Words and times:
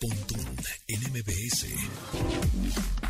Pontón 0.00 0.40
en 0.88 1.00
MBS. 1.12 1.66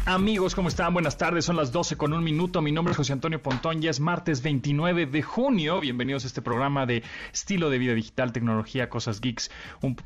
Amigos, 0.06 0.54
¿cómo 0.54 0.68
están? 0.68 0.94
Buenas 0.94 1.18
tardes, 1.18 1.44
son 1.44 1.56
las 1.56 1.70
12 1.72 1.96
con 1.96 2.12
un 2.12 2.24
minuto. 2.24 2.62
Mi 2.62 2.72
nombre 2.72 2.92
es 2.92 2.96
José 2.96 3.12
Antonio 3.12 3.42
Pontón, 3.42 3.82
ya 3.82 3.90
es 3.90 4.00
martes 4.00 4.42
29 4.42 5.06
de 5.06 5.22
junio. 5.22 5.80
Bienvenidos 5.80 6.24
a 6.24 6.28
este 6.28 6.42
programa 6.42 6.86
de 6.86 7.02
estilo 7.32 7.68
de 7.68 7.78
vida 7.78 7.94
digital, 7.94 8.32
tecnología, 8.32 8.88
cosas 8.88 9.20
geeks 9.20 9.50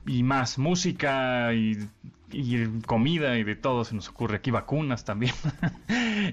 y 0.06 0.22
más, 0.22 0.58
música 0.58 1.54
y, 1.54 1.78
y 2.32 2.66
comida 2.86 3.38
y 3.38 3.44
de 3.44 3.56
todo 3.56 3.84
se 3.84 3.94
nos 3.94 4.08
ocurre 4.08 4.36
aquí, 4.36 4.50
vacunas 4.50 5.04
también. 5.04 5.34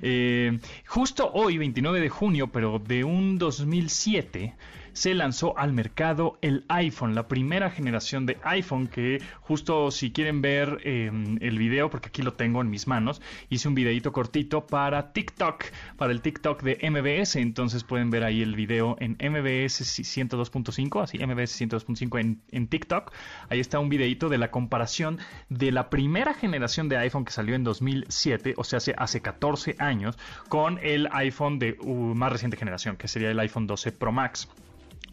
Eh, 0.02 0.60
justo 0.88 1.30
hoy, 1.34 1.58
29 1.58 2.00
de 2.00 2.10
junio, 2.10 2.52
pero 2.52 2.80
de 2.80 3.04
un 3.04 3.38
2007, 3.38 4.56
se 4.94 5.14
lanzó 5.14 5.58
al 5.58 5.74
mercado 5.74 6.38
el 6.42 6.66
iPhone, 6.70 7.16
la 7.16 7.28
primera 7.28 7.70
generación 7.70 8.26
de 8.26 8.38
iPhone 8.44 8.88
que 8.88 9.22
justo 9.42 9.92
si 9.92 10.12
quieren 10.12 10.42
ver 10.42 10.80
eh, 10.84 11.12
el 11.42 11.58
video, 11.58 11.90
porque 11.90 12.10
aquí 12.10 12.22
lo 12.22 12.34
tengo 12.34 12.62
en 12.62 12.70
mis 12.70 12.88
manos, 12.88 13.22
hice 13.50 13.68
un 13.68 13.76
videito 13.76 14.12
cortito 14.12 14.66
para 14.66 15.12
TikTok, 15.14 15.66
para 15.98 16.12
el 16.12 16.22
TikTok 16.22 16.62
de 16.64 16.78
MBS, 16.90 17.36
entonces 17.38 17.84
pueden 17.84 18.10
ver 18.10 18.24
ahí 18.24 18.42
el 18.42 18.56
video 18.56 18.96
en 19.00 19.14
MBS 19.14 19.82
102.5, 19.82 21.04
así 21.04 21.18
MBS 21.18 21.60
102.5 21.60 22.20
en, 22.20 22.42
en 22.52 22.68
TikTok, 22.68 23.12
ahí 23.50 23.60
está 23.60 23.80
un 23.80 23.90
videito 23.90 24.30
de 24.30 24.38
la 24.38 24.52
comparación 24.52 25.20
de 25.50 25.72
la 25.72 25.90
primera 25.90 26.34
generación 26.34 26.90
de 26.90 26.98
iPhone 26.98 27.26
que 27.26 27.32
salió 27.32 27.56
en 27.56 27.64
2007, 27.64 28.54
o 28.58 28.64
sea, 28.64 28.78
hace, 28.78 28.94
hace 28.98 29.22
14 29.22 29.76
años, 29.80 30.18
con 30.50 30.80
el 30.82 31.10
iPhone 31.12 31.60
de 31.60 31.78
uh, 31.82 32.16
más 32.16 32.32
reciente 32.32 32.58
generación, 32.58 32.98
que 32.98 33.08
sería 33.08 33.32
el 33.32 33.40
iPhone 33.40 33.68
12 33.68 33.92
Pro 33.92 34.12
Max. 34.12 34.48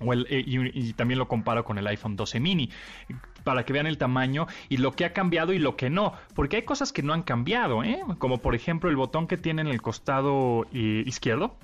Eh, 0.01 0.45
y, 0.47 0.93
también 0.95 1.19
lo 1.19 1.29
comparo 1.29 1.65
con 1.65 1.77
el 1.77 1.87
iPhone 1.87 2.17
12 2.17 2.41
mini 2.41 2.71
para 3.45 3.65
que 3.65 3.73
vean 3.73 3.87
el 3.87 3.99
tamaño 3.99 4.47
y 4.71 4.79
lo 4.79 4.93
que 4.93 5.05
ha 5.05 5.13
cambiado 5.13 5.53
y 5.53 5.59
lo 5.59 5.77
que 5.77 5.91
no, 5.91 6.15
porque 6.35 6.57
hay 6.57 6.63
cosas 6.63 6.93
que 6.93 7.03
no 7.03 7.13
han 7.13 7.23
cambiado, 7.23 7.85
¿eh? 7.85 8.01
como 8.19 8.39
por 8.39 8.55
ejemplo 8.55 8.89
el 8.89 8.97
botón 8.97 9.27
que 9.27 9.37
tiene 9.37 9.63
en 9.63 9.69
el 9.69 9.83
costado 9.83 10.67
eh, 10.73 11.03
izquierdo, 11.07 11.57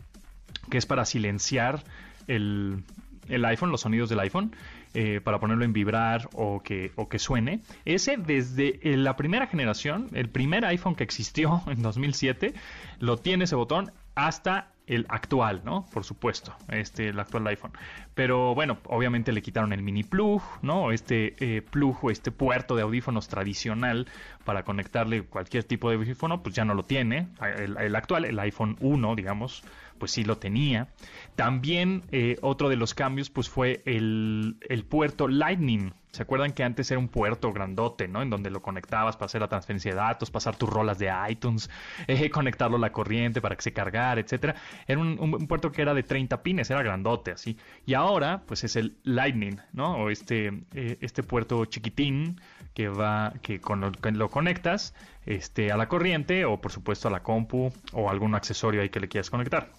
que 0.70 0.78
es 0.78 0.84
para 0.84 1.06
silenciar 1.06 1.82
el, 2.26 2.84
el 3.28 3.44
iPhone, 3.44 3.70
los 3.70 3.82
sonidos 3.82 4.08
del 4.08 4.20
iPhone, 4.20 4.54
eh, 4.94 5.20
para 5.22 5.40
ponerlo 5.40 5.64
en 5.64 5.72
vibrar 5.72 6.28
o 6.34 6.62
que, 6.62 6.92
o 6.96 7.08
que 7.08 7.18
suene. 7.18 7.60
Ese 7.84 8.16
desde 8.16 8.80
la 8.96 9.16
primera 9.16 9.46
generación, 9.46 10.08
el 10.12 10.28
primer 10.28 10.64
iPhone 10.64 10.94
que 10.94 11.04
existió 11.04 11.62
en 11.68 11.82
2007, 11.82 12.54
lo 13.00 13.16
tiene 13.18 13.44
ese 13.44 13.56
botón 13.56 13.92
hasta 14.14 14.72
el 14.86 15.06
actual, 15.08 15.62
¿no? 15.64 15.86
Por 15.92 16.04
supuesto, 16.04 16.54
este, 16.68 17.08
el 17.08 17.18
actual 17.18 17.46
iPhone. 17.48 17.72
Pero 18.14 18.54
bueno, 18.54 18.78
obviamente 18.84 19.32
le 19.32 19.42
quitaron 19.42 19.72
el 19.72 19.82
mini 19.82 20.04
plug, 20.04 20.42
¿no? 20.62 20.92
Este 20.92 21.34
eh, 21.40 21.62
plug 21.62 22.04
o 22.04 22.10
este 22.10 22.30
puerto 22.30 22.76
de 22.76 22.82
audífonos 22.82 23.28
tradicional 23.28 24.06
para 24.44 24.64
conectarle 24.64 25.22
cualquier 25.22 25.64
tipo 25.64 25.90
de 25.90 25.96
audífono, 25.96 26.42
pues 26.42 26.54
ya 26.54 26.64
no 26.64 26.74
lo 26.74 26.84
tiene. 26.84 27.28
El, 27.58 27.76
el 27.76 27.96
actual, 27.96 28.24
el 28.24 28.38
iPhone 28.38 28.76
1, 28.80 29.16
digamos, 29.16 29.64
pues 29.98 30.12
sí 30.12 30.24
lo 30.24 30.38
tenía. 30.38 30.88
También 31.34 32.02
eh, 32.12 32.36
otro 32.42 32.68
de 32.68 32.76
los 32.76 32.94
cambios, 32.94 33.30
pues 33.30 33.48
fue 33.48 33.82
el, 33.84 34.56
el 34.68 34.84
puerto 34.84 35.28
Lightning. 35.28 35.92
¿Se 36.12 36.22
acuerdan 36.22 36.52
que 36.52 36.64
antes 36.64 36.90
era 36.90 36.98
un 36.98 37.08
puerto 37.08 37.52
grandote, 37.52 38.08
¿no? 38.08 38.22
En 38.22 38.30
donde 38.30 38.48
lo 38.48 38.62
conectabas 38.62 39.16
para 39.16 39.26
hacer 39.26 39.42
la 39.42 39.48
transferencia 39.48 39.90
de 39.90 39.98
datos, 39.98 40.30
pasar 40.30 40.56
tus 40.56 40.66
rolas 40.70 40.98
de 40.98 41.12
iTunes, 41.28 41.68
eh, 42.06 42.30
conectarlo 42.30 42.78
a 42.78 42.80
la 42.80 42.90
corriente 42.90 43.42
para 43.42 43.54
que 43.54 43.60
se 43.62 43.72
cargara, 43.74 44.18
etcétera. 44.20 44.54
Era 44.86 44.98
un, 44.98 45.18
un- 45.20 45.46
puerto 45.46 45.70
que 45.72 45.82
era 45.82 45.92
de 45.92 46.02
30 46.02 46.42
pines, 46.42 46.70
era 46.70 46.82
grandote, 46.82 47.32
así. 47.32 47.58
Y 47.84 47.92
ahora, 47.92 48.42
pues 48.46 48.64
es 48.64 48.76
el 48.76 48.96
Lightning, 49.02 49.60
¿no? 49.74 49.96
O 49.96 50.08
este, 50.10 50.62
eh, 50.72 50.96
este 51.02 51.22
puerto 51.22 51.66
chiquitín 51.66 52.40
que 52.76 52.90
va, 52.90 53.32
que 53.40 53.58
con 53.58 53.80
lo, 53.80 53.90
que 53.90 54.12
lo 54.12 54.28
conectas 54.28 54.94
este, 55.24 55.72
a 55.72 55.78
la 55.78 55.88
corriente 55.88 56.44
o 56.44 56.60
por 56.60 56.70
supuesto 56.70 57.08
a 57.08 57.10
la 57.10 57.22
compu 57.22 57.72
o 57.94 58.10
algún 58.10 58.34
accesorio 58.34 58.82
ahí 58.82 58.90
que 58.90 59.00
le 59.00 59.08
quieras 59.08 59.30
conectar. 59.30 59.70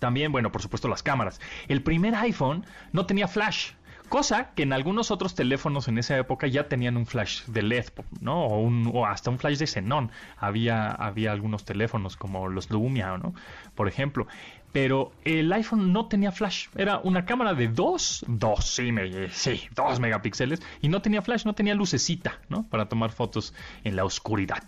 También, 0.00 0.30
bueno, 0.30 0.52
por 0.52 0.60
supuesto 0.60 0.86
las 0.86 1.02
cámaras. 1.02 1.40
El 1.66 1.82
primer 1.82 2.14
iPhone 2.16 2.66
no 2.92 3.06
tenía 3.06 3.26
flash. 3.26 3.72
Cosa 4.10 4.50
que 4.54 4.64
en 4.64 4.74
algunos 4.74 5.10
otros 5.10 5.34
teléfonos 5.34 5.88
en 5.88 5.96
esa 5.96 6.18
época 6.18 6.46
ya 6.46 6.68
tenían 6.68 6.98
un 6.98 7.06
flash 7.06 7.44
de 7.46 7.62
LED, 7.62 7.86
¿no? 8.20 8.44
O, 8.44 8.68
o 8.90 9.06
hasta 9.06 9.30
un 9.30 9.38
flash 9.38 9.56
de 9.56 9.66
xenón. 9.66 10.10
Había, 10.36 10.90
había 10.90 11.32
algunos 11.32 11.64
teléfonos 11.64 12.18
como 12.18 12.48
los 12.48 12.70
Lumia, 12.70 13.16
¿no? 13.16 13.34
Por 13.74 13.88
ejemplo. 13.88 14.26
Pero 14.72 15.12
el 15.24 15.52
iPhone 15.52 15.92
no 15.92 16.06
tenía 16.06 16.30
flash. 16.32 16.68
Era 16.76 16.98
una 16.98 17.24
cámara 17.24 17.54
de 17.54 17.68
dos, 17.68 18.24
dos, 18.28 18.64
sí, 18.66 18.92
me- 18.92 19.28
sí, 19.30 19.62
dos 19.74 19.98
megapíxeles. 19.98 20.62
Y 20.80 20.88
no 20.88 21.02
tenía 21.02 21.22
flash, 21.22 21.44
no 21.44 21.54
tenía 21.54 21.74
lucecita, 21.74 22.38
¿no? 22.48 22.64
Para 22.68 22.88
tomar 22.88 23.10
fotos 23.10 23.52
en 23.84 23.96
la 23.96 24.04
oscuridad. 24.04 24.62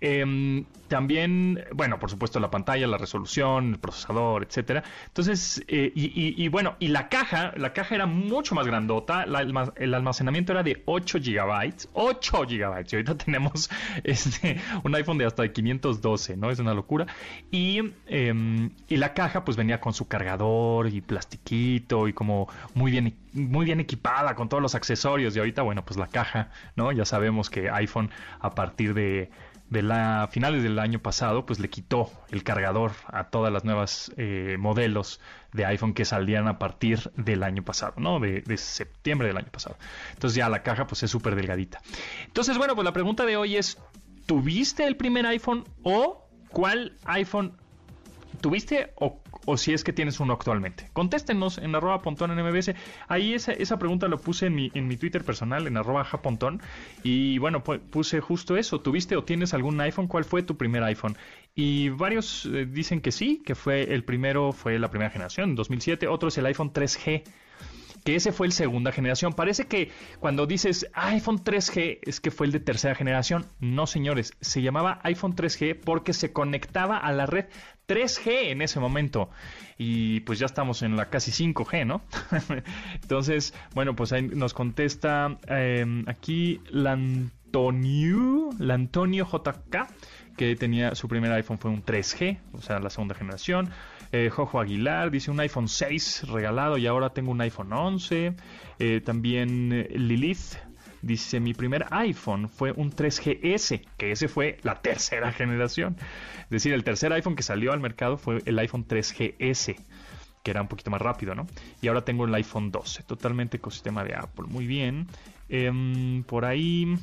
Em, 0.00 0.64
también, 0.88 1.64
bueno, 1.72 1.98
por 1.98 2.10
supuesto 2.10 2.40
la 2.40 2.50
pantalla, 2.50 2.86
la 2.86 2.98
resolución, 2.98 3.70
el 3.74 3.78
procesador, 3.78 4.44
etcétera. 4.44 4.82
Entonces, 5.06 5.64
eh, 5.68 5.92
y, 5.94 6.06
y- 6.06 6.34
y 6.44 6.48
bueno, 6.48 6.76
y 6.78 6.88
la 6.88 7.08
caja, 7.08 7.52
la 7.56 7.72
caja 7.72 7.94
era 7.94 8.06
mucho 8.06 8.54
más 8.54 8.66
grandota. 8.66 9.24
el 9.76 9.94
almacenamiento 9.94 10.52
era 10.52 10.62
de 10.62 10.82
8 10.86 11.18
gigabytes. 11.20 11.88
8 11.92 12.44
gigabytes. 12.46 12.92
Y 12.92 12.96
ahorita 12.96 13.16
tenemos 13.24 13.70
este, 14.04 14.60
un 14.84 14.94
iPhone 14.94 15.18
de 15.18 15.26
hasta 15.26 15.42
de 15.42 15.52
512, 15.52 16.36
¿no? 16.36 16.50
Es 16.50 16.58
una 16.58 16.74
locura. 16.74 17.06
Y, 17.50 17.80
em, 18.06 18.70
y 18.88 18.96
la 18.96 19.14
caja, 19.14 19.35
pues 19.44 19.56
venía 19.56 19.80
con 19.80 19.92
su 19.92 20.08
cargador 20.08 20.88
y 20.88 21.00
plastiquito 21.00 22.08
y 22.08 22.12
como 22.12 22.48
muy 22.74 22.90
bien, 22.90 23.16
muy 23.32 23.64
bien 23.64 23.80
equipada 23.80 24.34
con 24.34 24.48
todos 24.48 24.62
los 24.62 24.74
accesorios. 24.74 25.36
Y 25.36 25.38
ahorita, 25.38 25.62
bueno, 25.62 25.84
pues 25.84 25.98
la 25.98 26.08
caja, 26.08 26.50
¿no? 26.76 26.92
Ya 26.92 27.04
sabemos 27.04 27.50
que 27.50 27.70
iPhone 27.70 28.10
a 28.40 28.54
partir 28.54 28.94
de 28.94 29.30
de 29.70 29.82
la 29.82 30.28
finales 30.30 30.62
del 30.62 30.78
año 30.78 31.00
pasado, 31.00 31.44
pues 31.44 31.58
le 31.58 31.68
quitó 31.68 32.10
el 32.30 32.44
cargador 32.44 32.92
a 33.08 33.24
todas 33.24 33.52
las 33.52 33.64
nuevas 33.64 34.12
eh, 34.16 34.56
modelos 34.58 35.20
de 35.52 35.64
iPhone 35.64 35.92
que 35.92 36.04
salían 36.04 36.46
a 36.46 36.58
partir 36.58 37.10
del 37.16 37.42
año 37.42 37.62
pasado, 37.64 37.94
¿no? 37.96 38.20
De, 38.20 38.42
de 38.42 38.56
septiembre 38.58 39.28
del 39.28 39.36
año 39.36 39.50
pasado. 39.50 39.76
Entonces 40.12 40.36
ya 40.36 40.48
la 40.48 40.62
caja 40.62 40.86
pues 40.86 41.02
es 41.02 41.10
súper 41.10 41.34
delgadita. 41.34 41.80
Entonces, 42.26 42.58
bueno, 42.58 42.74
pues 42.74 42.84
la 42.84 42.92
pregunta 42.92 43.24
de 43.24 43.36
hoy 43.36 43.56
es, 43.56 43.78
¿tuviste 44.26 44.86
el 44.86 44.96
primer 44.96 45.26
iPhone 45.26 45.64
o 45.82 46.28
cuál 46.50 46.96
iPhone 47.04 47.56
tuviste 48.40 48.92
o, 48.96 49.20
o 49.44 49.56
si 49.56 49.72
es 49.72 49.84
que 49.84 49.92
tienes 49.92 50.20
uno 50.20 50.32
actualmente. 50.32 50.88
Contéstenos 50.92 51.58
en 51.58 51.74
arroba 51.74 52.02
pontón 52.02 52.30
en. 52.30 52.76
Ahí 53.08 53.34
esa, 53.34 53.52
esa 53.52 53.78
pregunta 53.78 54.08
lo 54.08 54.18
puse 54.18 54.46
en 54.46 54.54
mi, 54.54 54.70
en 54.74 54.88
mi 54.88 54.96
Twitter 54.96 55.24
personal, 55.24 55.66
en 55.66 55.76
arroba 55.76 56.04
japontón. 56.04 56.60
Y 57.02 57.38
bueno, 57.38 57.62
pu- 57.64 57.80
puse 57.80 58.20
justo 58.20 58.56
eso. 58.56 58.80
¿Tuviste 58.80 59.16
o 59.16 59.24
tienes 59.24 59.54
algún 59.54 59.80
iPhone? 59.80 60.06
¿Cuál 60.08 60.24
fue 60.24 60.42
tu 60.42 60.56
primer 60.56 60.82
iPhone? 60.84 61.16
Y 61.54 61.88
varios 61.90 62.46
eh, 62.46 62.66
dicen 62.66 63.00
que 63.00 63.12
sí, 63.12 63.42
que 63.44 63.54
fue 63.54 63.94
el 63.94 64.04
primero, 64.04 64.52
fue 64.52 64.78
la 64.78 64.88
primera 64.90 65.10
generación, 65.10 65.54
2007. 65.54 66.06
Otro 66.08 66.28
es 66.28 66.38
el 66.38 66.46
iPhone 66.46 66.72
3G 66.72 67.22
que 68.04 68.14
ese 68.14 68.30
fue 68.30 68.46
el 68.46 68.52
segunda 68.52 68.92
generación. 68.92 69.32
Parece 69.32 69.66
que 69.66 69.90
cuando 70.20 70.46
dices 70.46 70.88
iPhone 70.94 71.42
3G 71.42 71.98
es 72.02 72.20
que 72.20 72.30
fue 72.30 72.46
el 72.46 72.52
de 72.52 72.60
tercera 72.60 72.94
generación. 72.94 73.46
No, 73.58 73.88
señores, 73.88 74.32
se 74.40 74.62
llamaba 74.62 75.00
iPhone 75.02 75.34
3G 75.34 75.80
porque 75.84 76.12
se 76.12 76.32
conectaba 76.32 76.98
a 76.98 77.10
la 77.12 77.26
red 77.26 77.46
3G 77.86 78.50
en 78.50 78.62
ese 78.62 78.80
momento. 78.80 79.30
Y 79.78 80.20
pues 80.20 80.38
ya 80.38 80.46
estamos 80.46 80.82
en 80.82 80.96
la 80.96 81.06
casi 81.06 81.30
5G, 81.30 81.86
¿no? 81.86 82.02
Entonces, 83.02 83.54
bueno, 83.74 83.94
pues 83.94 84.12
ahí 84.12 84.22
nos 84.22 84.54
contesta 84.54 85.38
eh, 85.48 86.04
aquí 86.06 86.60
Lantonio, 86.70 88.50
Lantonio 88.58 89.26
JK, 89.26 89.86
que 90.36 90.56
tenía 90.56 90.94
su 90.94 91.08
primer 91.08 91.32
iPhone 91.32 91.58
fue 91.58 91.70
un 91.70 91.84
3G, 91.84 92.38
o 92.52 92.60
sea, 92.60 92.78
la 92.78 92.90
segunda 92.90 93.14
generación. 93.14 93.70
Eh, 94.12 94.30
Jojo 94.30 94.60
Aguilar 94.60 95.10
dice 95.10 95.30
un 95.30 95.40
iPhone 95.40 95.68
6 95.68 96.28
regalado 96.28 96.78
y 96.78 96.86
ahora 96.86 97.10
tengo 97.10 97.32
un 97.32 97.40
iPhone 97.40 97.72
11. 97.72 98.34
Eh, 98.78 99.00
también 99.04 99.72
eh, 99.72 99.88
Lilith 99.98 100.56
dice 101.06 101.40
mi 101.40 101.54
primer 101.54 101.86
iPhone 101.90 102.48
fue 102.48 102.72
un 102.72 102.90
3GS, 102.90 103.86
que 103.96 104.12
ese 104.12 104.28
fue 104.28 104.58
la 104.62 104.80
tercera 104.82 105.32
generación. 105.32 105.96
Es 106.44 106.50
decir, 106.50 106.72
el 106.72 106.84
tercer 106.84 107.12
iPhone 107.12 107.36
que 107.36 107.42
salió 107.42 107.72
al 107.72 107.80
mercado 107.80 108.18
fue 108.18 108.42
el 108.44 108.58
iPhone 108.58 108.86
3GS 108.86 109.76
que 110.46 110.52
era 110.52 110.62
un 110.62 110.68
poquito 110.68 110.92
más 110.92 111.02
rápido, 111.02 111.34
¿no? 111.34 111.48
Y 111.82 111.88
ahora 111.88 112.04
tengo 112.04 112.24
el 112.24 112.32
iPhone 112.32 112.70
12, 112.70 113.02
totalmente 113.02 113.56
ecosistema 113.56 114.04
de 114.04 114.14
Apple. 114.14 114.46
Muy 114.46 114.68
bien. 114.68 115.08
Em, 115.48 116.22
por 116.22 116.44
ahí 116.44 116.96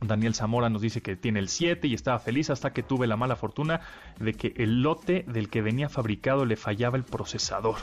Daniel 0.00 0.34
Zamora 0.34 0.68
nos 0.68 0.82
dice 0.82 1.00
que 1.00 1.16
tiene 1.16 1.38
el 1.38 1.48
7 1.48 1.88
y 1.88 1.94
estaba 1.94 2.18
feliz 2.18 2.50
hasta 2.50 2.74
que 2.74 2.82
tuve 2.82 3.06
la 3.06 3.16
mala 3.16 3.36
fortuna 3.36 3.80
de 4.20 4.34
que 4.34 4.52
el 4.56 4.82
lote 4.82 5.24
del 5.26 5.48
que 5.48 5.62
venía 5.62 5.88
fabricado 5.88 6.44
le 6.44 6.56
fallaba 6.56 6.98
el 6.98 7.04
procesador. 7.04 7.78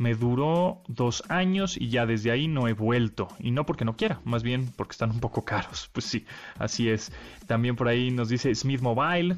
Me 0.00 0.14
duró 0.14 0.82
dos 0.88 1.22
años 1.28 1.76
y 1.76 1.90
ya 1.90 2.06
desde 2.06 2.30
ahí 2.30 2.48
no 2.48 2.66
he 2.68 2.72
vuelto. 2.72 3.28
Y 3.38 3.50
no 3.50 3.66
porque 3.66 3.84
no 3.84 3.96
quiera, 3.96 4.18
más 4.24 4.42
bien 4.42 4.72
porque 4.74 4.92
están 4.92 5.10
un 5.10 5.20
poco 5.20 5.44
caros. 5.44 5.90
Pues 5.92 6.06
sí, 6.06 6.24
así 6.58 6.88
es. 6.88 7.12
También 7.46 7.76
por 7.76 7.86
ahí 7.86 8.10
nos 8.10 8.30
dice 8.30 8.54
Smith 8.54 8.80
Mobile 8.80 9.36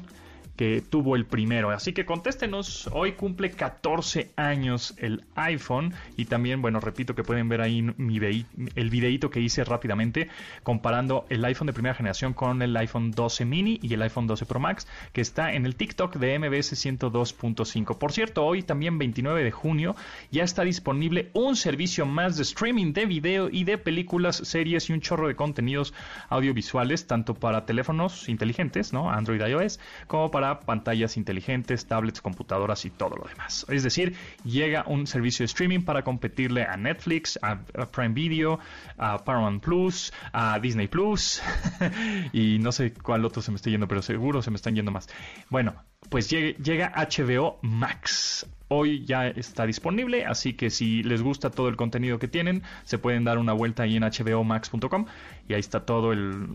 que 0.55 0.81
tuvo 0.81 1.15
el 1.15 1.25
primero. 1.25 1.71
Así 1.71 1.93
que 1.93 2.05
contéstenos, 2.05 2.89
hoy 2.91 3.13
cumple 3.13 3.51
14 3.51 4.31
años 4.35 4.93
el 4.97 5.23
iPhone 5.35 5.93
y 6.17 6.25
también, 6.25 6.61
bueno, 6.61 6.79
repito 6.79 7.15
que 7.15 7.23
pueden 7.23 7.49
ver 7.49 7.61
ahí 7.61 7.81
mi 7.97 8.23
el 8.23 8.89
videito 8.89 9.29
que 9.29 9.41
hice 9.41 9.63
rápidamente 9.63 10.29
comparando 10.63 11.25
el 11.29 11.43
iPhone 11.43 11.67
de 11.67 11.73
primera 11.73 11.95
generación 11.95 12.33
con 12.33 12.61
el 12.61 12.75
iPhone 12.77 13.11
12 13.11 13.45
mini 13.45 13.79
y 13.81 13.93
el 13.93 14.01
iPhone 14.01 14.27
12 14.27 14.45
Pro 14.45 14.59
Max 14.59 14.87
que 15.11 15.21
está 15.21 15.53
en 15.53 15.65
el 15.65 15.75
TikTok 15.75 16.15
de 16.15 16.39
MBS 16.39 16.73
102.5. 16.73 17.97
Por 17.97 18.11
cierto, 18.11 18.45
hoy 18.45 18.63
también 18.63 18.97
29 18.97 19.43
de 19.43 19.51
junio 19.51 19.95
ya 20.31 20.43
está 20.43 20.63
disponible 20.63 21.29
un 21.33 21.55
servicio 21.55 22.05
más 22.05 22.37
de 22.37 22.43
streaming 22.43 22.93
de 22.93 23.05
video 23.05 23.49
y 23.51 23.63
de 23.63 23.77
películas, 23.77 24.37
series 24.37 24.89
y 24.89 24.93
un 24.93 25.01
chorro 25.01 25.27
de 25.27 25.35
contenidos 25.35 25.93
audiovisuales 26.29 27.07
tanto 27.07 27.33
para 27.33 27.65
teléfonos 27.65 28.29
inteligentes, 28.29 28.93
¿no? 28.93 29.09
Android 29.09 29.41
iOS, 29.41 29.79
como 30.07 30.31
para 30.31 30.42
pantallas 30.59 31.17
inteligentes, 31.17 31.85
tablets, 31.85 32.21
computadoras 32.21 32.85
y 32.85 32.89
todo 32.89 33.15
lo 33.15 33.27
demás. 33.27 33.65
Es 33.69 33.83
decir, 33.83 34.15
llega 34.43 34.83
un 34.87 35.07
servicio 35.07 35.43
de 35.43 35.45
streaming 35.45 35.81
para 35.81 36.03
competirle 36.03 36.63
a 36.63 36.77
Netflix, 36.77 37.39
a, 37.41 37.59
Prime 37.91 38.13
Video, 38.13 38.59
a 38.97 39.23
Paramount 39.23 39.63
Plus, 39.63 40.13
a 40.31 40.59
Disney 40.59 40.87
Plus 40.87 41.41
y 42.33 42.59
no 42.59 42.71
sé 42.71 42.93
cuál 42.93 43.25
otro 43.25 43.41
se 43.41 43.51
me 43.51 43.55
está 43.55 43.69
yendo, 43.69 43.87
pero 43.87 44.01
seguro 44.01 44.41
se 44.41 44.51
me 44.51 44.55
están 44.55 44.75
yendo 44.75 44.91
más. 44.91 45.07
Bueno, 45.49 45.75
pues 46.09 46.29
llega 46.29 46.93
HBO 46.95 47.59
Max 47.61 48.45
hoy 48.73 49.05
ya 49.05 49.27
está 49.27 49.65
disponible, 49.65 50.25
así 50.25 50.53
que 50.53 50.69
si 50.69 51.03
les 51.03 51.21
gusta 51.21 51.51
todo 51.51 51.69
el 51.69 51.75
contenido 51.75 52.17
que 52.19 52.27
tienen, 52.27 52.63
se 52.83 52.97
pueden 52.97 53.23
dar 53.23 53.37
una 53.37 53.53
vuelta 53.53 53.83
ahí 53.83 53.95
en 53.95 54.03
hbomax.com 54.03 55.05
y 55.47 55.53
ahí 55.53 55.59
está 55.59 55.85
todo 55.85 56.11
el, 56.11 56.47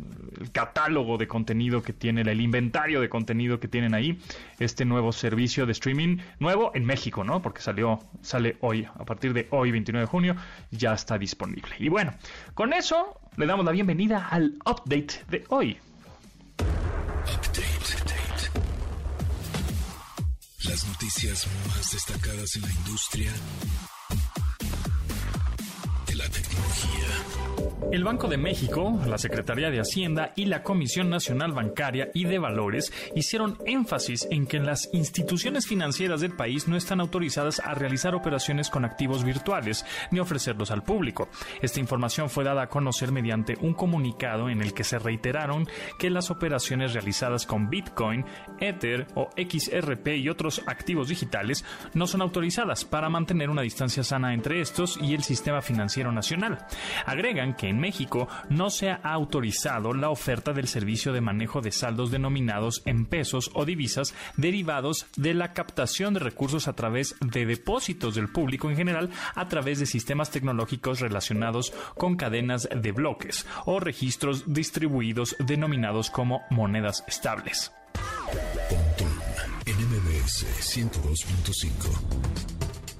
catálogo 0.52 1.18
de 1.18 1.28
contenido 1.28 1.82
que 1.82 1.92
tiene, 1.92 2.22
el 2.22 2.40
inventario 2.40 3.00
de 3.00 3.08
contenido 3.08 3.60
que 3.60 3.68
tienen 3.68 3.94
ahí, 3.94 4.18
este 4.58 4.84
nuevo 4.84 5.12
servicio 5.12 5.66
de 5.66 5.72
streaming 5.72 6.18
nuevo 6.40 6.72
en 6.74 6.84
México, 6.84 7.24
¿no? 7.24 7.40
Porque 7.42 7.60
salió, 7.60 8.00
sale 8.22 8.56
hoy, 8.60 8.86
a 8.94 9.04
partir 9.04 9.32
de 9.32 9.46
hoy, 9.50 9.70
29 9.70 10.06
de 10.06 10.10
junio, 10.10 10.36
ya 10.70 10.94
está 10.94 11.18
disponible. 11.18 11.74
Y 11.78 11.88
bueno, 11.88 12.14
con 12.54 12.72
eso 12.72 13.20
le 13.36 13.46
damos 13.46 13.64
la 13.64 13.72
bienvenida 13.72 14.28
al 14.28 14.54
update 14.64 15.24
de 15.28 15.44
hoy. 15.48 15.78
Noticias 20.86 21.46
más 21.68 21.92
destacadas 21.92 22.56
en 22.56 22.62
la 22.62 22.70
industria 22.70 23.32
El 27.90 28.04
Banco 28.04 28.28
de 28.28 28.36
México, 28.36 29.00
la 29.06 29.16
Secretaría 29.16 29.70
de 29.70 29.80
Hacienda 29.80 30.32
y 30.36 30.44
la 30.44 30.62
Comisión 30.62 31.08
Nacional 31.08 31.52
Bancaria 31.52 32.10
y 32.12 32.24
de 32.24 32.38
Valores 32.38 32.92
hicieron 33.14 33.56
énfasis 33.64 34.28
en 34.30 34.46
que 34.46 34.58
las 34.58 34.90
instituciones 34.92 35.66
financieras 35.66 36.20
del 36.20 36.36
país 36.36 36.68
no 36.68 36.76
están 36.76 37.00
autorizadas 37.00 37.60
a 37.60 37.72
realizar 37.72 38.14
operaciones 38.14 38.68
con 38.68 38.84
activos 38.84 39.24
virtuales 39.24 39.86
ni 40.10 40.20
ofrecerlos 40.20 40.70
al 40.70 40.82
público. 40.82 41.28
Esta 41.62 41.80
información 41.80 42.28
fue 42.28 42.44
dada 42.44 42.62
a 42.62 42.68
conocer 42.68 43.10
mediante 43.10 43.56
un 43.62 43.72
comunicado 43.72 44.50
en 44.50 44.60
el 44.60 44.74
que 44.74 44.84
se 44.84 44.98
reiteraron 44.98 45.66
que 45.98 46.10
las 46.10 46.30
operaciones 46.30 46.92
realizadas 46.92 47.46
con 47.46 47.70
Bitcoin, 47.70 48.26
Ether 48.60 49.06
o 49.14 49.30
XRP 49.34 50.08
y 50.18 50.28
otros 50.28 50.62
activos 50.66 51.08
digitales 51.08 51.64
no 51.94 52.06
son 52.06 52.20
autorizadas 52.20 52.84
para 52.84 53.08
mantener 53.08 53.48
una 53.48 53.62
distancia 53.62 54.04
sana 54.04 54.34
entre 54.34 54.60
estos 54.60 54.98
y 55.00 55.14
el 55.14 55.22
sistema 55.22 55.62
financiero 55.62 56.12
nacional. 56.12 56.66
Agregan 57.06 57.54
que 57.54 57.67
en 57.68 57.78
México 57.80 58.28
no 58.48 58.70
se 58.70 58.90
ha 58.90 58.96
autorizado 58.96 59.92
la 59.94 60.10
oferta 60.10 60.52
del 60.52 60.68
servicio 60.68 61.12
de 61.12 61.20
manejo 61.20 61.60
de 61.60 61.72
saldos 61.72 62.10
denominados 62.10 62.82
en 62.84 63.06
pesos 63.06 63.50
o 63.54 63.64
divisas 63.64 64.14
derivados 64.36 65.06
de 65.16 65.34
la 65.34 65.52
captación 65.52 66.14
de 66.14 66.20
recursos 66.20 66.68
a 66.68 66.74
través 66.74 67.14
de 67.20 67.46
depósitos 67.46 68.14
del 68.14 68.28
público 68.28 68.70
en 68.70 68.76
general 68.76 69.10
a 69.34 69.48
través 69.48 69.78
de 69.78 69.86
sistemas 69.86 70.30
tecnológicos 70.30 71.00
relacionados 71.00 71.72
con 71.96 72.16
cadenas 72.16 72.68
de 72.74 72.92
bloques 72.92 73.46
o 73.66 73.80
registros 73.80 74.44
distribuidos 74.52 75.36
denominados 75.38 76.10
como 76.10 76.42
monedas 76.50 77.04
estables. 77.06 77.72
NMBS 79.66 80.46
102.5 80.60 82.57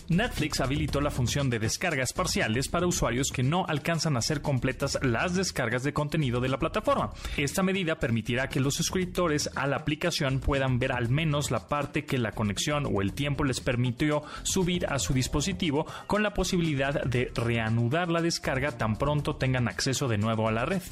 Netflix 0.08 0.60
habilitó 0.60 1.00
la 1.02 1.10
función 1.10 1.50
de 1.50 1.58
descargas 1.58 2.14
parciales 2.14 2.68
para 2.68 2.86
usuarios 2.86 3.30
que 3.30 3.42
no 3.42 3.66
alcanzan 3.66 4.16
a 4.16 4.20
hacer 4.20 4.40
completas 4.40 4.98
las 5.02 5.34
descargas 5.34 5.82
de 5.82 5.92
contenido 5.92 6.40
de 6.40 6.48
la 6.48 6.58
plataforma. 6.58 7.10
Esta 7.36 7.62
medida 7.62 7.98
permitirá 7.98 8.48
que 8.48 8.60
los 8.60 8.74
suscriptores 8.74 9.50
a 9.54 9.66
la 9.66 9.76
aplicación 9.76 10.40
puedan 10.40 10.78
ver 10.78 10.92
al 10.92 11.10
menos 11.10 11.50
la 11.50 11.68
parte 11.68 12.06
que 12.06 12.16
la 12.16 12.32
conexión 12.32 12.86
o 12.90 13.02
el 13.02 13.12
tiempo 13.12 13.44
les 13.44 13.60
permitió 13.60 14.22
subir 14.44 14.86
a 14.86 14.98
su 14.98 15.12
dispositivo 15.12 15.86
con 16.06 16.22
la 16.22 16.32
posibilidad 16.32 17.04
de 17.04 17.30
reanudar 17.34 18.08
la 18.08 18.22
descarga 18.22 18.72
tan 18.72 18.96
pronto 18.96 19.36
tengan 19.36 19.68
acceso 19.68 20.08
de 20.08 20.16
nuevo 20.16 20.48
a 20.48 20.52
la 20.52 20.64
red. 20.64 20.82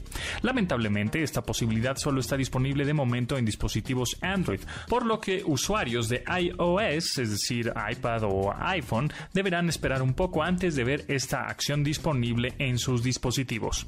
Lamentablemente, 0.42 1.22
esta 1.22 1.42
posibilidad 1.42 1.96
solo 1.96 2.20
está 2.20 2.36
disponible 2.36 2.84
de 2.84 2.92
momento 2.92 3.38
en 3.38 3.46
dispositivos 3.46 4.18
Android, 4.20 4.60
por 4.88 5.06
lo 5.06 5.20
que 5.20 5.42
usuarios 5.44 6.08
de 6.08 6.22
iOS, 6.38 7.18
es 7.18 7.30
decir, 7.30 7.72
iPad 7.90 8.24
o 8.24 8.52
iPhone, 8.58 9.05
deberán 9.32 9.68
esperar 9.68 10.02
un 10.02 10.14
poco 10.14 10.42
antes 10.42 10.74
de 10.74 10.84
ver 10.84 11.04
esta 11.08 11.46
acción 11.46 11.84
disponible 11.84 12.54
en 12.58 12.78
sus 12.78 13.02
dispositivos. 13.02 13.86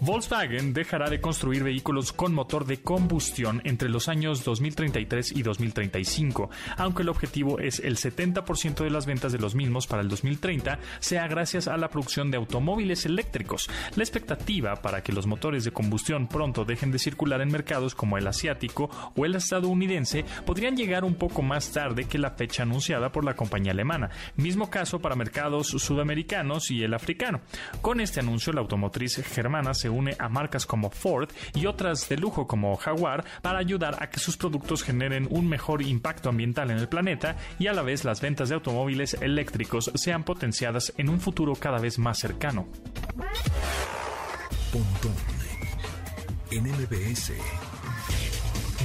Volkswagen 0.00 0.72
dejará 0.72 1.10
de 1.10 1.20
construir 1.20 1.64
vehículos 1.64 2.12
con 2.12 2.32
motor 2.32 2.64
de 2.66 2.80
combustión 2.80 3.60
entre 3.64 3.88
los 3.88 4.08
años 4.08 4.44
2033 4.44 5.32
y 5.32 5.42
2035, 5.42 6.50
aunque 6.76 7.02
el 7.02 7.08
objetivo 7.08 7.58
es 7.58 7.80
el 7.80 7.96
70% 7.96 8.84
de 8.84 8.90
las 8.90 9.06
ventas 9.06 9.32
de 9.32 9.38
los 9.38 9.56
mismos 9.56 9.88
para 9.88 10.02
el 10.02 10.08
2030 10.08 10.78
sea 11.00 11.26
gracias 11.26 11.66
a 11.66 11.76
la 11.76 11.88
producción 11.88 12.30
de 12.30 12.36
automóviles 12.36 13.06
eléctricos. 13.06 13.68
La 13.96 14.04
expectativa 14.04 14.76
para 14.76 15.02
que 15.02 15.12
los 15.12 15.26
motores 15.26 15.64
de 15.64 15.72
combustión 15.72 16.28
pronto 16.28 16.64
dejen 16.64 16.92
de 16.92 17.00
circular 17.00 17.40
en 17.40 17.50
mercados 17.50 17.96
como 17.96 18.18
el 18.18 18.26
asiático 18.26 18.90
o 19.16 19.24
el 19.24 19.34
estadounidense 19.34 20.24
podrían 20.46 20.76
llegar 20.76 21.04
un 21.04 21.16
poco 21.16 21.42
más 21.42 21.72
tarde 21.72 22.04
que 22.04 22.18
la 22.18 22.30
fecha 22.30 22.62
anunciada 22.62 23.10
por 23.10 23.24
la 23.24 23.34
compañía 23.34 23.72
alemana. 23.72 24.10
Mismo 24.36 24.70
caso 24.70 25.00
para 25.00 25.16
mercados 25.16 25.68
sudamericanos 25.68 26.70
y 26.70 26.84
el 26.84 26.94
africano. 26.94 27.40
Con 27.80 28.00
este 28.00 28.20
anuncio, 28.20 28.52
la 28.52 28.60
automotriz 28.60 29.16
germana 29.16 29.74
se 29.74 29.87
une 29.88 30.14
a 30.18 30.28
marcas 30.28 30.66
como 30.66 30.90
Ford 30.90 31.30
y 31.54 31.66
otras 31.66 32.08
de 32.08 32.16
lujo 32.16 32.46
como 32.46 32.76
Jaguar 32.76 33.24
para 33.42 33.58
ayudar 33.58 33.96
a 34.00 34.10
que 34.10 34.20
sus 34.20 34.36
productos 34.36 34.82
generen 34.82 35.28
un 35.30 35.48
mejor 35.48 35.82
impacto 35.82 36.28
ambiental 36.28 36.70
en 36.70 36.78
el 36.78 36.88
planeta 36.88 37.36
y 37.58 37.66
a 37.66 37.72
la 37.72 37.82
vez 37.82 38.04
las 38.04 38.20
ventas 38.20 38.48
de 38.48 38.54
automóviles 38.56 39.14
eléctricos 39.14 39.90
sean 39.94 40.24
potenciadas 40.24 40.92
en 40.96 41.08
un 41.08 41.20
futuro 41.20 41.54
cada 41.54 41.78
vez 41.78 41.98
más 41.98 42.18
cercano. 42.18 42.68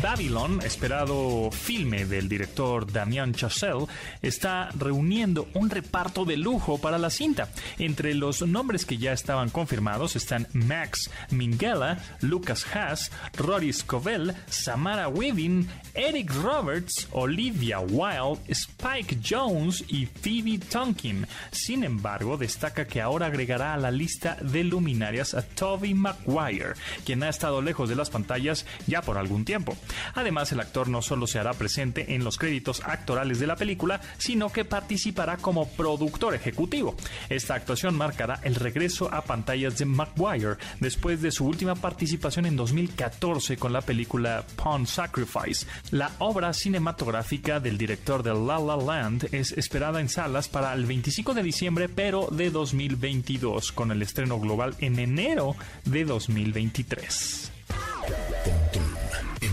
Babylon, 0.04 0.60
esperado 0.66 1.50
filme 1.50 2.04
del 2.04 2.28
director 2.28 2.92
Damien 2.92 3.34
Chazelle, 3.34 3.88
está 4.22 4.68
reuniendo 4.78 5.48
un 5.54 5.70
reparto 5.70 6.26
de 6.26 6.36
lujo 6.36 6.78
para 6.78 6.98
la 6.98 7.10
cinta. 7.10 7.48
Entre 7.80 8.14
los 8.14 8.42
nombres 8.42 8.86
que 8.86 8.98
ya 8.98 9.14
estaban 9.14 9.50
confirmados 9.50 10.18
están 10.18 10.50
Max 10.52 11.10
Minghella, 11.30 12.04
Lucas 12.20 12.66
Haas, 12.76 13.14
Rory 13.38 13.72
Scovell, 13.72 14.34
Samara 14.48 15.08
Weaving, 15.08 15.70
Eric 15.94 16.34
Roberts, 16.34 17.08
Olivia 17.12 17.80
Wilde, 17.80 18.42
Spike 18.50 19.20
Jones 19.24 19.86
y 19.88 20.06
Phoebe 20.06 20.60
Tonkin. 20.60 21.26
Sin 21.52 21.86
embargo, 21.86 22.36
destaca 22.36 22.86
que 22.86 23.00
ahora 23.00 23.28
agregará 23.28 23.74
a 23.74 23.78
la 23.78 23.90
lista 23.90 24.36
de 24.42 24.66
luminarias 24.66 25.34
a 25.34 25.44
Toby 25.44 25.94
Maguire, 25.94 26.74
quien 27.06 27.24
ha 27.24 27.30
estado 27.30 27.62
lejos 27.62 27.88
de 27.88 27.96
las 27.96 28.10
pantallas 28.10 28.66
ya 28.86 29.02
por 29.02 29.18
algún 29.18 29.46
tiempo. 29.46 29.78
Además, 30.16 30.52
el 30.52 30.60
actor 30.60 30.88
no 30.88 31.02
solo 31.02 31.28
se 31.28 31.40
hará 31.40 31.54
presente 31.54 32.16
en 32.16 32.24
los 32.24 32.38
créditos 32.38 32.82
actorales 32.84 33.40
de 33.40 33.48
la 33.48 33.56
película, 33.56 34.02
sino 34.18 34.52
que 34.52 34.66
participará 34.66 35.38
como 35.38 35.68
productor 35.70 36.36
ejecutivo. 36.36 36.96
Esta 37.30 37.56
actuación 37.56 37.96
marcará 37.96 38.40
el 38.44 38.56
regreso 38.56 39.14
a 39.14 39.22
pantallas 39.24 39.78
de 39.78 39.86
Maguire 39.86 40.58
después 40.80 41.22
de 41.22 41.32
su 41.32 41.46
última 41.46 41.76
participación 41.76 42.46
en 42.46 42.56
2014 42.56 43.58
con 43.58 43.74
la 43.74 43.82
película 43.82 44.46
Pawn 44.56 44.88
Sacrifice. 44.88 45.66
La 45.92 46.12
obra 46.20 46.54
cinematográfica 46.54 47.60
del 47.60 47.78
director 47.78 48.24
de 48.24 48.34
La 48.34 48.60
La 48.60 48.78
Land 48.78 49.30
es 49.32 49.52
esperada 49.54 50.00
en 50.00 50.10
salas 50.10 50.48
para 50.48 50.74
el 50.74 50.86
25 50.86 51.34
de 51.34 51.44
diciembre, 51.44 51.90
pero 51.90 52.28
de 52.32 52.50
2022, 52.50 53.72
con 53.72 53.92
el 53.92 54.02
estreno 54.02 54.40
global 54.40 54.76
en 54.80 55.00
enero 55.00 55.56
de 55.86 56.06
2023. 56.06 57.52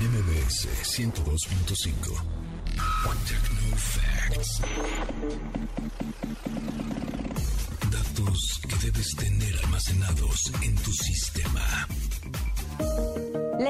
MBS 0.01 0.67
102.5. 0.83 2.25
Techno 3.29 3.77
Facts. 3.77 4.63
Datos 7.91 8.61
que 8.67 8.77
debes 8.87 9.15
tener 9.17 9.59
almacenados 9.65 10.53
en 10.63 10.75
tu 10.77 10.91
sistema. 10.93 11.30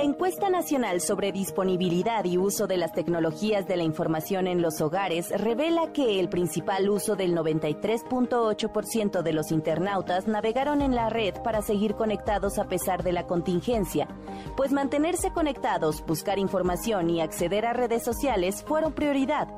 La 0.00 0.06
encuesta 0.06 0.48
nacional 0.48 1.02
sobre 1.02 1.30
disponibilidad 1.30 2.24
y 2.24 2.38
uso 2.38 2.66
de 2.66 2.78
las 2.78 2.94
tecnologías 2.94 3.68
de 3.68 3.76
la 3.76 3.82
información 3.82 4.46
en 4.46 4.62
los 4.62 4.80
hogares 4.80 5.28
revela 5.28 5.92
que 5.92 6.18
el 6.18 6.30
principal 6.30 6.88
uso 6.88 7.16
del 7.16 7.36
93.8% 7.36 9.20
de 9.20 9.32
los 9.34 9.52
internautas 9.52 10.26
navegaron 10.26 10.80
en 10.80 10.94
la 10.94 11.10
red 11.10 11.34
para 11.44 11.60
seguir 11.60 11.96
conectados 11.96 12.58
a 12.58 12.64
pesar 12.64 13.02
de 13.02 13.12
la 13.12 13.26
contingencia, 13.26 14.08
pues 14.56 14.72
mantenerse 14.72 15.34
conectados, 15.34 16.02
buscar 16.06 16.38
información 16.38 17.10
y 17.10 17.20
acceder 17.20 17.66
a 17.66 17.74
redes 17.74 18.02
sociales 18.02 18.64
fueron 18.66 18.94
prioridad. 18.94 19.48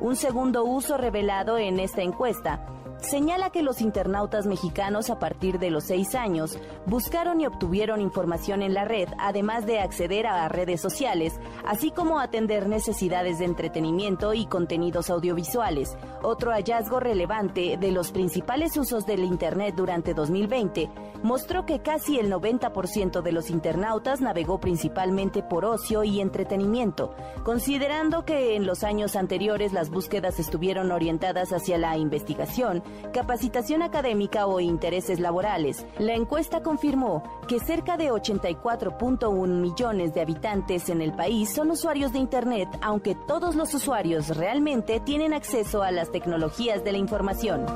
Un 0.00 0.14
segundo 0.14 0.62
uso 0.62 0.96
revelado 0.96 1.58
en 1.58 1.80
esta 1.80 2.02
encuesta 2.02 2.64
señala 3.00 3.50
que 3.50 3.62
los 3.62 3.80
internautas 3.80 4.46
mexicanos 4.46 5.10
a 5.10 5.18
partir 5.18 5.58
de 5.58 5.70
los 5.70 5.84
seis 5.84 6.14
años 6.14 6.58
buscaron 6.86 7.40
y 7.40 7.46
obtuvieron 7.46 8.00
información 8.00 8.62
en 8.62 8.74
la 8.74 8.84
red, 8.84 9.08
además 9.18 9.66
de 9.66 9.80
acceder 9.80 10.26
a 10.26 10.48
redes 10.48 10.80
sociales, 10.80 11.38
así 11.66 11.90
como 11.90 12.20
atender 12.20 12.68
necesidades 12.68 13.38
de 13.38 13.44
entretenimiento 13.44 14.34
y 14.34 14.46
contenidos 14.46 15.10
audiovisuales. 15.10 15.96
Otro 16.22 16.50
hallazgo 16.50 17.00
relevante 17.00 17.76
de 17.78 17.92
los 17.92 18.10
principales 18.10 18.76
usos 18.76 19.06
del 19.06 19.24
Internet 19.24 19.74
durante 19.76 20.14
2020 20.14 20.90
mostró 21.22 21.66
que 21.66 21.80
casi 21.80 22.18
el 22.18 22.30
90% 22.32 23.22
de 23.22 23.32
los 23.32 23.50
internautas 23.50 24.20
navegó 24.20 24.58
principalmente 24.60 25.42
por 25.42 25.64
ocio 25.64 26.04
y 26.04 26.20
entretenimiento, 26.20 27.14
considerando 27.44 28.24
que 28.24 28.56
en 28.56 28.66
los 28.66 28.84
años 28.84 29.16
anteriores 29.16 29.72
las 29.72 29.90
búsquedas 29.90 30.38
estuvieron 30.38 30.92
orientadas 30.92 31.52
hacia 31.52 31.78
la 31.78 31.96
investigación, 31.96 32.82
capacitación 33.12 33.82
académica 33.82 34.46
o 34.46 34.60
intereses 34.60 35.20
laborales. 35.20 35.86
La 35.98 36.14
encuesta 36.14 36.62
confirmó 36.62 37.22
que 37.48 37.60
cerca 37.60 37.96
de 37.96 38.10
84.1 38.10 39.48
millones 39.48 40.14
de 40.14 40.20
habitantes 40.20 40.88
en 40.88 41.00
el 41.00 41.12
país 41.12 41.52
son 41.52 41.70
usuarios 41.70 42.12
de 42.12 42.18
Internet, 42.18 42.68
aunque 42.82 43.14
todos 43.14 43.54
los 43.54 43.74
usuarios 43.74 44.36
realmente 44.36 45.00
tienen 45.00 45.32
acceso 45.32 45.82
a 45.82 45.90
las 45.90 46.10
tecnologías 46.10 46.84
de 46.84 46.92
la 46.92 46.98
información. 46.98 47.66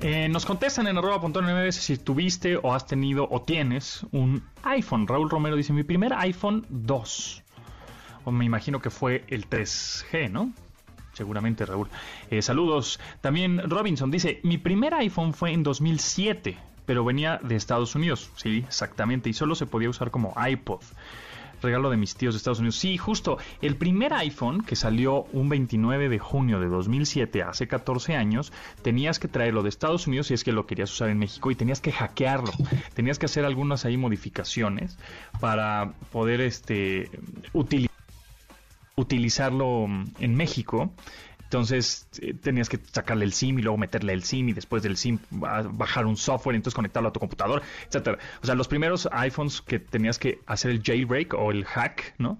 Eh, 0.00 0.28
nos 0.28 0.46
contestan 0.46 0.86
en 0.86 0.96
arroba.9 0.96 1.72
si 1.72 1.96
tuviste 1.96 2.56
o 2.56 2.72
has 2.72 2.86
tenido 2.86 3.26
o 3.28 3.42
tienes 3.42 4.06
un 4.12 4.44
iPhone. 4.62 5.08
Raúl 5.08 5.28
Romero 5.28 5.56
dice, 5.56 5.72
mi 5.72 5.82
primer 5.82 6.12
iPhone 6.14 6.64
2. 6.68 7.42
O 8.24 8.30
me 8.30 8.44
imagino 8.44 8.80
que 8.80 8.90
fue 8.90 9.24
el 9.28 9.48
3G, 9.48 10.30
¿no? 10.30 10.52
Seguramente, 11.18 11.66
Raúl. 11.66 11.88
Eh, 12.30 12.42
saludos. 12.42 13.00
También 13.20 13.68
Robinson 13.68 14.08
dice, 14.08 14.38
mi 14.44 14.56
primer 14.56 14.94
iPhone 14.94 15.34
fue 15.34 15.52
en 15.52 15.64
2007, 15.64 16.56
pero 16.86 17.04
venía 17.04 17.40
de 17.42 17.56
Estados 17.56 17.96
Unidos. 17.96 18.30
Sí, 18.36 18.64
exactamente. 18.64 19.28
Y 19.28 19.32
solo 19.32 19.56
se 19.56 19.66
podía 19.66 19.90
usar 19.90 20.12
como 20.12 20.32
iPod 20.40 20.80
regalo 21.60 21.90
de 21.90 21.96
mis 21.96 22.14
tíos 22.14 22.34
de 22.34 22.38
Estados 22.38 22.60
Unidos. 22.60 22.76
Sí, 22.76 22.96
justo, 22.98 23.38
el 23.62 23.74
primer 23.74 24.12
iPhone 24.14 24.62
que 24.62 24.76
salió 24.76 25.24
un 25.32 25.48
29 25.48 26.08
de 26.08 26.20
junio 26.20 26.60
de 26.60 26.68
2007, 26.68 27.42
hace 27.42 27.66
14 27.66 28.14
años, 28.14 28.52
tenías 28.82 29.18
que 29.18 29.26
traerlo 29.26 29.64
de 29.64 29.70
Estados 29.70 30.06
Unidos 30.06 30.28
si 30.28 30.34
es 30.34 30.44
que 30.44 30.52
lo 30.52 30.66
querías 30.66 30.92
usar 30.92 31.10
en 31.10 31.18
México 31.18 31.50
y 31.50 31.56
tenías 31.56 31.80
que 31.80 31.90
hackearlo. 31.90 32.52
Tenías 32.94 33.18
que 33.18 33.26
hacer 33.26 33.44
algunas 33.44 33.84
ahí 33.84 33.96
modificaciones 33.96 34.98
para 35.40 35.94
poder 36.12 36.40
este 36.40 37.10
utilizar 37.52 37.97
utilizarlo 38.98 39.86
en 40.18 40.34
México. 40.34 40.92
Entonces 41.44 42.06
eh, 42.20 42.34
tenías 42.34 42.68
que 42.68 42.78
sacarle 42.92 43.24
el 43.24 43.32
SIM 43.32 43.58
y 43.58 43.62
luego 43.62 43.78
meterle 43.78 44.12
el 44.12 44.22
SIM 44.22 44.50
y 44.50 44.52
después 44.52 44.82
del 44.82 44.98
SIM 44.98 45.18
bajar 45.30 46.04
un 46.04 46.18
software 46.18 46.54
y 46.54 46.56
entonces 46.56 46.74
conectarlo 46.74 47.08
a 47.08 47.12
tu 47.12 47.20
computador, 47.20 47.62
etcétera. 47.86 48.18
O 48.42 48.46
sea, 48.46 48.54
los 48.54 48.68
primeros 48.68 49.08
iPhones 49.10 49.62
que 49.62 49.78
tenías 49.78 50.18
que 50.18 50.40
hacer 50.46 50.70
el 50.70 50.82
jailbreak 50.82 51.32
o 51.32 51.50
el 51.50 51.64
hack, 51.64 52.14
¿no? 52.18 52.38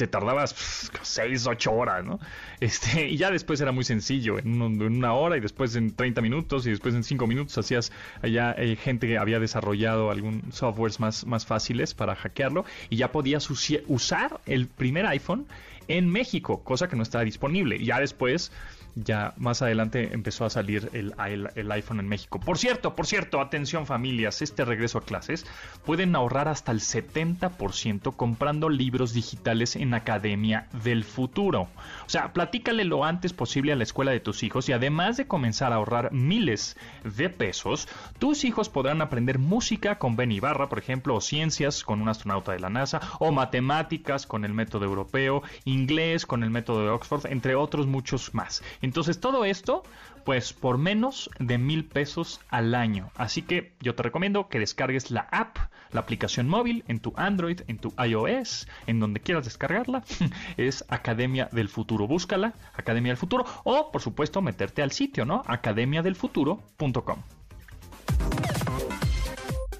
te 0.00 0.06
tardabas 0.06 0.54
6, 1.02 1.46
8 1.46 1.72
horas, 1.72 2.04
¿no? 2.04 2.18
Este, 2.60 3.08
y 3.08 3.16
ya 3.16 3.30
después 3.30 3.60
era 3.60 3.72
muy 3.72 3.84
sencillo, 3.84 4.38
en, 4.38 4.60
una 4.62 5.12
hora 5.12 5.36
y 5.36 5.40
después 5.40 5.76
en 5.76 5.94
30 5.94 6.22
minutos 6.22 6.66
y 6.66 6.70
después 6.70 6.94
en 6.94 7.04
5 7.04 7.26
minutos 7.26 7.56
hacías 7.58 7.92
allá 8.22 8.54
eh, 8.56 8.76
gente 8.76 9.06
que 9.06 9.18
había 9.18 9.38
desarrollado 9.40 10.10
algún 10.10 10.52
softwares 10.52 11.00
más, 11.00 11.26
más 11.26 11.44
fáciles 11.44 11.94
para 11.94 12.14
hackearlo 12.16 12.64
y 12.88 12.96
ya 12.96 13.12
podías 13.12 13.48
usar 13.50 14.40
el 14.46 14.66
primer 14.66 15.06
iPhone 15.06 15.46
en 15.90 16.08
México, 16.08 16.62
cosa 16.62 16.88
que 16.88 16.96
no 16.96 17.02
estaba 17.02 17.24
disponible. 17.24 17.84
Ya 17.84 17.98
después 17.98 18.52
ya 18.94 19.34
más 19.36 19.62
adelante 19.62 20.12
empezó 20.12 20.44
a 20.44 20.50
salir 20.50 20.90
el, 20.92 21.70
iPhone 21.70 22.00
en 22.00 22.08
México. 22.08 22.40
Por 22.40 22.58
cierto, 22.58 22.94
por 22.96 23.06
cierto, 23.06 23.40
atención 23.40 23.86
familias, 23.86 24.42
este 24.42 24.64
regreso 24.64 24.98
a 24.98 25.04
clases 25.04 25.46
pueden 25.84 26.14
ahorrar 26.16 26.48
hasta 26.48 26.72
el 26.72 26.80
70% 26.80 28.16
comprando 28.16 28.68
libros 28.68 29.12
digitales 29.12 29.76
en 29.76 29.94
Academia 29.94 30.68
del 30.84 31.04
Futuro. 31.04 31.68
O 32.06 32.08
sea, 32.08 32.32
platícale 32.32 32.84
lo 32.84 33.04
antes 33.04 33.32
posible 33.32 33.72
a 33.72 33.76
la 33.76 33.84
escuela 33.84 34.10
de 34.10 34.20
tus 34.20 34.42
hijos 34.42 34.68
y 34.68 34.72
además 34.72 35.16
de 35.16 35.26
comenzar 35.26 35.72
a 35.72 35.76
ahorrar 35.76 36.12
miles 36.12 36.76
de 37.04 37.30
pesos, 37.30 37.88
tus 38.18 38.44
hijos 38.44 38.68
podrán 38.68 39.02
aprender 39.02 39.38
música 39.38 39.98
con 39.98 40.16
Ben 40.16 40.32
Ibarra, 40.32 40.68
por 40.68 40.78
ejemplo, 40.78 41.14
o 41.14 41.20
ciencias 41.20 41.84
con 41.84 42.00
un 42.00 42.08
astronauta 42.08 42.52
de 42.52 42.60
la 42.60 42.70
NASA, 42.70 43.00
o 43.18 43.32
matemáticas 43.32 44.26
con 44.26 44.44
el 44.44 44.54
método 44.54 44.84
europeo, 44.84 45.42
inglés 45.64 46.26
con 46.26 46.42
el 46.42 46.50
método 46.50 46.82
de 46.82 46.90
Oxford, 46.90 47.26
entre 47.26 47.54
otros 47.54 47.86
muchos 47.86 48.34
más. 48.34 48.62
Entonces 48.82 49.20
todo 49.20 49.44
esto, 49.44 49.82
pues 50.24 50.52
por 50.52 50.78
menos 50.78 51.30
de 51.38 51.58
mil 51.58 51.84
pesos 51.84 52.40
al 52.48 52.74
año. 52.74 53.10
Así 53.14 53.42
que 53.42 53.72
yo 53.80 53.94
te 53.94 54.02
recomiendo 54.02 54.48
que 54.48 54.58
descargues 54.58 55.10
la 55.10 55.28
app, 55.30 55.58
la 55.92 56.00
aplicación 56.00 56.48
móvil 56.48 56.84
en 56.88 57.00
tu 57.00 57.12
Android, 57.16 57.60
en 57.66 57.78
tu 57.78 57.92
iOS, 58.02 58.68
en 58.86 59.00
donde 59.00 59.20
quieras 59.20 59.44
descargarla. 59.44 60.02
es 60.56 60.84
Academia 60.88 61.48
del 61.52 61.68
Futuro. 61.68 62.06
Búscala, 62.06 62.54
Academia 62.74 63.10
del 63.10 63.18
Futuro, 63.18 63.44
o 63.64 63.90
por 63.90 64.00
supuesto 64.00 64.42
meterte 64.42 64.82
al 64.82 64.92
sitio, 64.92 65.24
¿no? 65.24 65.42
academiadelfuturo.com. 65.46 67.22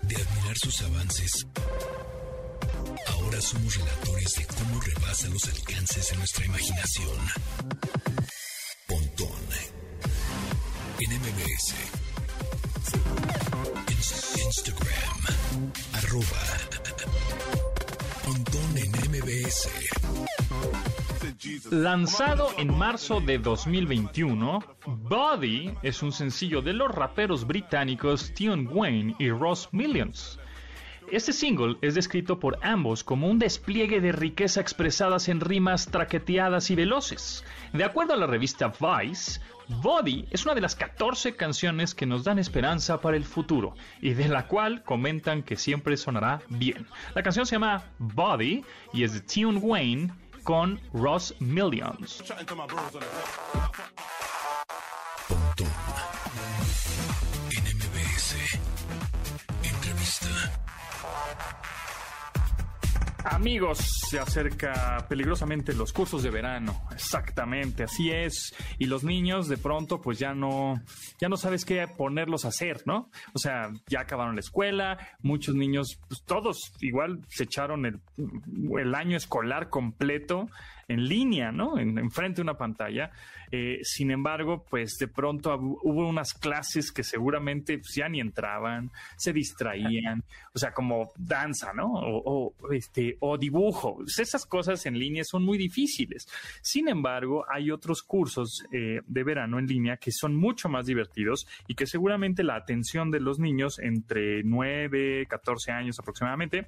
De 0.03 0.17
admirar 0.17 0.57
sus 0.57 0.83
avances. 0.83 1.47
Somos 3.41 3.75
relatores 3.75 4.35
de 4.35 4.47
cómo 4.47 4.81
rebasa 4.81 5.29
los 5.29 5.49
alcances 5.49 6.11
de 6.11 6.17
nuestra 6.19 6.45
imaginación. 6.45 7.17
Pontón 9.21 9.37
en 10.99 11.11
MBS. 11.21 11.75
Instagram. 14.43 15.19
Arroba. 15.93 16.43
Pontón 18.25 18.79
en 18.79 18.91
MBS. 19.11 19.69
Lanzado 21.71 22.49
en 22.57 22.75
marzo 22.79 23.21
de 23.21 23.39
2021, 23.39 24.65
Body 24.87 25.75
es 25.83 26.03
un 26.03 26.13
sencillo 26.13 26.63
de 26.63 26.73
los 26.73 26.91
raperos 26.91 27.47
británicos 27.47 28.33
Tion 28.33 28.69
Wayne 28.73 29.17
y 29.19 29.29
Ross 29.31 29.69
Millions. 29.73 30.40
Este 31.11 31.33
single 31.33 31.77
es 31.83 31.97
descrito 31.97 32.39
por 32.39 32.57
ambos 32.63 33.03
como 33.03 33.27
un 33.27 33.41
despliegue 33.41 34.01
de 34.01 34.13
riqueza 34.13 34.61
expresadas 34.61 35.29
en 35.29 35.41
rimas 35.41 35.87
traqueteadas 35.87 36.71
y 36.71 36.77
veloces. 36.77 37.45
De 37.73 37.83
acuerdo 37.83 38.13
a 38.15 38.17
la 38.17 38.29
revista 38.29 38.69
Vice, 38.69 39.41
Body 39.83 40.29
es 40.31 40.45
una 40.45 40.55
de 40.55 40.61
las 40.61 40.77
14 40.77 41.35
canciones 41.35 41.97
que 41.97 42.07
nos 42.07 42.23
dan 42.23 42.39
esperanza 42.39 43.01
para 43.01 43.17
el 43.17 43.25
futuro 43.25 43.75
y 44.01 44.15
de 44.15 44.29
la 44.29 44.47
cual 44.47 44.85
comentan 44.85 45.43
que 45.43 45.57
siempre 45.57 45.97
sonará 45.97 46.43
bien. 46.49 46.87
La 47.17 47.25
canción 47.25 47.45
se 47.45 47.57
llama 47.57 47.83
Body 47.99 48.65
y 48.93 49.03
es 49.03 49.13
de 49.13 49.21
Tune 49.21 49.59
Wayne 49.59 50.13
con 50.45 50.81
Ross 50.93 51.35
Millions. 51.41 52.23
Amigos, 63.41 63.79
se 64.11 64.19
acerca 64.19 65.07
peligrosamente 65.09 65.73
los 65.73 65.95
cursos 65.95 66.23
de 66.23 66.29
verano. 66.29 66.83
Exactamente, 66.93 67.85
así 67.85 68.11
es. 68.11 68.55
Y 68.79 68.85
los 68.85 69.03
niños 69.03 69.49
de 69.49 69.57
pronto 69.57 69.99
pues 70.03 70.19
ya 70.19 70.35
no 70.35 70.83
ya 71.19 71.31
no 71.31 71.39
sabes 71.39 71.65
qué 71.65 71.89
ponerlos 71.89 72.45
a 72.45 72.49
hacer, 72.49 72.83
¿no? 72.85 73.09
O 73.33 73.39
sea, 73.39 73.71
ya 73.89 74.01
acabaron 74.01 74.35
la 74.35 74.41
escuela, 74.41 74.99
muchos 75.23 75.55
niños 75.55 75.99
pues 76.07 76.23
todos 76.27 76.75
igual 76.83 77.25
se 77.29 77.45
echaron 77.45 77.87
el, 77.87 78.01
el 78.79 78.95
año 78.95 79.17
escolar 79.17 79.71
completo 79.71 80.51
en 80.91 81.09
línea, 81.09 81.53
¿no? 81.53 81.79
En, 81.79 82.11
frente 82.11 82.37
de 82.37 82.43
una 82.43 82.59
pantalla. 82.59 83.13
Eh, 83.53 83.79
sin 83.83 84.11
embargo, 84.11 84.65
pues 84.69 84.97
de 84.99 85.07
pronto 85.07 85.55
hubo 85.57 86.09
unas 86.09 86.35
clases 86.35 86.91
que 86.91 87.05
seguramente 87.05 87.79
pues, 87.79 87.95
ya 87.95 88.09
ni 88.09 88.21
entraban, 88.21 88.91
se 89.17 89.33
distraían, 89.33 90.25
o 90.53 90.59
sea, 90.59 90.73
como 90.73 91.13
danza, 91.17 91.73
¿no? 91.73 91.93
O, 91.93 92.55
este, 92.73 93.17
o 93.21 93.39
dibujo. 93.39 93.97
Pues, 93.99 94.19
esas 94.19 94.45
cosas 94.47 94.85
en 94.87 94.99
línea 94.99 95.23
son 95.23 95.45
muy 95.45 95.59
difíciles. 95.59 96.27
Sin 96.61 96.89
embargo, 96.89 97.45
hay 97.49 97.71
otros 97.71 98.03
cursos 98.03 98.65
eh, 98.73 99.01
de 99.07 99.25
verano 99.25 99.61
en 99.61 99.67
línea 99.67 99.97
que 99.97 100.11
son 100.11 100.35
mucho 100.35 100.69
más 100.69 100.87
divertidos 100.87 101.47
y 101.69 101.77
que 101.77 101.87
seguramente 101.87 102.43
la 102.43 102.57
atención 102.57 103.13
de 103.13 103.21
los 103.21 103.39
niños 103.39 103.79
entre 103.79 104.43
9, 104.43 105.27
14 105.29 105.71
años 105.71 106.01
aproximadamente 106.01 106.67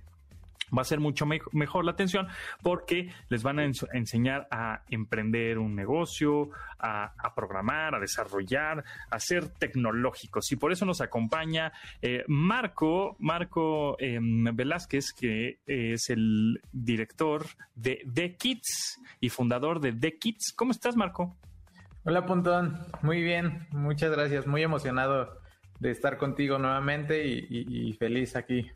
va 0.77 0.83
a 0.83 0.85
ser 0.85 1.01
mucho 1.01 1.27
mejor 1.53 1.85
la 1.85 1.93
atención 1.93 2.29
porque 2.63 3.13
les 3.29 3.43
van 3.43 3.59
a 3.59 3.65
enseñar 3.65 4.49
a 4.51 4.83
emprender 4.89 5.59
un 5.59 5.75
negocio, 5.75 6.51
a, 6.79 7.13
programar, 7.35 7.95
a 7.95 8.01
desarrollar, 8.01 8.85
a 9.11 9.19
ser 9.21 9.49
tecnológicos. 9.49 10.51
Y 10.53 10.57
por 10.57 10.73
eso 10.73 10.85
nos 10.85 11.01
acompaña 11.01 11.73
eh, 12.01 12.25
Marco, 12.27 13.17
Marco 13.19 13.97
em, 13.99 14.45
Velázquez, 14.45 15.13
que 15.13 15.61
es 15.67 16.11
el 16.11 16.61
director 16.73 17.47
de 17.75 18.03
The 18.13 18.37
Kids 18.37 19.01
y 19.21 19.29
fundador 19.29 19.81
de 19.81 19.93
The 19.93 20.19
Kids. 20.19 20.53
¿Cómo 20.57 20.73
estás, 20.73 20.97
Marco? 20.97 21.37
Hola, 22.05 22.27
Puntón. 22.27 22.79
Muy 23.03 23.23
bien. 23.23 23.67
Muchas 23.71 24.11
gracias. 24.11 24.47
Muy 24.47 24.63
emocionado 24.63 25.41
de 25.79 25.91
estar 25.91 26.17
contigo 26.19 26.59
nuevamente 26.59 27.25
y 27.25 27.93
feliz 27.95 28.35
aquí. 28.37 28.71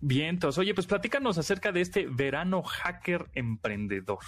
Vientos. 0.00 0.56
Oye, 0.56 0.74
pues 0.74 0.86
platícanos 0.86 1.36
acerca 1.36 1.72
de 1.72 1.82
este 1.82 2.06
verano 2.06 2.62
hacker 2.62 3.26
emprendedor. 3.34 4.20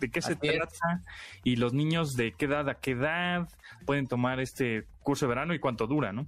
¿De 0.00 0.10
qué 0.10 0.22
se 0.22 0.34
trata? 0.34 1.02
Y 1.44 1.56
los 1.56 1.72
niños 1.72 2.16
de 2.16 2.32
qué 2.32 2.46
edad 2.46 2.68
a 2.68 2.74
qué 2.74 2.92
edad 2.92 3.48
pueden 3.86 4.08
tomar 4.08 4.40
este 4.40 4.86
curso 5.02 5.26
de 5.26 5.30
verano 5.30 5.54
y 5.54 5.60
cuánto 5.60 5.86
dura, 5.86 6.12
¿no? 6.12 6.26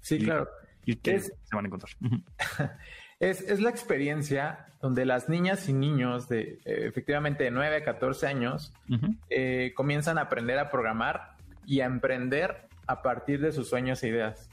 Sí, 0.00 0.18
claro. 0.18 0.48
¿Y 0.86 0.96
qué 0.96 1.20
se 1.20 1.32
van 1.52 1.66
a 1.66 1.68
encontrar? 1.68 1.92
es, 3.20 3.60
la 3.60 3.68
experiencia 3.68 4.66
donde 4.80 5.04
las 5.04 5.28
niñas 5.28 5.68
y 5.68 5.74
niños 5.74 6.28
de 6.28 6.60
eh, 6.64 6.86
efectivamente 6.86 7.44
de 7.44 7.50
9 7.50 7.76
a 7.76 7.84
14 7.84 8.26
años 8.26 8.72
eh, 9.28 9.72
comienzan 9.74 10.16
a 10.16 10.22
aprender 10.22 10.58
a 10.58 10.70
programar 10.70 11.36
y 11.66 11.80
a 11.80 11.84
emprender 11.84 12.68
a 12.86 13.02
partir 13.02 13.40
de 13.40 13.52
sus 13.52 13.68
sueños 13.68 14.02
e 14.02 14.08
ideas. 14.08 14.48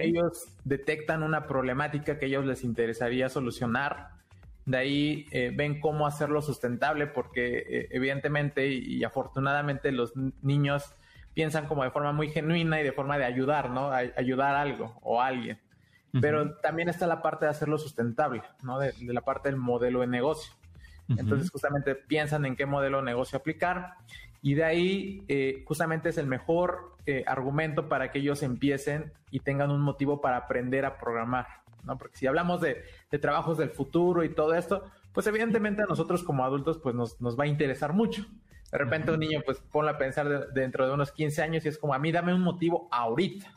Ellos 0.00 0.46
detectan 0.64 1.22
una 1.22 1.46
problemática 1.46 2.18
que 2.18 2.26
a 2.26 2.28
ellos 2.28 2.44
les 2.44 2.64
interesaría 2.64 3.28
solucionar. 3.28 4.10
De 4.64 4.76
ahí 4.76 5.26
eh, 5.30 5.52
ven 5.54 5.80
cómo 5.80 6.06
hacerlo 6.06 6.42
sustentable 6.42 7.06
porque 7.06 7.58
eh, 7.58 7.88
evidentemente 7.90 8.68
y, 8.68 9.04
afortunadamente 9.04 9.92
los 9.92 10.12
niños 10.42 10.94
piensan 11.34 11.66
como 11.66 11.84
de 11.84 11.90
forma 11.90 12.12
muy 12.12 12.28
genuina 12.30 12.80
y 12.80 12.84
de 12.84 12.92
forma 12.92 13.18
de 13.18 13.24
ayudar, 13.24 13.70
¿no? 13.70 13.90
ayudar 13.92 14.56
a 14.56 14.62
algo 14.62 14.98
o 15.02 15.20
a 15.20 15.26
alguien. 15.26 15.60
Pero 16.18 16.56
también 16.56 16.88
está 16.88 17.06
la 17.06 17.20
parte 17.20 17.44
de 17.44 17.50
hacerlo 17.50 17.76
sustentable, 17.76 18.42
¿no? 18.62 18.78
De, 18.78 18.94
la 19.00 19.20
parte 19.20 19.50
del 19.50 19.58
modelo 19.58 20.00
de 20.00 20.06
negocio. 20.06 20.50
Entonces 21.08 21.50
justamente 21.50 21.94
piensan 21.94 22.46
en 22.46 22.56
qué 22.56 22.64
modelo 22.64 22.98
de 22.98 23.04
negocio 23.04 23.38
aplicar 23.38 23.96
y 24.46 24.54
de 24.54 24.62
ahí 24.62 25.24
eh, 25.26 25.64
justamente 25.66 26.10
es 26.10 26.18
el 26.18 26.28
mejor 26.28 26.92
eh, 27.04 27.24
argumento 27.26 27.88
para 27.88 28.12
que 28.12 28.20
ellos 28.20 28.44
empiecen 28.44 29.12
y 29.32 29.40
tengan 29.40 29.72
un 29.72 29.80
motivo 29.80 30.20
para 30.20 30.36
aprender 30.36 30.84
a 30.84 30.98
programar, 30.98 31.48
¿no? 31.82 31.98
Porque 31.98 32.16
si 32.16 32.28
hablamos 32.28 32.60
de, 32.60 32.84
trabajos 33.20 33.58
del 33.58 33.70
futuro 33.70 34.22
y 34.22 34.28
todo 34.28 34.54
esto, 34.54 34.84
pues 35.12 35.26
evidentemente 35.26 35.82
a 35.82 35.86
nosotros 35.86 36.22
como 36.22 36.44
adultos 36.44 36.78
pues 36.78 36.94
nos, 36.94 37.16
va 37.20 37.42
a 37.42 37.48
interesar 37.48 37.92
mucho. 37.92 38.24
De 38.70 38.78
repente 38.78 39.10
un 39.10 39.18
niño 39.18 39.40
pues 39.44 39.58
pone 39.58 39.90
a 39.90 39.98
pensar 39.98 40.52
dentro 40.52 40.86
de 40.86 40.94
unos 40.94 41.10
15 41.10 41.42
años 41.42 41.64
y 41.64 41.68
es 41.68 41.76
como 41.76 41.92
a 41.92 41.98
mí 41.98 42.12
dame 42.12 42.32
un 42.32 42.42
motivo 42.42 42.86
ahorita. 42.92 43.52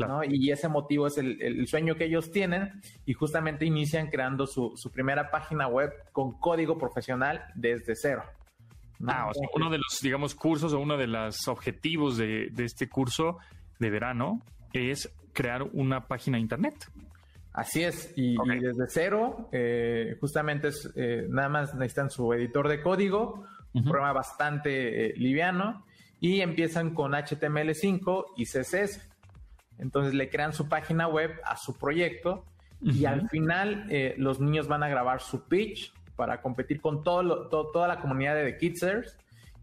¿no? 0.00 0.24
Y 0.24 0.50
ese 0.50 0.66
motivo 0.66 1.06
es 1.06 1.18
el, 1.18 1.68
sueño 1.68 1.94
que 1.94 2.06
ellos 2.06 2.32
tienen 2.32 2.82
y 3.04 3.12
justamente 3.12 3.64
inician 3.64 4.08
creando 4.08 4.48
su, 4.48 4.76
su 4.76 4.90
primera 4.90 5.30
página 5.30 5.68
web 5.68 5.92
con 6.10 6.32
código 6.32 6.78
profesional 6.78 7.44
desde 7.54 7.94
cero. 7.94 8.24
Ah, 9.06 9.28
o 9.28 9.34
sea, 9.34 9.48
uno 9.54 9.70
de 9.70 9.78
los, 9.78 10.00
digamos, 10.00 10.34
cursos 10.34 10.72
o 10.72 10.80
uno 10.80 10.96
de 10.96 11.06
los 11.06 11.48
objetivos 11.48 12.16
de, 12.16 12.50
este 12.58 12.88
curso 12.88 13.38
de 13.78 13.90
verano 13.90 14.42
es 14.72 15.12
crear 15.32 15.62
una 15.62 16.06
página 16.06 16.36
de 16.36 16.42
internet. 16.42 16.74
Así 17.52 17.82
es, 17.82 18.12
y, 18.16 18.36
desde 18.60 18.84
cero, 18.88 19.48
eh, 19.52 20.16
justamente 20.20 20.68
es, 20.68 20.92
eh, 20.94 21.26
nada 21.28 21.48
más 21.48 21.74
necesitan 21.74 22.10
su 22.10 22.32
editor 22.32 22.68
de 22.68 22.82
código, 22.82 23.46
un 23.72 23.84
programa 23.84 24.12
bastante 24.12 25.06
eh, 25.06 25.14
liviano, 25.16 25.84
y 26.20 26.40
empiezan 26.40 26.94
con 26.94 27.12
HTML5 27.12 28.24
y 28.36 28.44
CSS. 28.44 29.08
Entonces 29.78 30.14
le 30.14 30.30
crean 30.30 30.54
su 30.54 30.68
página 30.68 31.08
web 31.08 31.30
a 31.44 31.56
su 31.56 31.78
proyecto 31.78 32.44
y 32.80 33.04
al 33.04 33.28
final 33.28 33.86
los 34.16 34.40
niños 34.40 34.68
van 34.68 34.82
a 34.82 34.88
grabar 34.88 35.20
su 35.20 35.46
pitch 35.46 35.92
para 36.16 36.42
competir 36.42 36.80
con 36.80 37.02
todo, 37.02 37.48
toda 37.48 37.88
la 37.88 38.00
comunidad 38.00 38.34
de 38.34 38.52
The 38.52 38.58
Kidsers 38.58 39.16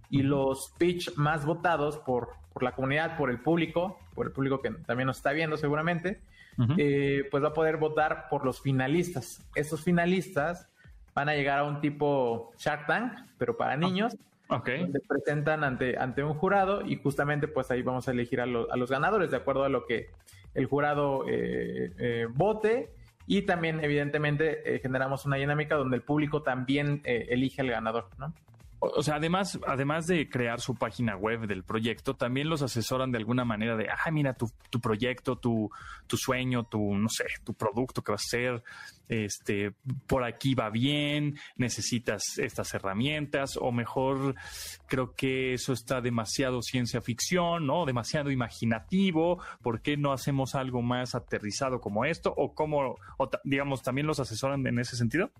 y 0.09 0.21
los 0.21 0.73
pitch 0.77 1.15
más 1.15 1.45
votados 1.45 1.97
por, 1.97 2.29
por, 2.53 2.63
la 2.63 2.73
comunidad, 2.73 3.17
por 3.17 3.29
el 3.29 3.39
público, 3.39 3.99
por 4.13 4.27
el 4.27 4.31
público 4.31 4.61
que 4.61 4.71
también 4.85 5.07
nos 5.07 5.17
está 5.17 5.31
viendo 5.31 5.57
seguramente, 5.57 6.21
eh, 6.77 7.27
pues 7.31 7.43
va 7.43 7.47
a 7.47 7.53
poder 7.53 7.77
votar 7.77 8.27
por 8.29 8.45
los 8.45 8.61
finalistas. 8.61 9.43
Estos 9.55 9.83
finalistas 9.83 10.69
van 11.15 11.29
a 11.29 11.33
llegar 11.33 11.59
a 11.59 11.63
un 11.63 11.81
tipo 11.81 12.51
Shark 12.57 12.85
Tank, 12.85 13.13
pero 13.37 13.57
para 13.57 13.75
niños. 13.75 14.15
Okay. 14.49 14.91
Se 14.91 14.99
presentan 14.99 15.63
ante, 15.63 15.97
ante 15.97 16.23
un 16.23 16.35
jurado 16.35 16.85
y 16.85 16.97
justamente 16.97 17.47
pues 17.47 17.71
ahí 17.71 17.81
vamos 17.81 18.07
a 18.07 18.11
elegir 18.11 18.39
a, 18.39 18.43
a 18.43 18.77
los 18.77 18.91
ganadores 18.91 19.31
de 19.31 19.37
acuerdo 19.37 19.63
a 19.63 19.69
lo 19.69 19.87
que 19.87 20.11
el 20.53 20.65
jurado 20.67 21.25
eh, 21.27 21.91
eh, 21.97 22.27
vote 22.31 22.91
y 23.27 23.43
también, 23.43 23.83
evidentemente, 23.83 24.75
eh, 24.75 24.79
generamos 24.79 25.25
una 25.25 25.37
dinámica 25.37 25.75
donde 25.75 25.95
el 25.95 26.01
público 26.01 26.41
también 26.41 27.01
eh, 27.05 27.27
elige 27.29 27.61
al 27.61 27.69
ganador, 27.69 28.09
¿no? 28.17 28.33
O 28.85 29.01
sea, 29.01 29.15
además, 29.15 29.57
además 29.65 30.07
de 30.07 30.27
crear 30.27 30.59
su 30.59 30.75
página 30.75 31.15
web 31.15 31.47
del 31.47 31.63
proyecto, 31.63 32.15
también 32.15 32.49
los 32.49 32.61
asesoran 32.61 33.11
de 33.11 33.17
alguna 33.17 33.45
manera 33.45 33.77
de, 33.77 33.87
ah, 33.89 34.11
mira, 34.11 34.33
tu, 34.33 34.51
tu 34.69 34.81
proyecto, 34.81 35.37
tu, 35.37 35.69
tu 36.05 36.17
sueño, 36.17 36.65
tu, 36.65 36.93
no 36.93 37.07
sé, 37.07 37.25
tu 37.45 37.53
producto 37.53 38.03
que 38.03 38.11
va 38.11 38.17
a 38.17 38.19
ser, 38.19 38.61
este, 39.07 39.73
por 40.05 40.25
aquí 40.25 40.53
va 40.53 40.69
bien, 40.69 41.37
necesitas 41.55 42.37
estas 42.37 42.73
herramientas, 42.73 43.57
o 43.57 43.71
mejor, 43.71 44.35
creo 44.87 45.13
que 45.15 45.53
eso 45.53 45.71
está 45.71 46.01
demasiado 46.01 46.61
ciencia 46.61 47.01
ficción, 47.01 47.65
¿no? 47.65 47.85
Demasiado 47.85 48.31
imaginativo, 48.31 49.41
¿por 49.61 49.81
qué 49.81 49.95
no 49.95 50.11
hacemos 50.11 50.55
algo 50.55 50.81
más 50.81 51.15
aterrizado 51.15 51.79
como 51.79 52.03
esto? 52.03 52.33
O 52.35 52.53
cómo, 52.53 52.97
o 53.17 53.29
digamos, 53.45 53.81
también 53.81 54.07
los 54.07 54.19
asesoran 54.19 54.67
en 54.67 54.79
ese 54.79 54.97
sentido? 54.97 55.31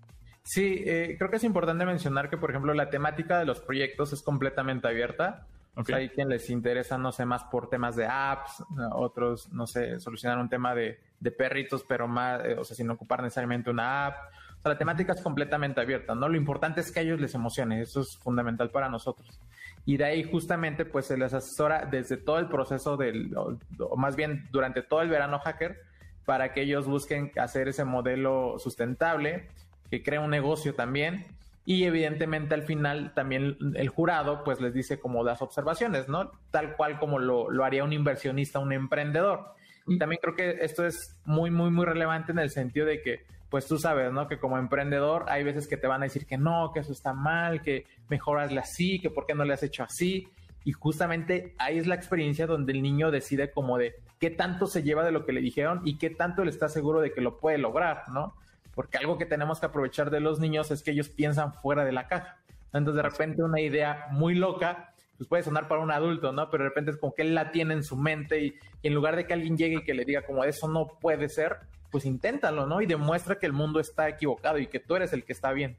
Sí, 0.44 0.84
eh, 0.86 1.16
creo 1.18 1.30
que 1.30 1.36
es 1.36 1.44
importante 1.44 1.86
mencionar 1.86 2.28
que, 2.28 2.36
por 2.36 2.50
ejemplo, 2.50 2.74
la 2.74 2.90
temática 2.90 3.38
de 3.38 3.46
los 3.46 3.60
proyectos 3.60 4.12
es 4.12 4.22
completamente 4.22 4.86
abierta. 4.86 5.46
hay 5.92 6.10
quien 6.10 6.28
les 6.28 6.50
interesa, 6.50 6.98
no 6.98 7.12
sé, 7.12 7.24
más 7.24 7.44
por 7.44 7.70
temas 7.70 7.96
de 7.96 8.06
apps, 8.06 8.62
otros, 8.92 9.50
no 9.52 9.66
sé, 9.66 9.98
solucionar 9.98 10.38
un 10.38 10.50
tema 10.50 10.74
de, 10.74 11.00
perritos, 11.38 11.82
pero 11.88 12.06
más, 12.06 12.44
eh, 12.44 12.56
o 12.58 12.64
sea, 12.64 12.76
sin 12.76 12.90
ocupar 12.90 13.22
necesariamente 13.22 13.70
una 13.70 14.06
app. 14.06 14.16
O 14.58 14.62
sea, 14.62 14.72
la 14.72 14.78
temática 14.78 15.14
es 15.14 15.22
completamente 15.22 15.80
abierta, 15.80 16.14
¿no? 16.14 16.28
Lo 16.28 16.36
importante 16.36 16.82
es 16.82 16.92
que 16.92 17.00
a 17.00 17.02
ellos 17.02 17.20
les 17.20 17.34
emocione, 17.34 17.80
eso 17.80 18.02
es 18.02 18.18
fundamental 18.18 18.70
para 18.70 18.90
nosotros. 18.90 19.40
Y 19.86 19.96
de 19.96 20.04
ahí 20.04 20.24
justamente, 20.24 20.84
pues, 20.84 21.06
se 21.06 21.16
les 21.16 21.32
asesora 21.32 21.86
desde 21.86 22.18
todo 22.18 22.38
el 22.38 22.48
proceso 22.48 22.98
del, 22.98 23.34
o 23.34 23.96
más 23.96 24.14
bien 24.14 24.46
durante 24.52 24.82
todo 24.82 25.00
el 25.00 25.08
verano 25.08 25.38
hacker, 25.38 25.80
para 26.26 26.52
que 26.52 26.62
ellos 26.62 26.86
busquen 26.86 27.32
hacer 27.38 27.68
ese 27.68 27.84
modelo 27.84 28.58
sustentable, 28.58 29.48
que 29.94 30.02
crea 30.02 30.20
un 30.20 30.30
negocio 30.30 30.74
también. 30.74 31.26
Y 31.66 31.84
evidentemente 31.84 32.54
al 32.54 32.62
final 32.62 33.14
también 33.14 33.56
el 33.74 33.88
jurado 33.88 34.44
pues 34.44 34.60
les 34.60 34.74
dice 34.74 34.98
como 34.98 35.24
las 35.24 35.40
observaciones, 35.40 36.08
¿no? 36.08 36.32
Tal 36.50 36.76
cual 36.76 36.98
como 36.98 37.18
lo, 37.18 37.48
lo 37.50 37.64
haría 37.64 37.84
un 37.84 37.92
inversionista, 37.92 38.58
un 38.58 38.72
emprendedor. 38.72 39.54
Y 39.86 39.98
también 39.98 40.20
creo 40.20 40.34
que 40.34 40.64
esto 40.64 40.84
es 40.84 41.16
muy, 41.24 41.50
muy, 41.50 41.70
muy 41.70 41.86
relevante 41.86 42.32
en 42.32 42.38
el 42.38 42.50
sentido 42.50 42.86
de 42.86 43.02
que, 43.02 43.24
pues 43.50 43.66
tú 43.66 43.78
sabes, 43.78 44.12
¿no? 44.12 44.26
Que 44.26 44.38
como 44.38 44.58
emprendedor 44.58 45.26
hay 45.28 45.44
veces 45.44 45.68
que 45.68 45.76
te 45.76 45.86
van 45.86 46.02
a 46.02 46.06
decir 46.06 46.26
que 46.26 46.36
no, 46.36 46.70
que 46.74 46.80
eso 46.80 46.92
está 46.92 47.12
mal, 47.12 47.62
que 47.62 47.86
mejor 48.08 48.40
hazle 48.40 48.60
así, 48.60 49.00
que 49.00 49.10
por 49.10 49.24
qué 49.24 49.34
no 49.34 49.44
le 49.44 49.54
has 49.54 49.62
hecho 49.62 49.84
así. 49.84 50.28
Y 50.64 50.72
justamente 50.72 51.54
ahí 51.58 51.78
es 51.78 51.86
la 51.86 51.94
experiencia 51.94 52.46
donde 52.46 52.72
el 52.72 52.82
niño 52.82 53.10
decide 53.10 53.52
como 53.52 53.78
de 53.78 53.94
qué 54.18 54.30
tanto 54.30 54.66
se 54.66 54.82
lleva 54.82 55.04
de 55.04 55.12
lo 55.12 55.24
que 55.24 55.32
le 55.32 55.40
dijeron 55.40 55.82
y 55.84 55.98
qué 55.98 56.10
tanto 56.10 56.44
le 56.44 56.50
está 56.50 56.68
seguro 56.68 57.00
de 57.00 57.12
que 57.12 57.20
lo 57.20 57.38
puede 57.38 57.58
lograr, 57.58 58.08
¿no? 58.08 58.34
Porque 58.74 58.98
algo 58.98 59.18
que 59.18 59.26
tenemos 59.26 59.60
que 59.60 59.66
aprovechar 59.66 60.10
de 60.10 60.20
los 60.20 60.40
niños 60.40 60.70
es 60.70 60.82
que 60.82 60.90
ellos 60.90 61.08
piensan 61.08 61.54
fuera 61.54 61.84
de 61.84 61.92
la 61.92 62.08
caja. 62.08 62.38
Entonces, 62.72 62.96
de 62.96 63.02
repente, 63.02 63.42
una 63.42 63.60
idea 63.60 64.08
muy 64.10 64.34
loca, 64.34 64.92
pues 65.16 65.28
puede 65.28 65.42
sonar 65.42 65.68
para 65.68 65.80
un 65.80 65.92
adulto, 65.92 66.32
¿no? 66.32 66.50
Pero 66.50 66.64
de 66.64 66.70
repente 66.70 66.90
es 66.90 66.96
como 66.96 67.14
que 67.14 67.22
él 67.22 67.34
la 67.34 67.52
tiene 67.52 67.74
en 67.74 67.84
su 67.84 67.96
mente 67.96 68.44
y, 68.44 68.54
en 68.82 68.94
lugar 68.94 69.16
de 69.16 69.26
que 69.26 69.34
alguien 69.34 69.56
llegue 69.56 69.76
y 69.76 69.84
que 69.84 69.94
le 69.94 70.04
diga 70.04 70.22
como 70.22 70.44
eso 70.44 70.68
no 70.68 70.86
puede 71.00 71.28
ser, 71.28 71.58
pues 71.90 72.04
inténtalo, 72.04 72.66
¿no? 72.66 72.80
Y 72.80 72.86
demuestra 72.86 73.38
que 73.38 73.46
el 73.46 73.52
mundo 73.52 73.78
está 73.78 74.08
equivocado 74.08 74.58
y 74.58 74.66
que 74.66 74.80
tú 74.80 74.96
eres 74.96 75.12
el 75.12 75.24
que 75.24 75.32
está 75.32 75.52
bien. 75.52 75.76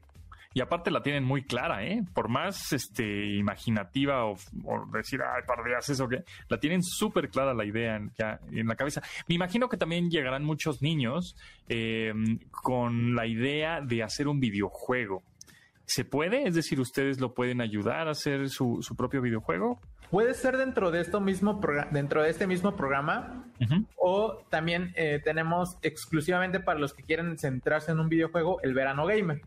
Y 0.56 0.62
aparte 0.62 0.90
la 0.90 1.02
tienen 1.02 1.22
muy 1.22 1.44
clara, 1.44 1.84
¿eh? 1.84 2.02
Por 2.14 2.30
más 2.30 2.72
este, 2.72 3.26
imaginativa 3.36 4.24
o, 4.24 4.36
decir, 4.90 5.20
ay, 5.20 5.42
pardeas 5.46 5.86
eso, 5.90 6.08
que 6.08 6.24
la 6.48 6.58
tienen 6.58 6.82
súper 6.82 7.28
clara 7.28 7.52
la 7.52 7.66
idea 7.66 7.96
en, 7.96 8.10
ya, 8.18 8.40
en 8.50 8.66
la 8.66 8.74
cabeza. 8.74 9.02
Me 9.28 9.34
imagino 9.34 9.68
que 9.68 9.76
también 9.76 10.08
llegarán 10.08 10.44
muchos 10.44 10.80
niños 10.80 11.36
em, 11.68 12.38
con 12.50 13.14
la 13.14 13.26
idea 13.26 13.82
de 13.82 14.02
hacer 14.02 14.28
un 14.28 14.40
videojuego. 14.40 15.22
¿Se 15.84 16.06
puede? 16.06 16.48
Es 16.48 16.54
decir, 16.54 16.80
¿ustedes 16.80 17.20
lo 17.20 17.34
pueden 17.34 17.60
ayudar 17.60 18.08
a 18.08 18.12
hacer 18.12 18.48
su, 18.48 18.78
su 18.80 18.96
propio 18.96 19.20
videojuego? 19.20 19.78
Puede 20.10 20.32
ser 20.32 20.56
dentro 20.56 20.90
de 20.90 21.02
esto 21.02 21.20
mismo 21.20 21.60
dentro 21.90 22.22
de 22.22 22.30
este 22.30 22.46
mismo 22.46 22.76
programa 22.76 23.44
o 23.98 24.38
también 24.48 24.94
eh, 24.96 25.20
tenemos 25.22 25.76
exclusivamente 25.82 26.60
para 26.60 26.78
los 26.78 26.94
que 26.94 27.02
quieren 27.02 27.36
centrarse 27.36 27.92
en 27.92 28.00
un 28.00 28.08
videojuego 28.08 28.62
el 28.62 28.72
verano 28.72 29.04
gamer 29.04 29.42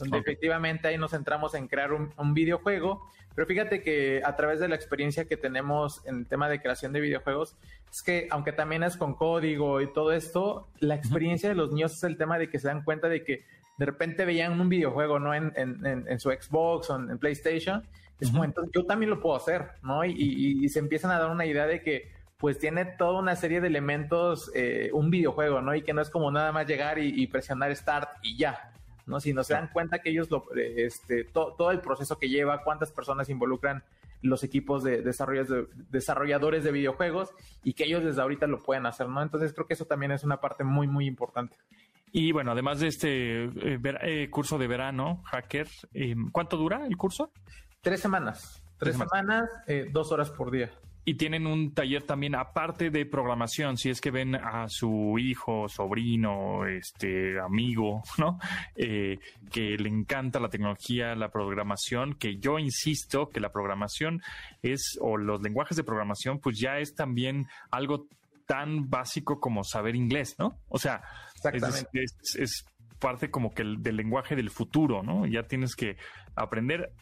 donde 0.00 0.18
efectivamente 0.18 0.88
ahí 0.88 0.98
nos 0.98 1.12
centramos 1.12 1.54
en 1.54 1.68
crear 1.68 1.92
un, 1.92 2.34
videojuego. 2.34 3.06
Pero 3.34 3.46
fíjate 3.46 3.82
que 3.82 4.22
a 4.24 4.34
través 4.34 4.58
de 4.58 4.68
la 4.68 4.74
experiencia 4.74 5.26
que 5.26 5.36
tenemos 5.36 6.04
en 6.06 6.18
el 6.18 6.26
tema 6.26 6.48
de 6.48 6.60
creación 6.60 6.92
de 6.92 7.00
videojuegos, 7.00 7.54
es 7.90 8.02
que 8.02 8.28
aunque 8.30 8.52
también 8.52 8.82
es 8.82 8.96
con 8.96 9.14
código 9.14 9.80
y 9.80 9.92
todo 9.92 10.12
esto, 10.12 10.68
la 10.80 10.94
experiencia 10.94 11.48
de 11.48 11.54
los 11.54 11.70
niños 11.70 11.92
es 11.92 12.02
el 12.04 12.16
tema 12.16 12.38
de 12.38 12.50
que 12.50 12.58
se 12.58 12.68
dan 12.68 12.82
cuenta 12.82 13.08
de 13.08 13.22
que 13.22 13.44
de 13.78 13.86
repente 13.86 14.24
veían 14.24 14.60
un 14.60 14.68
videojuego, 14.68 15.18
¿no? 15.18 15.34
En, 15.34 16.20
su 16.20 16.30
Xbox 16.30 16.90
o 16.90 16.96
en, 16.96 17.18
PlayStation. 17.18 17.82
Es 18.18 18.30
como, 18.30 18.44
entonces 18.44 18.72
yo 18.74 18.84
también 18.84 19.10
lo 19.10 19.20
puedo 19.20 19.36
hacer, 19.36 19.70
¿no? 19.82 20.04
Y, 20.04 20.68
se 20.68 20.78
empiezan 20.78 21.10
a 21.10 21.18
dar 21.18 21.30
una 21.30 21.46
idea 21.46 21.66
de 21.66 21.82
que 21.82 22.10
pues 22.38 22.58
tiene 22.58 22.86
toda 22.86 23.18
una 23.18 23.36
serie 23.36 23.60
de 23.60 23.68
elementos 23.68 24.50
eh, 24.54 24.88
un 24.94 25.10
videojuego, 25.10 25.60
¿no? 25.60 25.74
Y 25.74 25.82
que 25.82 25.92
no 25.92 26.00
es 26.00 26.08
como 26.08 26.30
nada 26.30 26.52
más 26.52 26.66
llegar 26.66 26.98
y 26.98 27.26
presionar 27.26 27.74
Start 27.76 28.08
y 28.22 28.38
ya, 28.38 28.70
¿no? 29.10 29.20
Si 29.20 29.34
no 29.34 29.44
se 29.44 29.54
dan 29.54 29.68
cuenta 29.68 29.98
que 29.98 30.10
ellos, 30.10 30.30
lo, 30.30 30.46
este, 30.54 31.24
todo 31.24 31.70
el 31.70 31.80
proceso 31.80 32.18
que 32.18 32.28
lleva, 32.28 32.62
cuántas 32.62 32.92
personas 32.92 33.28
involucran 33.28 33.82
los 34.22 34.44
equipos 34.44 34.82
de, 34.82 35.02
de, 35.02 35.66
desarrolladores 35.90 36.64
de 36.64 36.72
videojuegos 36.72 37.30
y 37.64 37.74
que 37.74 37.84
ellos 37.84 38.04
desde 38.04 38.22
ahorita 38.22 38.46
lo 38.46 38.62
pueden 38.62 38.86
hacer, 38.86 39.08
¿no? 39.08 39.22
Entonces 39.22 39.52
creo 39.52 39.66
que 39.66 39.74
eso 39.74 39.86
también 39.86 40.12
es 40.12 40.24
una 40.24 40.40
parte 40.40 40.64
muy, 40.64 40.86
muy 40.86 41.06
importante. 41.06 41.56
Y 42.12 42.32
bueno, 42.32 42.52
además 42.52 42.80
de 42.80 42.88
este 42.88 43.44
eh, 43.44 43.80
eh, 44.02 44.30
curso 44.30 44.58
de 44.58 44.66
verano, 44.66 45.22
hacker, 45.26 45.68
eh, 45.94 46.14
¿cuánto 46.32 46.56
dura 46.56 46.86
el 46.86 46.96
curso? 46.96 47.32
Tres 47.80 48.00
semanas. 48.00 48.62
Tres, 48.78 48.96
semanas, 48.96 49.50
dos 49.92 50.10
horas 50.10 50.30
por 50.30 50.50
día 50.50 50.70
y 51.04 51.14
tienen 51.14 51.46
un 51.46 51.72
taller 51.72 52.02
también 52.02 52.34
aparte 52.34 52.90
de 52.90 53.06
programación, 53.06 53.76
si 53.76 53.90
es 53.90 54.00
que 54.00 54.10
ven 54.10 54.34
a 54.34 54.66
su 54.68 55.16
hijo, 55.18 55.68
sobrino, 55.68 56.66
este 56.66 57.40
amigo, 57.40 58.02
¿no? 58.18 58.38
Eh, 58.76 59.18
que 59.50 59.76
le 59.78 59.88
encanta 59.88 60.40
la 60.40 60.50
tecnología, 60.50 61.14
la 61.14 61.30
programación, 61.30 62.14
que 62.14 62.38
yo 62.38 62.58
insisto 62.58 63.30
que 63.30 63.40
la 63.40 63.50
programación 63.50 64.20
es, 64.62 64.98
o 65.00 65.16
los 65.16 65.40
lenguajes 65.40 65.76
de 65.76 65.84
programación, 65.84 66.38
pues 66.38 66.58
ya 66.58 66.78
es 66.78 66.94
también 66.94 67.46
algo 67.70 68.06
tan 68.46 68.90
básico 68.90 69.40
como 69.40 69.64
saber 69.64 69.94
inglés, 69.94 70.34
¿no? 70.38 70.58
O 70.68 70.78
sea, 70.78 71.02
es, 71.92 72.64
parte 72.98 73.30
como 73.30 73.54
que 73.54 73.64
del 73.78 73.96
lenguaje 73.96 74.36
del 74.36 74.50
futuro, 74.50 75.02
¿no? 75.02 75.24
Ya 75.26 75.44
tienes 75.44 75.74
que 75.74 75.96
aprender 76.34 76.92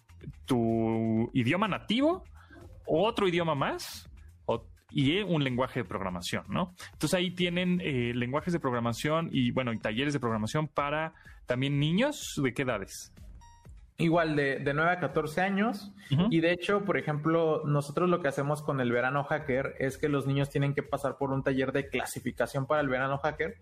tu 0.44 1.28
idioma 1.32 1.66
nativo 1.66 2.22
otro 2.88 3.28
idioma 3.28 3.54
más 3.54 4.08
y 4.90 5.20
un 5.20 5.44
lenguaje 5.44 5.80
de 5.80 5.84
programación, 5.84 6.44
¿no? 6.48 6.74
Entonces 6.92 7.14
ahí 7.14 7.30
tienen 7.30 7.80
eh, 7.82 8.12
lenguajes 8.14 8.52
de 8.52 8.60
programación 8.60 9.28
y, 9.32 9.50
bueno, 9.50 9.72
y 9.72 9.78
talleres 9.78 10.14
de 10.14 10.20
programación 10.20 10.66
para 10.68 11.12
también 11.46 11.78
niños 11.78 12.40
de 12.42 12.54
qué 12.54 12.62
edades. 12.62 13.12
Igual 13.98 14.36
de, 14.36 14.60
de 14.60 14.74
9 14.74 14.92
a 14.92 15.00
14 15.00 15.40
años. 15.40 15.92
Y 16.30 16.40
de 16.40 16.52
hecho, 16.52 16.84
por 16.84 16.96
ejemplo, 16.96 17.62
nosotros 17.66 18.08
lo 18.08 18.22
que 18.22 18.28
hacemos 18.28 18.62
con 18.62 18.80
el 18.80 18.92
verano 18.92 19.24
hacker 19.24 19.74
es 19.80 19.98
que 19.98 20.08
los 20.08 20.26
niños 20.26 20.50
tienen 20.50 20.72
que 20.72 20.84
pasar 20.84 21.18
por 21.18 21.32
un 21.32 21.42
taller 21.42 21.72
de 21.72 21.88
clasificación 21.88 22.66
para 22.66 22.80
el 22.80 22.88
verano 22.88 23.18
hacker, 23.18 23.56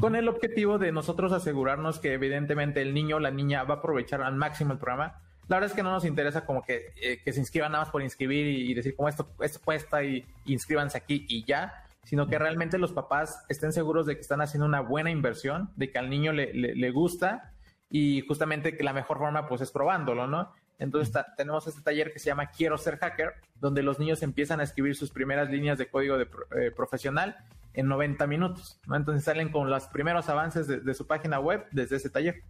con 0.00 0.16
el 0.16 0.28
objetivo 0.28 0.78
de 0.78 0.92
nosotros 0.92 1.32
asegurarnos 1.32 2.00
que 2.00 2.14
evidentemente 2.14 2.80
el 2.80 2.94
niño 2.94 3.16
o 3.16 3.20
la 3.20 3.30
niña 3.30 3.62
va 3.64 3.74
a 3.74 3.78
aprovechar 3.78 4.22
al 4.22 4.34
máximo 4.34 4.72
el 4.72 4.78
programa 4.78 5.20
la 5.52 5.58
verdad 5.58 5.70
es 5.72 5.76
que 5.76 5.82
no 5.82 5.90
nos 5.90 6.06
interesa 6.06 6.46
como 6.46 6.62
que, 6.62 6.94
eh, 6.96 7.20
que 7.22 7.30
se 7.30 7.38
inscriban 7.38 7.72
nada 7.72 7.84
más 7.84 7.92
por 7.92 8.00
inscribir 8.00 8.46
y, 8.46 8.72
decir 8.72 8.96
como 8.96 9.10
esto, 9.10 9.28
esto 9.42 9.60
cuesta 9.62 10.02
y, 10.02 10.24
inscríbanse 10.46 10.96
aquí 10.96 11.26
y 11.28 11.44
ya, 11.44 11.84
sino 12.04 12.26
que 12.26 12.38
realmente 12.38 12.78
los 12.78 12.92
papás 12.92 13.44
estén 13.50 13.70
seguros 13.74 14.06
de 14.06 14.14
que 14.14 14.22
están 14.22 14.40
haciendo 14.40 14.64
una 14.64 14.80
buena 14.80 15.10
inversión, 15.10 15.68
de 15.76 15.90
que 15.90 15.98
al 15.98 16.08
niño 16.08 16.32
le, 16.32 16.54
le, 16.54 16.90
gusta 16.90 17.52
y 17.90 18.22
justamente 18.22 18.78
que 18.78 18.82
la 18.82 18.94
mejor 18.94 19.18
forma 19.18 19.46
pues 19.46 19.60
es 19.60 19.70
probándolo, 19.70 20.26
¿no? 20.26 20.54
Entonces 20.78 21.14
tenemos 21.36 21.66
este 21.66 21.82
taller 21.82 22.14
que 22.14 22.18
se 22.18 22.30
llama 22.30 22.46
Quiero 22.46 22.78
ser 22.78 22.96
hacker, 22.96 23.34
donde 23.60 23.82
los 23.82 23.98
niños 23.98 24.22
empiezan 24.22 24.60
a 24.60 24.62
escribir 24.62 24.96
sus 24.96 25.10
primeras 25.10 25.50
líneas 25.50 25.76
de 25.76 25.90
código 25.90 26.16
de, 26.16 26.28
eh, 26.56 26.70
profesional 26.74 27.36
en 27.74 27.88
90 27.88 28.26
minutos, 28.26 28.80
¿no? 28.86 28.96
Entonces 28.96 29.22
salen 29.22 29.52
con 29.52 29.68
los 29.68 29.86
primeros 29.88 30.30
avances 30.30 30.66
de 30.66 30.94
su 30.94 31.06
página 31.06 31.40
web 31.40 31.66
desde 31.72 31.96
ese 31.96 32.08
taller. 32.08 32.42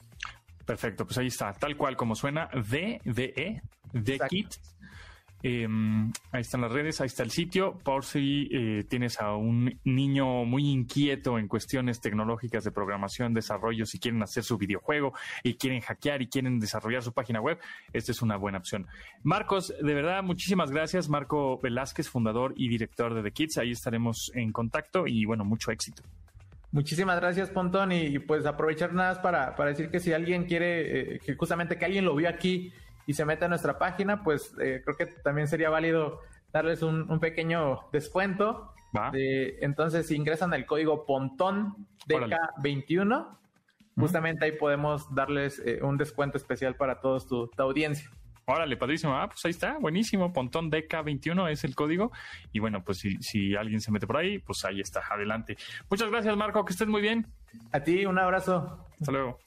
Perfecto, 0.65 1.06
pues 1.06 1.17
ahí 1.17 1.28
está, 1.28 1.54
tal 1.54 1.76
cual 1.76 1.95
como 1.95 2.15
suena, 2.15 2.49
de, 2.54 3.02
de, 3.04 3.34
e, 3.36 3.62
de 3.91 4.19
Kit. 4.30 4.56
Em, 5.45 6.10
ahí 6.32 6.39
están 6.39 6.62
las 6.62 6.71
redes, 6.71 7.02
ahí 7.02 7.08
está 7.08 7.21
el 7.21 7.32
sitio. 7.32 7.78
Por 7.80 8.06
si 8.06 8.47
eh, 8.49 8.86
tienes 8.89 9.19
a 9.19 9.36
un 9.36 9.78
niño 9.84 10.45
muy 10.45 10.69
inquieto 10.69 11.38
en 11.38 11.49
cuestiones 11.49 11.99
tecnológicas 11.99 12.63
de 12.63 12.71
programación, 12.71 13.34
desarrollo, 13.34 13.86
si 13.86 13.99
quieren 13.99 14.23
hacer 14.23 14.45
su 14.45 14.58
videojuego 14.58 15.12
y 15.43 15.56
quieren 15.56 15.82
hackear 15.82 16.21
y 16.21 16.28
quieren 16.28 16.60
desarrollar 16.60 17.04
su 17.04 17.12
página 17.12 17.41
web, 17.41 17.60
esta 17.91 18.13
es 18.13 18.21
una 18.21 18.38
buena 18.38 18.60
opción. 18.60 18.88
Marcos, 19.21 19.73
de 19.82 19.93
verdad, 19.93 20.23
muchísimas 20.23 20.71
gracias. 20.71 21.10
Marco 21.10 21.60
Velázquez, 21.62 22.08
fundador 22.08 22.54
y 22.56 22.69
director 22.69 23.13
de 23.13 23.21
The 23.21 23.32
Kids. 23.32 23.58
Ahí 23.58 23.71
estaremos 23.71 24.32
en 24.36 24.54
contacto 24.54 25.08
y 25.08 25.26
bueno, 25.26 25.43
mucho 25.43 25.71
éxito. 25.71 26.04
Muchísimas 26.73 27.19
gracias, 27.19 27.51
Pontón. 27.51 27.91
Y, 27.91 28.17
pues 28.17 28.47
aprovechar 28.47 28.93
nada 28.93 29.09
más 29.09 29.19
para, 29.19 29.55
para, 29.55 29.69
decir 29.69 29.91
que 29.91 29.99
si 29.99 30.12
alguien 30.12 30.45
quiere, 30.45 31.15
eh, 31.15 31.19
que 31.19 31.36
justamente 31.36 31.77
que 31.77 31.86
alguien 31.86 32.03
lo 32.03 32.15
vio 32.15 32.27
aquí 32.27 32.73
y 33.05 33.13
se 33.13 33.25
mete 33.25 33.45
a 33.45 33.47
nuestra 33.47 33.77
página, 33.77 34.23
pues 34.23 34.55
eh, 34.59 34.81
creo 34.83 34.97
que 34.97 35.05
también 35.05 35.47
sería 35.47 35.69
válido 35.69 36.21
darles 36.51 36.81
un, 36.81 37.19
pequeño 37.19 37.81
descuento. 37.91 38.73
entonces, 39.13 40.07
si 40.07 40.15
ingresan 40.15 40.51
el 40.55 40.65
código 40.65 41.05
Pontón 41.05 41.88
DK21, 42.07 43.38
justamente 43.95 44.45
ahí 44.45 44.53
podemos 44.53 45.13
darles 45.13 45.62
eh, 45.63 45.79
un 45.83 45.97
descuento 45.97 46.38
especial 46.38 46.75
para 46.75 47.01
toda 47.01 47.19
tu 47.19 47.51
audiencia. 47.57 48.09
Órale, 48.45 48.75
padrísimo. 48.75 49.13
Ah, 49.15 49.27
pues 49.27 49.43
ahí 49.45 49.51
está, 49.51 49.77
buenísimo. 49.79 50.34
Pontón 50.34 50.69
DK21 50.69 51.51
es 51.51 51.63
el 51.63 51.75
código. 51.75 52.12
Y 52.51 52.60
bueno, 52.60 52.84
pues 52.84 52.97
si, 52.99 53.17
si 53.21 53.56
alguien 53.56 53.79
se 53.79 53.91
mete 53.91 54.06
por 54.06 54.17
ahí, 54.17 54.39
pues 54.39 54.65
ahí 54.65 54.82
está, 54.82 55.01
adelante. 55.10 55.56
Muchas 55.89 56.10
gracias, 56.10 56.36
Marco, 56.36 56.65
que 56.65 56.73
estés 56.73 56.88
muy 56.88 57.01
bien. 57.01 57.27
A 57.71 57.79
ti, 57.79 58.06
un 58.06 58.19
abrazo. 58.19 58.86
Hasta 58.99 59.12
luego. 59.12 59.39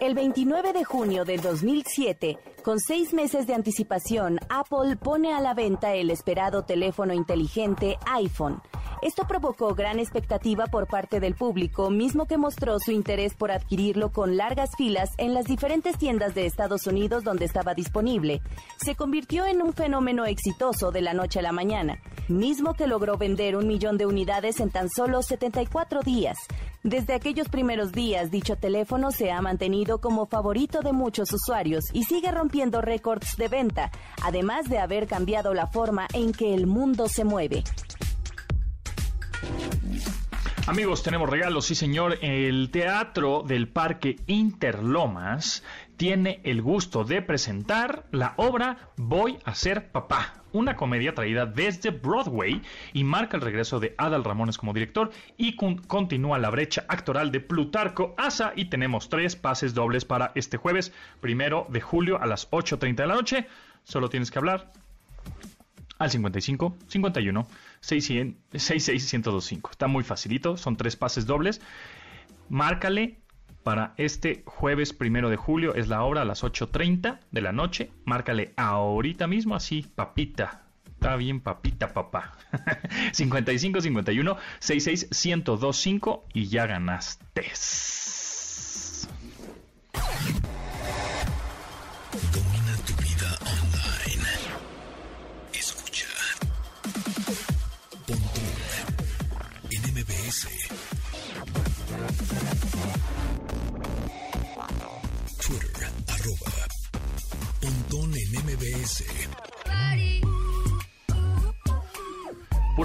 El 0.00 0.14
29 0.14 0.72
de 0.72 0.84
junio 0.84 1.24
de 1.24 1.36
2007, 1.38 2.38
con 2.62 2.78
seis 2.78 3.12
meses 3.12 3.46
de 3.46 3.54
anticipación, 3.54 4.38
Apple 4.48 4.96
pone 4.96 5.32
a 5.32 5.40
la 5.40 5.52
venta 5.52 5.94
el 5.94 6.10
esperado 6.10 6.64
teléfono 6.64 7.12
inteligente 7.12 7.96
iPhone 8.06 8.62
Esto 9.06 9.22
provocó 9.28 9.72
gran 9.76 10.00
expectativa 10.00 10.66
por 10.66 10.88
parte 10.88 11.20
del 11.20 11.36
público, 11.36 11.90
mismo 11.90 12.26
que 12.26 12.38
mostró 12.38 12.80
su 12.80 12.90
interés 12.90 13.34
por 13.34 13.52
adquirirlo 13.52 14.10
con 14.10 14.36
largas 14.36 14.70
filas 14.76 15.10
en 15.16 15.32
las 15.32 15.44
diferentes 15.44 15.96
tiendas 15.96 16.34
de 16.34 16.44
Estados 16.44 16.88
Unidos 16.88 17.22
donde 17.22 17.44
estaba 17.44 17.72
disponible. 17.74 18.42
Se 18.84 18.96
convirtió 18.96 19.46
en 19.46 19.62
un 19.62 19.74
fenómeno 19.74 20.26
exitoso 20.26 20.90
de 20.90 21.02
la 21.02 21.14
noche 21.14 21.38
a 21.38 21.42
la 21.42 21.52
mañana, 21.52 22.00
mismo 22.26 22.74
que 22.74 22.88
logró 22.88 23.16
vender 23.16 23.54
un 23.54 23.68
millón 23.68 23.96
de 23.96 24.06
unidades 24.06 24.58
en 24.58 24.70
tan 24.70 24.90
solo 24.90 25.22
74 25.22 26.00
días. 26.02 26.36
Desde 26.82 27.14
aquellos 27.14 27.48
primeros 27.48 27.92
días, 27.92 28.32
dicho 28.32 28.56
teléfono 28.56 29.12
se 29.12 29.30
ha 29.30 29.40
mantenido 29.40 30.00
como 30.00 30.26
favorito 30.26 30.80
de 30.80 30.92
muchos 30.92 31.32
usuarios 31.32 31.84
y 31.92 32.02
sigue 32.02 32.32
rompiendo 32.32 32.80
récords 32.80 33.36
de 33.36 33.46
venta, 33.46 33.92
además 34.24 34.68
de 34.68 34.80
haber 34.80 35.06
cambiado 35.06 35.54
la 35.54 35.68
forma 35.68 36.08
en 36.12 36.32
que 36.32 36.54
el 36.54 36.66
mundo 36.66 37.06
se 37.06 37.22
mueve. 37.22 37.62
Amigos, 40.68 41.04
tenemos 41.04 41.30
regalos, 41.30 41.66
sí 41.66 41.76
señor. 41.76 42.18
El 42.22 42.70
Teatro 42.72 43.44
del 43.46 43.68
Parque 43.68 44.16
Interlomas 44.26 45.62
tiene 45.96 46.40
el 46.42 46.60
gusto 46.60 47.04
de 47.04 47.22
presentar 47.22 48.04
la 48.10 48.34
obra 48.36 48.90
Voy 48.96 49.38
a 49.44 49.54
ser 49.54 49.92
papá, 49.92 50.42
una 50.52 50.74
comedia 50.74 51.14
traída 51.14 51.46
desde 51.46 51.90
Broadway 51.90 52.62
y 52.92 53.04
marca 53.04 53.36
el 53.36 53.44
regreso 53.44 53.78
de 53.78 53.94
Adal 53.96 54.24
Ramones 54.24 54.58
como 54.58 54.72
director 54.72 55.12
y 55.36 55.54
continúa 55.54 56.40
la 56.40 56.50
brecha 56.50 56.84
actoral 56.88 57.30
de 57.30 57.38
Plutarco 57.38 58.16
Asa 58.18 58.52
y 58.56 58.64
tenemos 58.64 59.08
tres 59.08 59.36
pases 59.36 59.72
dobles 59.72 60.04
para 60.04 60.32
este 60.34 60.56
jueves, 60.56 60.92
primero 61.20 61.68
de 61.70 61.80
julio 61.80 62.20
a 62.20 62.26
las 62.26 62.50
8.30 62.50 62.96
de 62.96 63.06
la 63.06 63.14
noche. 63.14 63.46
Solo 63.84 64.08
tienes 64.08 64.32
que 64.32 64.40
hablar 64.40 64.72
al 65.98 66.10
55 66.10 66.76
51 66.88 67.46
66 67.80 68.88
1025. 68.90 69.70
Está 69.70 69.86
muy 69.86 70.04
facilito, 70.04 70.56
son 70.56 70.76
tres 70.76 70.96
pases 70.96 71.26
dobles. 71.26 71.60
Márcale 72.48 73.18
para 73.62 73.94
este 73.96 74.44
jueves 74.46 74.92
primero 74.92 75.28
de 75.28 75.36
julio, 75.36 75.74
es 75.74 75.88
la 75.88 76.02
hora 76.04 76.22
a 76.22 76.24
las 76.24 76.44
8.30 76.44 77.18
de 77.32 77.40
la 77.40 77.50
noche. 77.50 77.90
Márcale 78.04 78.52
ahorita 78.56 79.26
mismo, 79.26 79.56
así, 79.56 79.82
papita. 79.82 80.62
Está 80.86 81.16
bien, 81.16 81.40
papita, 81.40 81.92
papá. 81.92 82.36
55 83.12 83.80
51 83.80 84.36
66 84.60 85.08
1025 85.10 86.26
y 86.32 86.46
ya 86.46 86.66
ganaste. 86.66 87.52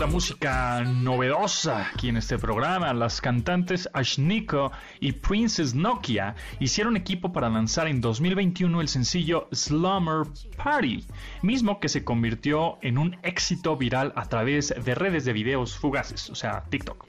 Música 0.07 0.81
novedosa 0.83 1.87
aquí 1.93 2.09
en 2.09 2.17
este 2.17 2.39
programa. 2.39 2.91
Las 2.93 3.21
cantantes 3.21 3.87
Ashniko 3.93 4.71
y 4.99 5.11
Princess 5.11 5.75
Nokia 5.75 6.35
hicieron 6.59 6.97
equipo 6.97 7.31
para 7.31 7.49
lanzar 7.49 7.87
en 7.87 8.01
2021 8.01 8.81
el 8.81 8.87
sencillo 8.87 9.47
Slumber 9.51 10.27
Party, 10.57 11.05
mismo 11.43 11.79
que 11.79 11.87
se 11.87 12.03
convirtió 12.03 12.79
en 12.81 12.97
un 12.97 13.17
éxito 13.21 13.77
viral 13.77 14.11
a 14.15 14.25
través 14.25 14.73
de 14.83 14.95
redes 14.95 15.23
de 15.23 15.33
videos 15.33 15.77
fugaces, 15.77 16.29
o 16.31 16.35
sea, 16.35 16.63
TikTok. 16.69 17.05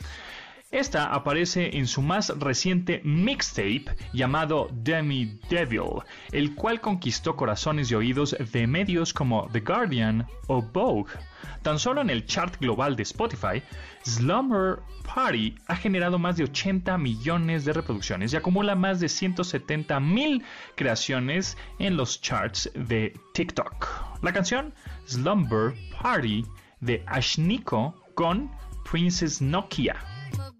Esta 0.72 1.12
aparece 1.12 1.76
en 1.76 1.86
su 1.86 2.00
más 2.00 2.30
reciente 2.38 3.02
mixtape 3.04 3.84
llamado 4.14 4.70
Demi 4.72 5.38
Devil, 5.50 6.00
el 6.32 6.54
cual 6.54 6.80
conquistó 6.80 7.36
corazones 7.36 7.90
y 7.90 7.94
oídos 7.94 8.34
de 8.52 8.66
medios 8.66 9.12
como 9.12 9.48
The 9.52 9.60
Guardian 9.60 10.26
o 10.46 10.62
Vogue. 10.62 11.12
Tan 11.60 11.78
solo 11.78 12.00
en 12.00 12.08
el 12.08 12.24
chart 12.24 12.58
global 12.58 12.96
de 12.96 13.02
Spotify, 13.02 13.62
Slumber 14.02 14.78
Party 15.04 15.54
ha 15.66 15.76
generado 15.76 16.18
más 16.18 16.38
de 16.38 16.44
80 16.44 16.96
millones 16.96 17.66
de 17.66 17.74
reproducciones 17.74 18.32
y 18.32 18.36
acumula 18.36 18.74
más 18.74 18.98
de 18.98 19.10
170 19.10 20.00
mil 20.00 20.42
creaciones 20.74 21.58
en 21.80 21.98
los 21.98 22.22
charts 22.22 22.70
de 22.74 23.12
TikTok. 23.34 24.22
La 24.22 24.32
canción 24.32 24.72
Slumber 25.04 25.74
Party 26.00 26.46
de 26.80 27.04
Ashniko 27.06 27.94
con 28.14 28.50
Princess 28.90 29.42
Nokia 29.42 30.11
App 30.38 30.56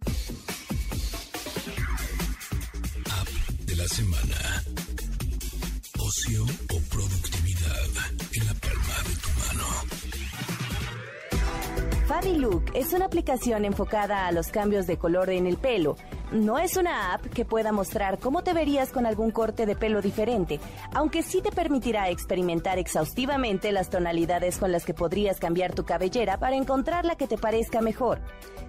de 3.66 3.76
la 3.76 3.88
semana. 3.88 4.64
Ocio 5.98 6.44
o 6.44 6.80
productividad 6.90 7.88
en 8.32 8.46
la 8.46 8.54
palma 8.54 8.96
de 9.08 9.14
tu 9.16 9.28
mano. 9.38 9.66
Look 12.38 12.64
es 12.74 12.92
una 12.92 13.06
aplicación 13.06 13.64
enfocada 13.64 14.26
a 14.26 14.32
los 14.32 14.48
cambios 14.48 14.86
de 14.86 14.98
color 14.98 15.30
en 15.30 15.46
el 15.46 15.56
pelo 15.56 15.96
no 16.32 16.58
es 16.58 16.76
una 16.76 17.12
app 17.12 17.26
que 17.26 17.44
pueda 17.44 17.72
mostrar 17.72 18.18
cómo 18.18 18.42
te 18.42 18.54
verías 18.54 18.90
con 18.90 19.06
algún 19.06 19.30
corte 19.30 19.66
de 19.66 19.76
pelo 19.76 20.00
diferente, 20.00 20.60
aunque 20.94 21.22
sí 21.22 21.42
te 21.42 21.52
permitirá 21.52 22.08
experimentar 22.08 22.78
exhaustivamente 22.78 23.70
las 23.70 23.90
tonalidades 23.90 24.58
con 24.58 24.72
las 24.72 24.84
que 24.84 24.94
podrías 24.94 25.38
cambiar 25.38 25.74
tu 25.74 25.84
cabellera 25.84 26.38
para 26.38 26.56
encontrar 26.56 27.04
la 27.04 27.16
que 27.16 27.28
te 27.28 27.36
parezca 27.36 27.82
mejor. 27.82 28.20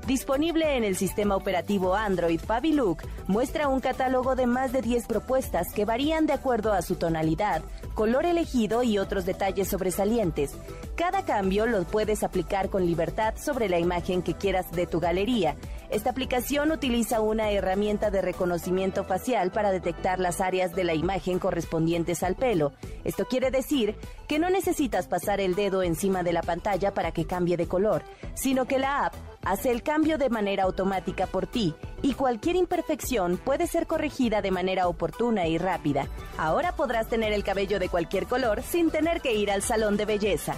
Disponible 0.06 0.76
en 0.76 0.84
el 0.84 0.98
sistema 0.98 1.38
operativo 1.38 1.96
Android, 1.96 2.42
Look 2.74 3.04
muestra 3.28 3.70
un 3.70 3.80
catálogo 3.80 4.36
de 4.36 4.48
más 4.48 4.74
de 4.74 4.82
10 4.82 5.08
propuestas 5.08 5.72
que 5.74 5.86
varían 5.86 6.26
de 6.26 6.34
acuerdo 6.34 6.74
a 6.74 6.82
su 6.82 6.96
tonalidad, 6.96 7.62
color 7.94 8.26
elegido 8.26 8.84
y 8.84 8.98
otros 8.98 9.26
detalles 9.26 9.70
sobresalientes. 9.70 10.58
Cada 10.96 11.24
cambio 11.24 11.66
lo 11.66 11.84
puedes 11.86 12.24
aplicar 12.24 12.70
con 12.70 12.86
libertad 12.86 13.36
sobre 13.38 13.70
la 13.70 13.80
imagen 13.80 14.22
que 14.22 14.34
quieras 14.34 14.70
de 14.72 14.88
tu 14.88 15.00
galería 15.00 15.56
esta 15.94 16.10
aplicación 16.10 16.72
utiliza 16.72 17.22
una 17.22 17.52
herramienta 17.52 18.10
de 18.10 18.24
reconocimiento 18.24 19.04
facial 19.04 19.52
para 19.52 19.72
detectar 19.72 20.20
las 20.20 20.42
áreas 20.42 20.74
de 20.74 20.84
la 20.84 20.96
imagen 20.96 21.38
correspondientes 21.38 22.24
al 22.24 22.36
pelo. 22.36 22.74
Esto 23.04 23.26
quiere 23.26 23.52
decir 23.52 23.96
que 24.28 24.40
no 24.40 24.50
necesitas 24.50 25.08
pasar 25.08 25.40
el 25.40 25.54
dedo 25.54 25.84
encima 25.84 26.24
de 26.24 26.34
la 26.34 26.42
pantalla 26.42 26.96
para 26.96 27.12
que 27.12 27.26
cambie 27.28 27.58
de 27.58 27.68
color, 27.68 28.02
sino 28.34 28.66
que 28.66 28.80
la 28.80 29.06
app 29.06 29.14
hace 29.46 29.70
el 29.70 29.84
cambio 29.84 30.18
de 30.18 30.32
manera 30.32 30.64
automática 30.64 31.28
por 31.28 31.46
ti 31.46 31.76
y 32.02 32.16
cualquier 32.16 32.56
imperfección 32.56 33.38
puede 33.38 33.68
ser 33.68 33.86
corregida 33.86 34.42
de 34.42 34.50
manera 34.50 34.88
oportuna 34.88 35.46
y 35.46 35.60
rápida. 35.60 36.08
Ahora 36.40 36.76
podrás 36.76 37.08
tener 37.08 37.34
el 37.34 37.44
cabello 37.44 37.78
de 37.78 37.90
cualquier 37.90 38.26
color 38.26 38.64
sin 38.64 38.90
tener 38.90 39.22
que 39.22 39.36
ir 39.36 39.52
al 39.52 39.62
salón 39.62 39.96
de 39.98 40.06
belleza. 40.06 40.56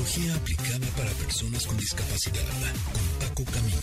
Tecnología 0.00 0.34
aplicada 0.34 0.86
para 0.96 1.10
personas 1.10 1.66
con 1.66 1.76
discapacidad 1.76 2.40
con 2.90 3.28
Paco 3.28 3.52
Camino. 3.52 3.76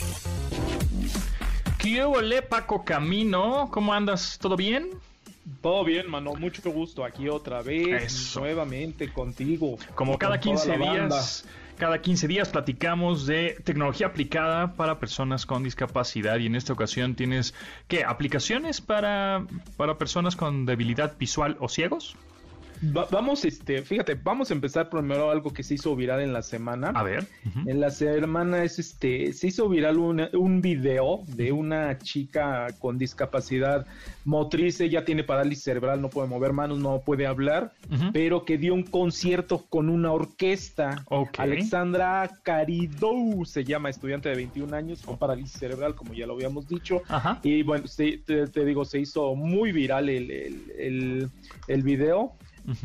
¿Qué 1.77 2.03
Paco 2.41 2.83
Camino? 2.83 3.69
¿Cómo 3.71 3.93
andas? 3.93 4.39
¿Todo 4.41 4.55
bien? 4.55 4.89
Todo 5.61 5.85
bien, 5.85 6.09
mano. 6.09 6.33
Mucho 6.33 6.71
gusto 6.71 7.05
aquí 7.05 7.29
otra 7.29 7.61
vez, 7.61 8.35
nuevamente 8.35 9.13
contigo. 9.13 9.77
Como 9.93 10.17
cada 10.17 10.39
15 10.39 10.79
días, 10.79 11.45
cada 11.77 12.01
15 12.01 12.27
días 12.27 12.49
platicamos 12.49 13.27
de 13.27 13.61
tecnología 13.63 14.07
aplicada 14.07 14.73
para 14.73 14.99
personas 14.99 15.45
con 15.45 15.61
discapacidad 15.61 16.39
y 16.39 16.47
en 16.47 16.55
esta 16.55 16.73
ocasión 16.73 17.13
tienes 17.13 17.53
qué 17.87 18.03
aplicaciones 18.03 18.81
para 18.81 19.45
para 19.77 19.99
personas 19.99 20.35
con 20.35 20.65
debilidad 20.65 21.15
visual 21.19 21.57
o 21.59 21.69
ciegos 21.69 22.15
vamos, 22.81 23.45
este, 23.45 23.81
fíjate, 23.81 24.15
vamos 24.15 24.51
a 24.51 24.53
empezar 24.53 24.89
primero 24.89 25.31
algo 25.31 25.51
que 25.51 25.63
se 25.63 25.75
hizo 25.75 25.95
viral 25.95 26.21
en 26.21 26.33
la 26.33 26.41
semana. 26.41 26.89
A 26.89 27.03
ver. 27.03 27.27
En 27.65 27.79
la 27.79 27.91
semana 27.91 28.63
es 28.63 28.79
este, 28.79 29.33
se 29.33 29.47
hizo 29.47 29.67
viral 29.69 29.97
un 29.97 30.61
video 30.61 31.21
de 31.27 31.51
una 31.51 31.97
chica 31.97 32.67
con 32.79 32.97
discapacidad 32.97 33.85
motriz, 34.25 34.81
ella 34.81 35.05
tiene 35.05 35.23
parálisis 35.23 35.63
cerebral, 35.63 36.01
no 36.01 36.09
puede 36.09 36.27
mover 36.27 36.51
manos, 36.51 36.79
no 36.79 36.99
puede 36.99 37.25
hablar, 37.25 37.71
pero 38.11 38.43
que 38.43 38.57
dio 38.57 38.73
un 38.73 38.83
concierto 38.83 39.65
con 39.69 39.89
una 39.89 40.11
orquesta. 40.11 41.05
Alexandra 41.37 42.29
Caridou 42.43 43.45
se 43.45 43.63
llama, 43.63 43.89
estudiante 43.89 44.29
de 44.29 44.35
21 44.35 44.75
años 44.75 45.01
con 45.01 45.17
parálisis 45.17 45.57
cerebral, 45.57 45.95
como 45.95 46.13
ya 46.13 46.27
lo 46.27 46.33
habíamos 46.33 46.67
dicho. 46.67 47.01
Y 47.41 47.63
bueno, 47.63 47.85
te, 47.95 48.65
digo, 48.65 48.85
se 48.85 48.99
hizo 48.99 49.33
muy 49.35 49.71
viral 49.71 50.09
el, 50.09 50.29
el, 50.77 51.29
el 51.67 51.83
video 51.83 52.33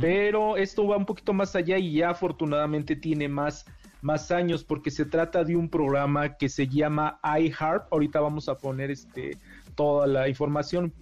pero 0.01 0.57
esto 0.57 0.87
va 0.87 0.97
un 0.97 1.07
poquito 1.07 1.33
más 1.33 1.57
allá 1.57 1.79
y 1.79 1.95
ya 1.95 2.11
afortunadamente 2.11 2.97
tiene 2.97 3.29
más, 3.29 3.67
más 4.01 4.31
años 4.31 4.63
porque 4.65 4.91
se 4.91 5.05
trata 5.05 5.45
de 5.45 5.57
un 5.57 5.69
programa 5.69 6.37
que 6.37 6.49
se 6.49 6.69
llama 6.69 7.19
iHeart. 7.23 7.87
Ahorita 7.91 8.21
vamos 8.21 8.49
a 8.49 8.57
poner 8.57 8.91
este, 8.91 9.39
toda 9.75 10.07
la 10.07 10.29
información. 10.29 10.93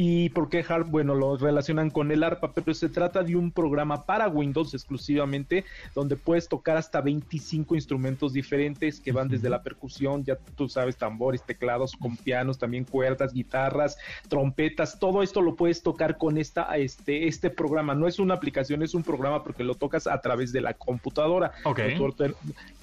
¿Y 0.00 0.28
por 0.28 0.48
qué 0.48 0.64
Harp? 0.68 0.88
Bueno, 0.88 1.16
lo 1.16 1.36
relacionan 1.36 1.90
con 1.90 2.12
el 2.12 2.22
arpa, 2.22 2.52
pero 2.54 2.72
se 2.72 2.88
trata 2.88 3.24
de 3.24 3.34
un 3.34 3.50
programa 3.50 4.06
para 4.06 4.28
Windows 4.28 4.72
exclusivamente, 4.72 5.64
donde 5.92 6.14
puedes 6.14 6.48
tocar 6.48 6.76
hasta 6.76 7.00
25 7.00 7.74
instrumentos 7.74 8.32
diferentes 8.32 9.00
que 9.00 9.10
van 9.10 9.26
desde 9.26 9.50
la 9.50 9.60
percusión, 9.60 10.22
ya 10.22 10.36
tú 10.54 10.68
sabes, 10.68 10.96
tambores, 10.96 11.42
teclados, 11.42 11.96
con 11.96 12.16
pianos, 12.16 12.58
también 12.60 12.84
cuerdas, 12.84 13.32
guitarras, 13.32 13.98
trompetas, 14.28 15.00
todo 15.00 15.20
esto 15.20 15.42
lo 15.42 15.56
puedes 15.56 15.82
tocar 15.82 16.16
con 16.16 16.38
esta, 16.38 16.76
este, 16.76 17.26
este 17.26 17.50
programa. 17.50 17.96
No 17.96 18.06
es 18.06 18.20
una 18.20 18.34
aplicación, 18.34 18.84
es 18.84 18.94
un 18.94 19.02
programa 19.02 19.42
porque 19.42 19.64
lo 19.64 19.74
tocas 19.74 20.06
a 20.06 20.20
través 20.20 20.52
de 20.52 20.60
la 20.60 20.74
computadora. 20.74 21.50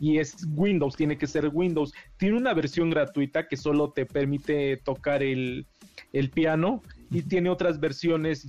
Y 0.02 0.18
es 0.18 0.46
Windows, 0.54 0.98
tiene 0.98 1.18
que 1.18 1.28
ser 1.28 1.48
Windows. 1.48 1.94
Tiene 2.18 2.36
una 2.36 2.54
versión 2.54 2.90
gratuita 2.90 3.48
que 3.48 3.56
solo 3.56 3.92
te 3.92 4.06
permite 4.06 4.76
tocar 4.76 5.24
el, 5.24 5.66
el 6.12 6.30
piano 6.30 6.82
y 7.16 7.22
tiene 7.22 7.50
otras 7.50 7.80
versiones 7.80 8.46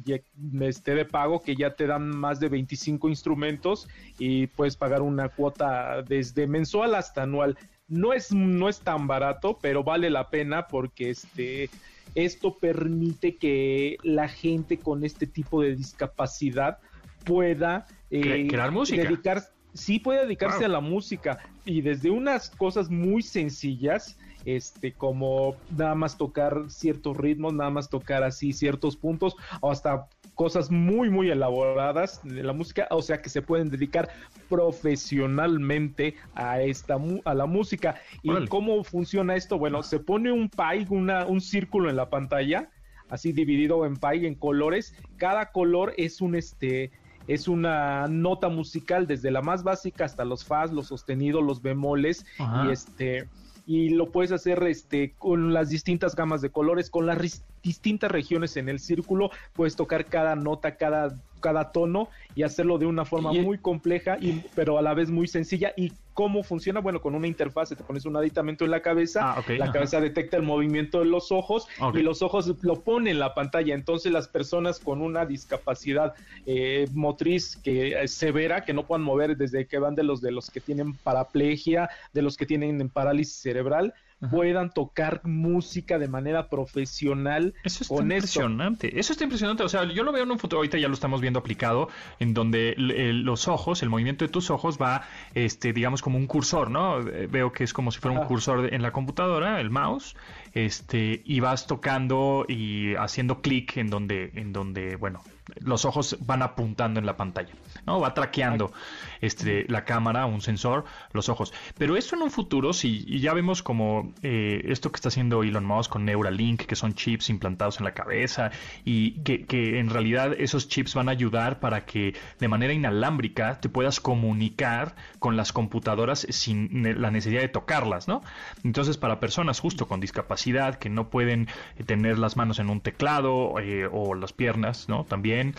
este, 0.61 0.95
de 0.95 1.05
pago 1.05 1.41
que 1.41 1.55
ya 1.55 1.75
te 1.75 1.87
dan 1.87 2.09
más 2.09 2.41
de 2.41 2.49
25 2.49 3.09
instrumentos 3.09 3.87
y 4.19 4.49
puedes 4.49 4.77
pagar 4.77 5.03
una 5.03 5.29
cuota 5.29 6.03
desde 6.03 6.49
mensual 6.49 6.97
hasta 6.97 7.23
anual. 7.23 7.57
No 7.87 8.13
es, 8.13 8.33
no 8.33 8.69
es 8.69 8.81
tan 8.81 9.07
barato, 9.07 9.59
pero 9.63 9.85
vale 9.85 10.11
la 10.11 10.31
pena 10.31 10.67
porque 10.67 11.11
este, 11.11 11.71
esto 12.17 12.59
permite 12.59 13.37
que 13.37 13.99
la 14.03 14.27
gente 14.27 14.79
con 14.79 15.05
este 15.05 15.29
tipo 15.29 15.63
de 15.63 15.77
discapacidad 15.77 16.79
pueda 17.25 17.87
eh, 18.11 18.49
crear 18.49 18.73
música. 18.73 19.03
Dedicar, 19.03 19.45
sí 19.77 19.99
puede 19.99 20.23
dedicarse 20.23 20.65
a 20.65 20.69
la 20.69 20.81
música 20.81 21.39
y 21.65 21.83
desde 21.83 22.11
unas 22.11 22.51
cosas 22.51 22.91
muy 22.91 23.23
sencillas 23.23 24.17
este, 24.47 24.93
como 24.93 25.57
nada 25.77 25.97
más 25.97 26.17
tocar 26.17 26.67
ciertos 26.69 27.17
ritmos, 27.17 27.53
nada 27.53 27.71
más 27.71 27.91
tocar 27.91 28.23
así 28.23 28.53
ciertos 28.53 28.97
puntos, 28.97 29.37
o 29.61 29.73
hasta 29.73 30.09
cosas 30.35 30.71
muy, 30.71 31.11
muy 31.11 31.31
elaboradas 31.31 32.21
de 32.23 32.45
la 32.45 32.53
música, 32.53 32.87
o 32.91 33.03
sea 33.03 33.21
que 33.21 33.29
se 33.29 33.43
pueden 33.43 33.71
dedicar 33.71 34.09
profesionalmente 34.49 36.15
a 36.35 36.61
esta 36.63 36.97
a 37.25 37.35
la 37.35 37.47
música. 37.47 38.01
¿Y 38.23 38.47
cómo 38.47 38.85
funciona 38.85 39.35
esto? 39.35 39.59
Bueno, 39.59 39.83
se 39.83 39.99
pone 39.99 40.31
un 40.31 40.49
pie, 40.49 40.87
una, 40.91 41.27
un 41.27 41.41
círculo 41.41 41.91
en 41.91 41.97
la 41.97 42.09
pantalla, 42.09 42.71
así 43.09 43.33
dividido 43.33 43.85
en 43.85 43.97
pie, 43.97 44.29
en 44.29 44.37
colores. 44.37 44.95
Cada 45.17 45.51
color 45.51 45.93
es 45.97 46.21
un 46.21 46.37
este 46.37 46.93
es 47.29 47.49
una 47.49 48.07
nota 48.09 48.49
musical 48.49 49.07
desde 49.07 49.31
la 49.31 49.43
más 49.43 49.63
básica 49.63 50.05
hasta 50.05 50.25
los 50.25 50.45
fas, 50.45 50.73
los 50.73 50.89
sostenidos, 50.89 51.43
los 51.43 51.63
bemoles 51.63 52.25
y 52.39 52.71
este 52.71 53.29
y 53.69 53.89
lo 53.91 54.13
puedes 54.13 54.31
hacer 54.31 54.63
este 54.65 55.15
con 55.19 55.53
las 55.53 55.71
distintas 55.71 56.15
gamas 56.15 56.41
de 56.41 56.51
colores, 56.51 56.89
con 56.89 57.07
las 57.07 57.43
distintas 57.63 58.11
regiones 58.13 58.57
en 58.57 58.69
el 58.69 58.79
círculo, 58.79 59.31
puedes 59.55 59.75
tocar 59.75 60.07
cada 60.07 60.37
nota, 60.37 60.77
cada 60.77 61.19
cada 61.41 61.73
tono 61.73 62.09
y 62.35 62.43
hacerlo 62.43 62.79
de 62.79 62.87
una 62.87 63.05
forma 63.05 63.33
muy 63.33 63.59
compleja, 63.59 64.19
y, 64.21 64.43
pero 64.55 64.79
a 64.79 64.83
la 64.83 64.95
vez 64.95 65.11
muy 65.11 65.29
sencilla. 65.29 65.73
¿Y 65.77 65.93
cómo 66.17 66.43
funciona? 66.43 66.81
Bueno, 66.81 67.03
con 67.03 67.15
una 67.15 67.27
interfaz 67.27 67.69
te 67.69 67.77
pones 67.77 68.07
un 68.07 68.17
aditamento 68.17 68.65
en 68.65 68.71
la 68.71 68.81
cabeza, 68.81 69.35
ah, 69.37 69.45
la 69.47 69.71
cabeza 69.71 70.01
detecta 70.01 70.39
el 70.39 70.43
movimiento 70.43 71.01
de 71.01 71.05
los 71.05 71.31
ojos 71.31 71.69
y 71.93 71.99
los 71.99 72.23
ojos 72.23 72.51
lo 72.63 72.81
pone 72.81 73.11
en 73.11 73.19
la 73.19 73.35
pantalla. 73.35 73.75
Entonces 73.75 74.11
las 74.11 74.27
personas 74.27 74.81
con 74.81 75.03
una 75.03 75.27
discapacidad 75.27 76.15
eh, 76.47 76.89
motriz 76.95 77.57
que 77.57 78.03
es 78.03 78.15
severa, 78.15 78.65
que 78.65 78.73
no 78.73 78.87
puedan 78.87 79.03
mover 79.03 79.37
desde 79.37 79.67
que 79.67 79.79
van 79.79 79.95
de 79.95 80.05
los 80.05 80.23
de 80.23 80.33
los 80.33 80.51
que 80.51 80.61
tienen 80.61 80.95
paraplegia, 80.95 81.91
de 82.15 82.23
los 82.23 82.39
que 82.39 82.47
tienen 82.47 82.89
parálisis 82.89 83.37
cerebral, 83.37 83.93
puedan 84.31 84.71
tocar 84.71 85.21
música 85.25 85.99
de 85.99 86.09
manera 86.09 86.49
profesional. 86.49 87.55
Eso 87.65 87.85
está 87.85 88.03
impresionante. 88.03 88.99
Eso 88.99 89.13
está 89.13 89.25
impresionante. 89.25 89.63
O 89.63 89.69
sea, 89.69 89.85
yo 89.85 90.03
lo 90.03 90.13
veo 90.13 90.25
en 90.25 90.31
un 90.31 90.39
futuro, 90.39 90.59
ahorita 90.59 90.79
ya 90.79 90.89
lo 90.89 90.95
estamos 90.95 91.21
viendo 91.21 91.39
aplicado, 91.39 91.89
en 92.19 92.35
donde 92.35 92.75
los 92.77 93.49
ojos, 93.49 93.83
el 93.83 93.91
movimiento 93.91 94.25
de 94.25 94.31
tus 94.31 94.51
ojos 94.51 94.79
va, 94.81 95.03
este, 95.35 95.73
digamos, 95.73 96.03
como 96.03 96.19
un 96.19 96.27
cursor, 96.27 96.71
¿no? 96.71 97.01
Eh, 97.01 97.27
veo 97.27 97.53
que 97.53 97.65
es 97.65 97.73
como 97.73 97.91
si 97.91 98.01
fuera 98.01 98.19
un 98.19 98.27
cursor 98.27 98.73
en 98.73 98.83
la 98.83 98.93
computadora, 98.93 99.61
el 99.61 99.71
mouse, 99.71 100.17
este, 100.55 101.23
y 101.25 101.41
vas 101.41 101.67
tocando 101.67 102.47
y 102.49 102.95
haciendo 102.95 103.43
clic 103.43 103.77
en 103.77 103.91
donde, 103.91 104.33
en 104.35 104.53
donde, 104.53 104.97
bueno, 104.97 105.23
los 105.61 105.85
ojos 105.85 106.17
van 106.21 106.43
apuntando 106.43 106.99
en 107.01 107.07
la 107.07 107.17
pantalla, 107.17 107.53
¿no? 107.87 108.01
Va 108.01 108.15
traqueando 108.15 108.73
este, 109.21 109.67
la 109.69 109.85
cámara, 109.85 110.27
un 110.27 110.41
sensor, 110.41 110.85
los 111.13 111.29
ojos. 111.29 111.53
Pero 111.79 111.97
esto 111.97 112.17
en 112.17 112.23
un 112.23 112.31
futuro, 112.31 112.73
si 112.73 113.21
ya 113.21 113.33
vemos 113.33 113.63
como 113.63 114.13
eh, 114.23 114.63
esto 114.67 114.91
que 114.91 114.97
está 114.97 115.09
haciendo 115.09 115.43
Elon 115.43 115.65
Musk 115.65 115.93
con 115.93 116.05
Neuralink, 116.05 116.63
que 116.63 116.77
son 116.77 116.95
chips 116.95 117.31
implantados 117.31 117.79
en 117.79 117.85
la 117.85 117.95
cabeza 117.95 118.51
y 118.85 119.13
que, 119.23 119.47
que 119.47 119.79
en 119.79 119.91
realidad 119.91 120.35
esos 120.39 120.69
chips 120.69 120.95
van 120.95 121.09
a 121.09 121.13
ayudar 121.13 121.61
para 121.61 121.85
que 121.87 122.15
de 122.39 122.49
manera 122.49 122.73
inalámbrica 122.73 123.61
te 123.61 123.69
puedas 123.69 124.01
comunicar 124.01 124.95
con 125.19 125.37
las 125.37 125.53
computadoras 125.53 126.27
sin 126.31 127.01
la 127.01 127.11
necesidad 127.11 127.41
de 127.41 127.49
tocarlas, 127.49 128.09
¿no? 128.09 128.23
Entonces, 128.65 128.97
para 128.97 129.21
personas 129.21 129.61
justo 129.61 129.87
con 129.87 130.01
discapacidad 130.01 130.77
que 130.77 130.89
no 130.89 131.09
pueden 131.09 131.49
tener 131.87 132.19
las 132.19 132.37
manos 132.37 132.59
en 132.59 132.71
un 132.71 132.81
teclado 132.81 133.59
eh, 133.61 133.89
o 133.91 134.15
las 134.15 134.33
piernas, 134.33 134.89
¿no? 134.89 135.05
También 135.05 135.55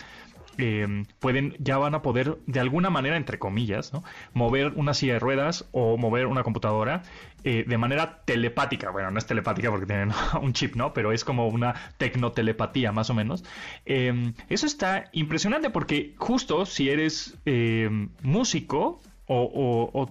Em, 0.58 1.04
pueden, 1.20 1.54
ya 1.60 1.78
van 1.78 1.94
a 1.94 2.02
poder, 2.02 2.36
de 2.46 2.58
alguna 2.58 2.90
manera, 2.90 3.16
entre 3.16 3.38
comillas, 3.38 3.92
mover 4.34 4.72
una 4.74 4.92
silla 4.92 5.14
de 5.14 5.18
ruedas 5.20 5.68
o 5.70 5.96
mover 5.96 6.26
una 6.26 6.42
computadora 6.42 7.02
eh, 7.44 7.64
de 7.66 7.78
manera 7.78 8.22
telepática. 8.24 8.90
Bueno, 8.90 9.12
no 9.12 9.18
es 9.18 9.26
telepática 9.26 9.70
porque 9.70 9.86
tienen 9.86 10.10
un 10.42 10.52
chip, 10.52 10.74
¿no? 10.74 10.92
Pero 10.92 11.12
es 11.12 11.24
como 11.24 11.46
una 11.46 11.74
tecnotelepatía, 11.96 12.90
más 12.90 13.08
o 13.08 13.14
menos. 13.14 13.44
Em, 13.86 14.34
eso 14.48 14.66
está 14.66 15.04
impresionante 15.12 15.70
porque 15.70 16.14
justo 16.18 16.66
si 16.66 16.90
eres 16.90 17.38
em, 17.44 18.08
músico 18.22 19.00
o, 19.26 19.90
o 19.92 20.10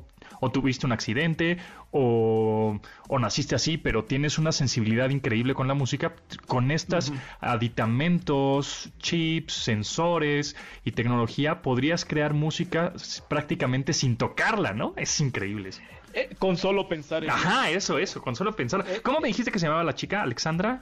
tuviste 0.51 0.85
un 0.85 0.91
accidente 0.91 1.57
o, 1.91 2.79
naciste 3.19 3.55
así, 3.55 3.77
pero 3.77 4.05
tienes 4.05 4.37
una 4.37 4.51
sensibilidad 4.51 5.09
increíble 5.09 5.53
con 5.53 5.67
la 5.67 5.73
música, 5.73 6.13
con 6.47 6.71
estos 6.71 7.11
aditamentos, 7.39 8.89
chips, 8.99 9.53
sensores 9.53 10.55
y 10.83 10.91
tecnología, 10.91 11.61
podrías 11.61 12.05
crear 12.05 12.33
música 12.33 12.93
prácticamente 13.27 13.93
sin 13.93 14.17
tocarla, 14.17 14.73
¿no? 14.73 14.93
Es 14.95 15.19
increíble. 15.19 15.71
Eh, 16.13 16.35
con 16.39 16.57
solo 16.57 16.87
pensar 16.87 17.23
en 17.23 17.29
Ajá, 17.29 17.69
eso, 17.69 17.99
eso, 17.99 18.21
con 18.21 18.35
solo 18.35 18.55
pensar. 18.55 18.85
Eh, 18.87 19.01
¿Cómo 19.03 19.19
me 19.19 19.27
dijiste 19.27 19.51
que 19.51 19.59
se 19.59 19.65
llamaba 19.65 19.83
la 19.83 19.93
chica? 19.93 20.23
¿Alexandra? 20.23 20.81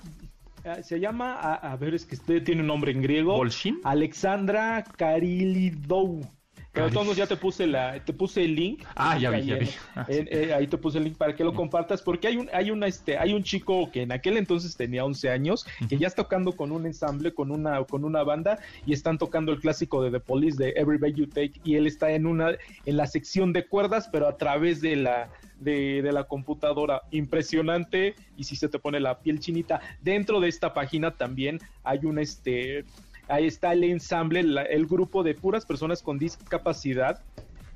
Eh, 0.64 0.82
se 0.84 1.00
llama, 1.00 1.36
a, 1.36 1.76
ver, 1.76 1.94
es 1.94 2.06
que 2.06 2.42
tiene 2.42 2.62
un 2.62 2.68
nombre 2.68 2.92
en 2.92 3.02
griego. 3.02 3.36
¿Bolshin? 3.36 3.82
Alexandra 3.84 4.84
Karilidou. 4.98 6.22
Pero 6.76 6.90
todos 6.92 7.16
ya 7.16 7.26
te 7.26 7.38
puse 7.38 7.66
la, 7.66 8.04
te 8.04 8.12
puse 8.12 8.44
el 8.44 8.54
link. 8.54 8.84
Ah, 8.96 9.18
ya 9.18 9.30
vi, 9.30 9.46
ya 9.46 9.56
vi. 9.56 9.70
Ah, 9.96 10.06
eh, 10.10 10.54
ahí 10.54 10.68
te 10.68 10.78
puse 10.78 10.98
el 10.98 11.06
link 11.06 11.18
para 11.18 11.34
que 11.34 11.46
lo 11.46 11.54
compartas, 11.54 12.02
porque 12.02 12.28
hay 12.28 12.36
un, 12.36 12.50
hay 12.54 12.70
una, 12.70 12.86
este, 12.88 13.18
hay 13.18 13.34
un 13.34 13.44
chico 13.44 13.90
que 13.92 14.02
en 14.02 14.12
aquel 14.12 14.36
entonces 14.36 14.76
tenía 14.76 15.06
11 15.06 15.30
años, 15.30 15.66
que 15.88 15.98
ya 15.98 16.08
está 16.08 16.24
tocando 16.24 16.52
con 16.52 16.74
un 16.74 16.86
ensamble, 16.86 17.34
con 17.34 17.52
una, 17.52 17.84
con 17.86 18.04
una 18.04 18.24
banda, 18.24 18.60
y 18.86 18.92
están 18.92 19.18
tocando 19.18 19.54
el 19.54 19.60
clásico 19.62 20.04
de 20.04 20.12
The 20.12 20.20
Police 20.20 20.58
de 20.58 20.74
Every 20.76 20.98
Bay 20.98 21.14
You 21.14 21.28
Take, 21.28 21.54
y 21.64 21.76
él 21.76 21.88
está 21.88 22.12
en 22.12 22.26
una, 22.26 22.52
en 22.86 22.98
la 22.98 23.08
sección 23.08 23.54
de 23.54 23.66
cuerdas, 23.66 24.10
pero 24.12 24.28
a 24.28 24.36
través 24.36 24.82
de 24.82 24.98
la, 24.98 25.30
de, 25.60 26.02
de, 26.02 26.12
la 26.12 26.26
computadora. 26.26 27.04
Impresionante. 27.12 28.16
Y 28.38 28.44
si 28.44 28.56
se 28.56 28.68
te 28.68 28.80
pone 28.80 29.00
la 29.00 29.20
piel 29.20 29.40
chinita. 29.40 29.80
Dentro 30.02 30.40
de 30.40 30.50
esta 30.50 30.74
página 30.74 31.12
también 31.12 31.60
hay 31.84 32.00
un 32.06 32.20
este 32.20 32.86
ahí 33.28 33.48
está 33.48 33.74
el 33.74 33.84
ensamble, 33.84 34.42
el 34.70 34.86
grupo 34.86 35.24
de 35.24 35.36
puras 35.36 35.66
personas 35.66 36.02
con 36.02 36.18
discapacidad 36.18 37.22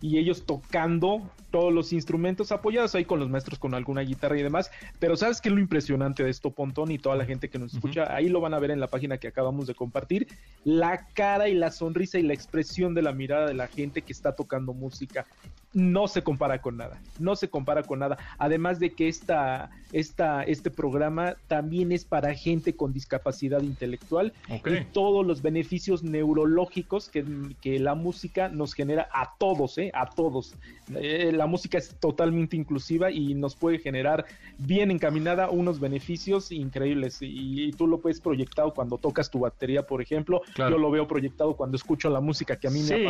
y 0.01 0.17
ellos 0.17 0.45
tocando 0.45 1.29
todos 1.51 1.73
los 1.73 1.91
instrumentos 1.93 2.51
apoyados 2.51 2.95
ahí 2.95 3.05
con 3.05 3.19
los 3.19 3.29
maestros 3.29 3.59
con 3.59 3.73
alguna 3.73 4.01
guitarra 4.01 4.38
y 4.38 4.43
demás. 4.43 4.71
Pero 4.99 5.17
¿sabes 5.17 5.41
qué 5.41 5.49
es 5.49 5.55
lo 5.55 5.59
impresionante 5.59 6.23
de 6.23 6.29
esto, 6.29 6.51
Pontón? 6.51 6.91
Y 6.91 6.99
toda 6.99 7.15
la 7.15 7.25
gente 7.25 7.49
que 7.49 7.59
nos 7.59 7.73
escucha, 7.73 8.13
ahí 8.13 8.29
lo 8.29 8.39
van 8.39 8.53
a 8.53 8.59
ver 8.59 8.71
en 8.71 8.79
la 8.79 8.88
página 8.88 9.17
que 9.17 9.27
acabamos 9.27 9.67
de 9.67 9.75
compartir, 9.75 10.27
la 10.63 11.07
cara 11.13 11.49
y 11.49 11.55
la 11.55 11.71
sonrisa 11.71 12.19
y 12.19 12.23
la 12.23 12.33
expresión 12.33 12.93
de 12.93 13.01
la 13.01 13.12
mirada 13.12 13.47
de 13.47 13.53
la 13.55 13.67
gente 13.67 14.01
que 14.01 14.13
está 14.13 14.35
tocando 14.35 14.73
música 14.73 15.25
no 15.73 16.08
se 16.08 16.23
compara 16.23 16.62
con 16.62 16.77
nada, 16.77 16.99
no 17.19 17.36
se 17.36 17.49
compara 17.49 17.84
con 17.84 17.99
nada. 17.99 18.17
Además 18.38 18.79
de 18.79 18.91
que 18.91 19.08
esta, 19.08 19.69
esta, 19.93 20.43
este 20.43 20.71
programa 20.71 21.36
también 21.47 21.91
es 21.91 22.05
para 22.05 22.34
gente 22.34 22.75
con 22.75 22.93
discapacidad 22.93 23.62
intelectual 23.62 24.34
y 24.49 24.84
todos 24.91 25.25
los 25.25 25.41
beneficios 25.41 26.03
neurológicos 26.03 27.10
que, 27.10 27.25
que, 27.62 27.79
la 27.79 27.95
música 27.95 28.49
nos 28.49 28.73
genera 28.73 29.08
a 29.13 29.36
todos, 29.38 29.77
¿eh? 29.77 29.91
a 29.93 30.10
todos. 30.10 30.55
Eh, 30.95 31.32
la 31.34 31.45
música 31.45 31.77
es 31.77 31.95
totalmente 31.99 32.55
inclusiva 32.55 33.12
y 33.12 33.36
nos 33.36 33.55
puede 33.55 33.77
generar 33.79 34.25
bien 34.58 34.89
encaminada 34.91 35.49
unos 35.49 35.79
beneficios 35.79 36.52
increíbles 36.52 37.19
y, 37.21 37.71
tú 37.77 37.87
lo 37.87 38.00
puedes 38.00 38.19
proyectado 38.19 38.73
cuando 38.73 38.98
tocas 38.98 39.29
tu 39.29 39.39
batería, 39.39 39.83
por 39.83 40.02
ejemplo. 40.02 40.41
Yo 40.58 40.77
lo 40.77 40.89
veo 40.89 41.08
proyectado 41.08 41.56
cuando 41.56 41.77
escucho 41.77 42.10
la 42.10 42.19
música 42.19 42.56
que 42.58 42.67
a 42.67 42.71
mí 42.71 42.81
me 42.81 43.08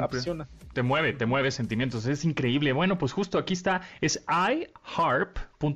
apasiona. 0.00 0.48
Te 0.72 0.82
mueve, 0.82 1.12
te 1.12 1.26
mueve 1.26 1.50
sentimientos 1.50 1.95
es 2.04 2.24
increíble. 2.26 2.72
Bueno, 2.72 2.98
pues 2.98 3.12
justo 3.12 3.38
aquí 3.38 3.54
está, 3.54 3.80
es 4.02 4.22
iharp.org, 4.28 5.70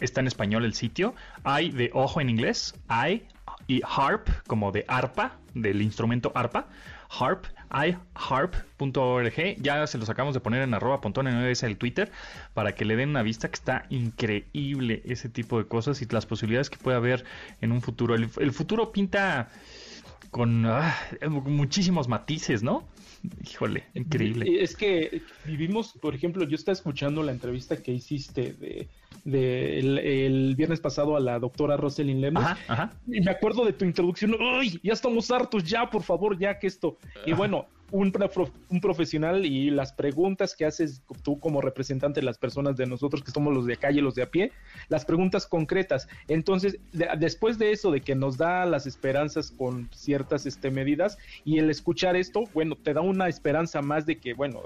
está 0.00 0.20
en 0.20 0.26
español 0.28 0.64
el 0.64 0.74
sitio, 0.74 1.14
i 1.60 1.70
de 1.70 1.90
ojo 1.92 2.20
en 2.20 2.30
inglés, 2.30 2.74
i 2.88 3.22
y 3.66 3.82
harp, 3.84 4.28
como 4.46 4.72
de 4.72 4.84
arpa, 4.88 5.36
del 5.54 5.82
instrumento 5.82 6.32
arpa, 6.34 6.66
harp, 7.10 7.44
iharp.org. 7.70 9.56
Ya 9.60 9.86
se 9.86 9.98
los 9.98 10.08
acabamos 10.08 10.34
de 10.34 10.40
poner 10.40 10.62
en 10.62 10.74
arroba 10.74 11.00
en 11.04 11.26
el 11.26 11.76
Twitter 11.76 12.10
para 12.54 12.74
que 12.74 12.84
le 12.84 12.96
den 12.96 13.10
una 13.10 13.22
vista 13.22 13.48
que 13.48 13.54
está 13.54 13.84
increíble 13.90 15.02
ese 15.04 15.28
tipo 15.28 15.58
de 15.58 15.66
cosas 15.66 16.00
y 16.00 16.06
las 16.06 16.26
posibilidades 16.26 16.70
que 16.70 16.78
puede 16.78 16.96
haber 16.96 17.24
en 17.60 17.72
un 17.72 17.82
futuro. 17.82 18.14
El, 18.14 18.52
futuro 18.52 18.90
pinta 18.90 19.50
con 20.30 20.66
ah, 20.66 20.94
muchísimos 21.28 22.08
matices, 22.08 22.62
¿no? 22.62 22.84
Híjole, 23.50 23.84
increíble. 23.94 24.62
Es 24.62 24.76
que 24.76 25.22
vivimos, 25.44 25.92
por 26.00 26.14
ejemplo, 26.14 26.44
yo 26.44 26.54
estaba 26.54 26.74
escuchando 26.74 27.22
la 27.22 27.32
entrevista 27.32 27.76
que 27.76 27.92
hiciste 27.92 28.52
de, 28.52 28.88
el, 30.26 30.54
viernes 30.56 30.80
pasado 30.80 31.16
a 31.16 31.20
la 31.20 31.38
doctora 31.38 31.76
Rosalind 31.76 32.20
Lemos. 32.20 32.44
Y 33.06 33.20
me 33.20 33.30
acuerdo 33.30 33.64
de 33.64 33.72
tu 33.72 33.84
introducción. 33.84 34.36
¡Ay! 34.40 34.78
Ya 34.82 34.92
estamos 34.92 35.30
hartos, 35.30 35.64
ya, 35.64 35.90
por 35.90 36.02
favor, 36.02 36.38
ya 36.38 36.58
que 36.58 36.66
esto. 36.68 36.96
Y 37.26 37.32
bueno, 37.32 37.66
un, 37.90 38.12
un, 38.68 38.80
profesional 38.80 39.46
y 39.46 39.70
las 39.70 39.92
preguntas 39.92 40.54
que 40.54 40.64
haces 40.64 41.02
tú 41.22 41.38
como 41.38 41.60
representante 41.60 42.20
de 42.20 42.26
las 42.26 42.38
personas 42.38 42.76
de 42.76 42.86
nosotros 42.86 43.22
que 43.22 43.30
somos 43.30 43.54
los 43.54 43.66
de 43.66 43.76
calle, 43.76 44.02
los 44.02 44.14
de 44.14 44.22
a 44.22 44.30
pie, 44.30 44.52
las 44.88 45.04
preguntas 45.04 45.46
concretas. 45.46 46.08
Entonces, 46.28 46.78
después 47.18 47.58
de 47.58 47.72
eso, 47.72 47.90
de 47.90 48.00
que 48.00 48.14
nos 48.14 48.36
da 48.36 48.66
las 48.66 48.86
esperanzas 48.86 49.50
con 49.50 49.88
ciertas 49.92 50.46
este, 50.46 50.70
medidas 50.70 51.18
y 51.44 51.58
el 51.58 51.70
escuchar 51.70 52.16
esto, 52.16 52.44
bueno, 52.52 52.76
te 52.76 52.92
da 52.92 53.00
una 53.00 53.28
esperanza 53.28 53.80
más 53.80 54.06
de 54.06 54.18
que, 54.18 54.34
bueno, 54.34 54.60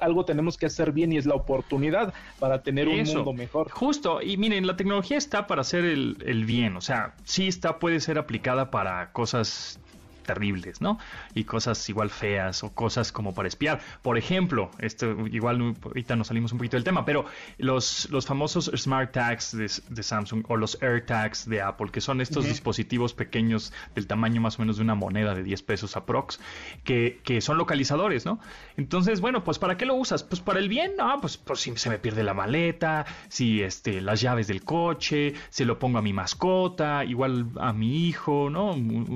algo 0.00 0.24
tenemos 0.24 0.56
que 0.56 0.66
hacer 0.66 0.92
bien 0.92 1.12
y 1.12 1.18
es 1.18 1.26
la 1.26 1.34
oportunidad 1.34 2.14
para 2.38 2.62
tener 2.62 2.88
un 2.88 3.02
mundo 3.02 3.32
mejor. 3.32 3.70
Justo, 3.70 4.22
y 4.22 4.36
miren, 4.36 4.66
la 4.66 4.76
tecnología 4.76 5.18
está 5.18 5.46
para 5.46 5.60
hacer 5.60 5.84
el, 5.84 6.16
el 6.24 6.44
bien, 6.44 6.76
o 6.76 6.80
sea, 6.80 7.14
sí 7.24 7.48
está, 7.48 7.78
puede 7.78 8.00
ser 8.00 8.18
aplicada 8.18 8.70
para 8.70 9.12
cosas 9.12 9.78
terribles, 10.22 10.80
¿no? 10.80 10.98
Y 11.34 11.44
cosas 11.44 11.88
igual 11.88 12.10
feas 12.10 12.62
o 12.62 12.72
cosas 12.72 13.12
como 13.12 13.34
para 13.34 13.48
espiar. 13.48 13.80
Por 14.02 14.18
ejemplo, 14.18 14.70
esto 14.78 15.26
igual 15.28 15.76
ahorita 15.84 16.16
nos 16.16 16.28
salimos 16.28 16.52
un 16.52 16.58
poquito 16.58 16.76
del 16.76 16.84
tema, 16.84 17.04
pero 17.04 17.24
los, 17.58 18.08
los 18.10 18.26
famosos 18.26 18.70
Smart 18.76 19.12
Tags 19.12 19.56
de, 19.56 20.02
Samsung 20.02 20.44
o 20.48 20.56
los 20.56 20.80
Air 20.82 21.06
Tags 21.06 21.48
de 21.48 21.62
Apple, 21.62 21.90
que 21.90 22.00
son 22.00 22.20
estos 22.20 22.44
dispositivos 22.44 23.14
pequeños 23.14 23.72
del 23.94 24.06
tamaño 24.06 24.40
más 24.40 24.58
o 24.58 24.62
menos 24.62 24.76
de 24.76 24.82
una 24.82 24.94
moneda 24.94 25.34
de 25.34 25.42
10 25.42 25.62
pesos 25.62 25.96
aprox, 25.96 26.40
que, 26.84 27.20
que 27.24 27.40
son 27.40 27.56
localizadores, 27.58 28.26
¿no? 28.26 28.40
Entonces, 28.76 29.20
bueno, 29.20 29.44
pues 29.44 29.58
¿para 29.58 29.76
qué 29.76 29.86
lo 29.86 29.94
usas? 29.94 30.22
Pues 30.22 30.40
para 30.40 30.58
el 30.58 30.68
bien, 30.68 30.92
¿no? 30.96 31.20
Pues, 31.20 31.36
pues 31.36 31.60
si 31.60 31.76
se 31.76 31.90
me 31.90 31.98
pierde 31.98 32.22
la 32.22 32.34
maleta, 32.34 33.06
si 33.28 33.62
este, 33.62 34.00
las 34.00 34.20
llaves 34.20 34.46
del 34.46 34.64
coche, 34.64 35.34
se 35.50 35.64
lo 35.64 35.78
pongo 35.78 35.98
a 35.98 36.02
mi 36.02 36.12
mascota, 36.12 37.04
igual 37.04 37.46
a 37.60 37.72
mi 37.72 38.08
hijo, 38.08 38.50
¿no? 38.50 38.70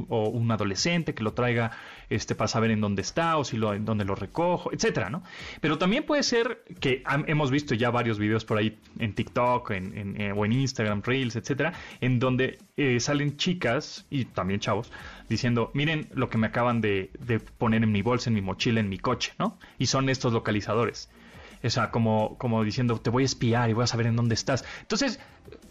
O 0.09 0.29
un 0.29 0.51
adolescente 0.51 0.96
que 1.05 1.23
lo 1.23 1.33
traiga 1.33 1.73
este, 2.11 2.35
para 2.35 2.49
saber 2.49 2.71
en 2.71 2.81
dónde 2.81 3.03
está 3.03 3.37
o 3.37 3.45
si 3.45 3.57
en 3.57 3.85
dónde 3.85 4.05
lo 4.05 4.15
recojo, 4.15 4.73
etcétera, 4.73 5.11
¿no? 5.11 5.23
Pero 5.61 5.79
también 5.79 6.05
puede 6.05 6.23
ser 6.23 6.65
que 6.81 7.03
hemos 7.27 7.51
visto 7.51 7.75
ya 7.75 7.91
varios 7.91 8.19
videos 8.19 8.45
por 8.45 8.59
ahí 8.59 8.79
en 8.99 9.15
TikTok 9.15 9.71
en, 9.71 10.21
eh, 10.21 10.33
o 10.33 10.45
en 10.45 10.53
Instagram, 10.53 11.03
Reels, 11.03 11.37
etcétera, 11.37 11.73
en 12.01 12.19
donde 12.19 12.59
eh, 12.77 13.01
salen 13.01 13.37
chicas 13.37 14.07
y 14.11 14.25
también 14.27 14.61
chavos 14.61 14.93
diciendo, 15.29 15.71
miren 15.75 16.09
lo 16.15 16.29
que 16.29 16.39
me 16.39 16.47
acaban 16.47 16.81
de, 16.81 17.11
de 17.19 17.41
poner 17.41 17.83
en 17.83 17.93
mi 17.93 18.03
bolsa, 18.03 18.31
en 18.31 18.35
mi 18.35 18.43
mochila, 18.43 18.81
en 18.81 18.89
mi 18.89 18.99
coche, 18.99 19.33
¿no? 19.39 19.59
Y 19.79 19.87
son 19.87 20.09
estos 20.09 20.33
localizadores. 20.33 21.11
O 21.63 21.71
sea, 21.71 21.91
como, 21.91 22.37
como 22.39 22.63
diciendo, 22.65 23.01
te 23.01 23.11
voy 23.11 23.25
a 23.25 23.27
espiar 23.27 23.71
y 23.71 23.73
voy 23.73 23.85
a 23.85 23.87
saber 23.87 24.07
en 24.07 24.17
dónde 24.17 24.35
estás. 24.35 24.65
Entonces, 24.83 25.19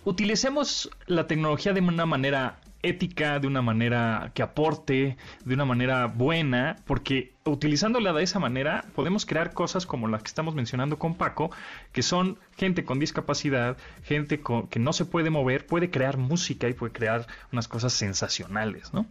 utilicemos 0.04 0.90
la 1.08 1.28
tecnología 1.28 1.74
de 1.74 1.82
una 1.82 2.06
manera 2.06 2.60
ética, 2.86 3.40
de 3.40 3.48
una 3.48 3.62
manera 3.62 4.32
que 4.34 4.44
aporte, 4.44 5.18
de 5.44 5.54
una 5.54 5.66
manera 5.66 6.08
buena, 6.08 6.78
porque 6.86 7.34
utilizándola 7.46 8.14
de 8.14 8.24
esa 8.24 8.40
manera 8.40 8.86
podemos 8.96 9.26
crear 9.26 9.54
cosas 9.54 9.86
como 9.86 10.08
las 10.08 10.24
que 10.24 10.30
estamos 10.30 10.56
mencionando 10.56 10.98
con 10.98 11.16
Paco, 11.16 11.52
que 11.92 12.02
son 12.02 12.40
gente 12.58 12.86
con 12.86 13.00
discapacidad, 13.00 13.78
gente 14.04 14.42
que 14.70 14.80
no 14.80 14.94
se 14.94 15.06
puede 15.06 15.30
mover, 15.30 15.68
puede 15.68 15.90
crear 15.90 16.18
música 16.18 16.68
y 16.68 16.74
puede 16.74 16.94
crear 16.94 17.28
unas 17.52 17.68
cosas 17.68 17.94
sensacionales, 17.94 18.94
¿no? 18.94 19.06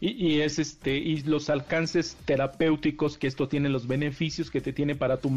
Y, 0.00 0.40
es 0.40 0.58
este 0.58 0.96
y 0.96 1.22
los 1.22 1.48
alcances 1.48 2.16
terapéuticos 2.24 3.16
que 3.16 3.26
esto 3.26 3.48
tiene 3.48 3.68
los 3.68 3.86
beneficios 3.86 4.50
que 4.50 4.60
te 4.60 4.72
tiene 4.72 4.94
para 4.94 5.18
tu 5.18 5.30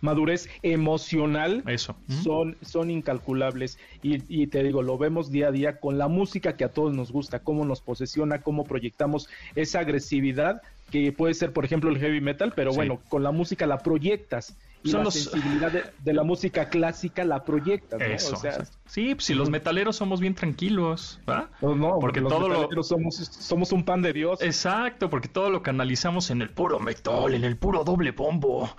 madurez 0.00 0.48
emocional 0.62 1.62
eso. 1.66 1.96
Son 2.22 2.56
son 2.62 2.90
incalculables. 2.90 3.78
Y, 4.02 4.22
y, 4.28 4.46
te 4.46 4.62
digo 4.62 4.82
lo 4.82 4.96
vemos 4.96 5.30
día 5.30 5.48
a 5.48 5.52
día 5.52 5.80
con 5.80 5.98
la 5.98 6.08
música 6.08 6.56
que 6.56 6.64
a 6.64 6.72
todos 6.72 6.94
nos 6.94 7.12
gusta 7.12 7.40
cómo 7.40 7.64
nos 7.64 7.80
posesiona 7.80 8.40
cómo 8.40 8.64
proyectamos 8.64 9.28
esa 9.54 9.80
agresividad 9.80 10.62
que 10.90 11.12
puede 11.12 11.34
ser 11.34 11.52
por 11.52 11.64
ejemplo 11.64 11.90
el 11.90 11.98
heavy 11.98 12.20
metal 12.20 12.52
pero 12.54 12.72
bueno 12.72 13.00
con 13.08 13.22
la 13.22 13.32
música 13.32 13.66
la 13.66 13.78
proyectas 13.78 14.56
y 14.86 14.92
la 14.92 15.10
sensibilidad 15.10 15.72
de, 15.98 16.12
la 16.12 16.22
música 16.22 16.68
clásica 16.68 17.24
la 17.24 17.44
proyectas 17.44 18.00
¿no? 18.00 18.36
o 18.36 18.40
sea, 18.40 18.64
Sí, 18.86 19.14
pues 19.14 19.24
si 19.24 19.34
los 19.34 19.50
metaleros 19.50 19.96
somos 19.96 20.20
bien 20.20 20.34
tranquilos, 20.34 21.20
¿va? 21.28 21.50
Pues 21.60 21.76
no, 21.76 21.98
porque, 21.98 22.20
los 22.20 22.32
todo 22.32 22.48
lo... 22.48 22.82
somos, 22.84 23.16
somos 23.16 23.72
un 23.72 23.84
pan 23.84 24.00
de 24.00 24.12
Dios. 24.12 24.40
Exacto, 24.40 25.10
porque 25.10 25.26
todo 25.28 25.50
lo 25.50 25.62
canalizamos 25.62 26.30
en 26.30 26.40
el 26.40 26.50
puro 26.50 26.78
metal, 26.78 27.34
en 27.34 27.44
el 27.44 27.56
puro 27.56 27.82
doble 27.82 28.12
bombo. 28.12 28.70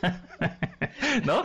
¿No? 1.24 1.42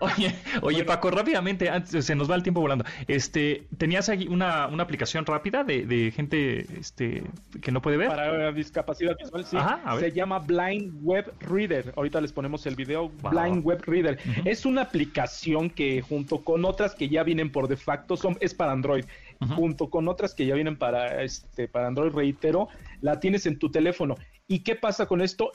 Oye, 0.00 0.34
oye, 0.62 0.84
Paco, 0.84 1.10
rápidamente, 1.10 1.70
antes, 1.70 2.04
se 2.04 2.14
nos 2.16 2.28
va 2.30 2.34
el 2.34 2.42
tiempo 2.42 2.60
volando. 2.60 2.84
Este, 3.06 3.68
¿tenías 3.78 4.08
aquí 4.08 4.26
una, 4.26 4.66
una 4.66 4.82
aplicación 4.82 5.24
rápida 5.26 5.62
de, 5.62 6.12
gente 6.14 6.66
este, 6.78 7.22
que 7.62 7.70
no 7.70 7.80
puede 7.80 7.98
ver? 7.98 8.08
Para 8.08 8.52
discapacidad 8.52 9.16
visual, 9.16 9.44
sí. 9.44 9.56
se 10.00 10.12
llama 10.12 10.40
Blind 10.40 10.92
Web 11.02 11.32
Reader. 11.40 11.92
Ahorita 11.96 12.20
les 12.20 12.32
ponemos 12.32 12.66
el 12.66 12.74
video 12.74 12.95
Blind 13.04 13.64
Web 13.64 13.82
Reader. 13.86 14.18
Es 14.44 14.66
una 14.66 14.82
aplicación 14.82 15.70
que 15.70 16.02
junto 16.02 16.42
con 16.42 16.64
otras 16.64 16.94
que 16.94 17.08
ya 17.08 17.22
vienen 17.22 17.50
por 17.50 17.68
de 17.68 17.76
facto, 17.76 18.16
son, 18.16 18.36
es 18.40 18.54
para 18.54 18.72
Android, 18.72 19.04
junto 19.54 19.90
con 19.90 20.08
otras 20.08 20.34
que 20.34 20.46
ya 20.46 20.54
vienen 20.54 20.76
para, 20.76 21.22
este, 21.22 21.68
para 21.68 21.86
Android, 21.86 22.12
reitero, 22.12 22.68
la 23.00 23.20
tienes 23.20 23.46
en 23.46 23.58
tu 23.58 23.70
teléfono. 23.70 24.16
¿Y 24.48 24.60
qué 24.60 24.76
pasa 24.76 25.06
con 25.06 25.20
esto? 25.20 25.50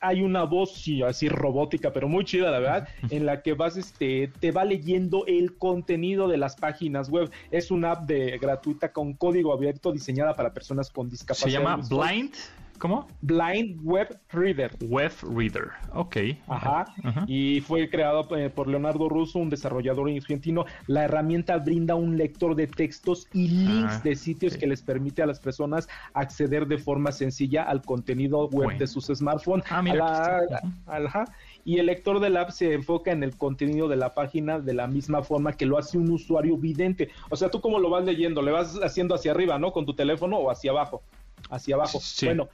hay 0.00 0.22
una 0.22 0.44
voz 0.44 0.84
así 1.06 1.28
robótica, 1.28 1.92
pero 1.92 2.08
muy 2.08 2.24
chida, 2.24 2.50
la 2.50 2.60
verdad, 2.60 2.88
en 3.10 3.26
la 3.26 3.42
que 3.42 3.54
vas, 3.54 3.76
este, 3.76 4.30
te 4.38 4.52
va 4.52 4.64
leyendo 4.64 5.26
el 5.26 5.56
contenido 5.56 6.28
de 6.28 6.38
las 6.38 6.54
páginas 6.54 7.10
web. 7.10 7.30
Es 7.50 7.72
una 7.72 7.92
app 7.92 8.06
de 8.06 8.38
gratuita 8.38 8.92
con 8.92 9.14
código 9.14 9.52
abierto 9.52 9.90
diseñada 9.90 10.34
para 10.34 10.54
personas 10.54 10.90
con 10.90 11.08
discapacidad. 11.08 11.46
Se 11.46 11.52
llama 11.52 11.76
Blind. 11.76 12.34
¿Cómo? 12.80 13.06
Blind 13.20 13.78
Web 13.84 14.18
Reader. 14.30 14.74
Web 14.88 15.12
Reader, 15.22 15.68
ok. 15.92 16.16
Ajá. 16.48 16.86
Y 17.26 17.60
fue 17.60 17.90
creado 17.90 18.26
eh, 18.34 18.48
por 18.48 18.68
Leonardo 18.68 19.06
Russo, 19.10 19.38
un 19.38 19.50
desarrollador 19.50 20.08
argentino. 20.08 20.64
La 20.86 21.04
herramienta 21.04 21.58
brinda 21.58 21.94
un 21.94 22.16
lector 22.16 22.54
de 22.54 22.66
textos 22.66 23.28
y 23.34 23.48
links 23.48 23.96
ah, 23.96 24.00
de 24.02 24.16
sitios 24.16 24.56
que 24.56 24.66
les 24.66 24.80
permite 24.80 25.22
a 25.22 25.26
las 25.26 25.40
personas 25.40 25.90
acceder 26.14 26.66
de 26.66 26.78
forma 26.78 27.12
sencilla 27.12 27.64
al 27.64 27.82
contenido 27.82 28.48
web 28.48 28.78
de 28.78 28.86
sus 28.86 29.08
smartphones. 29.08 29.66
Ah, 29.68 29.82
mira. 29.82 30.40
ajá. 30.86 31.26
Y 31.66 31.80
el 31.80 31.86
lector 31.86 32.18
del 32.18 32.38
app 32.38 32.48
se 32.48 32.72
enfoca 32.72 33.12
en 33.12 33.22
el 33.22 33.36
contenido 33.36 33.88
de 33.88 33.96
la 33.96 34.14
página 34.14 34.58
de 34.58 34.72
la 34.72 34.86
misma 34.86 35.22
forma 35.22 35.52
que 35.52 35.66
lo 35.66 35.76
hace 35.76 35.98
un 35.98 36.10
usuario 36.10 36.56
vidente. 36.56 37.10
O 37.28 37.36
sea, 37.36 37.50
tú 37.50 37.60
como 37.60 37.78
lo 37.78 37.90
vas 37.90 38.06
leyendo, 38.06 38.40
le 38.40 38.52
vas 38.52 38.80
haciendo 38.82 39.14
hacia 39.14 39.32
arriba, 39.32 39.58
¿no? 39.58 39.70
Con 39.70 39.84
tu 39.84 39.92
teléfono 39.92 40.38
o 40.38 40.50
hacia 40.50 40.70
abajo 40.70 41.02
hacia 41.50 41.74
abajo. 41.74 42.00
Bueno, 42.22 42.48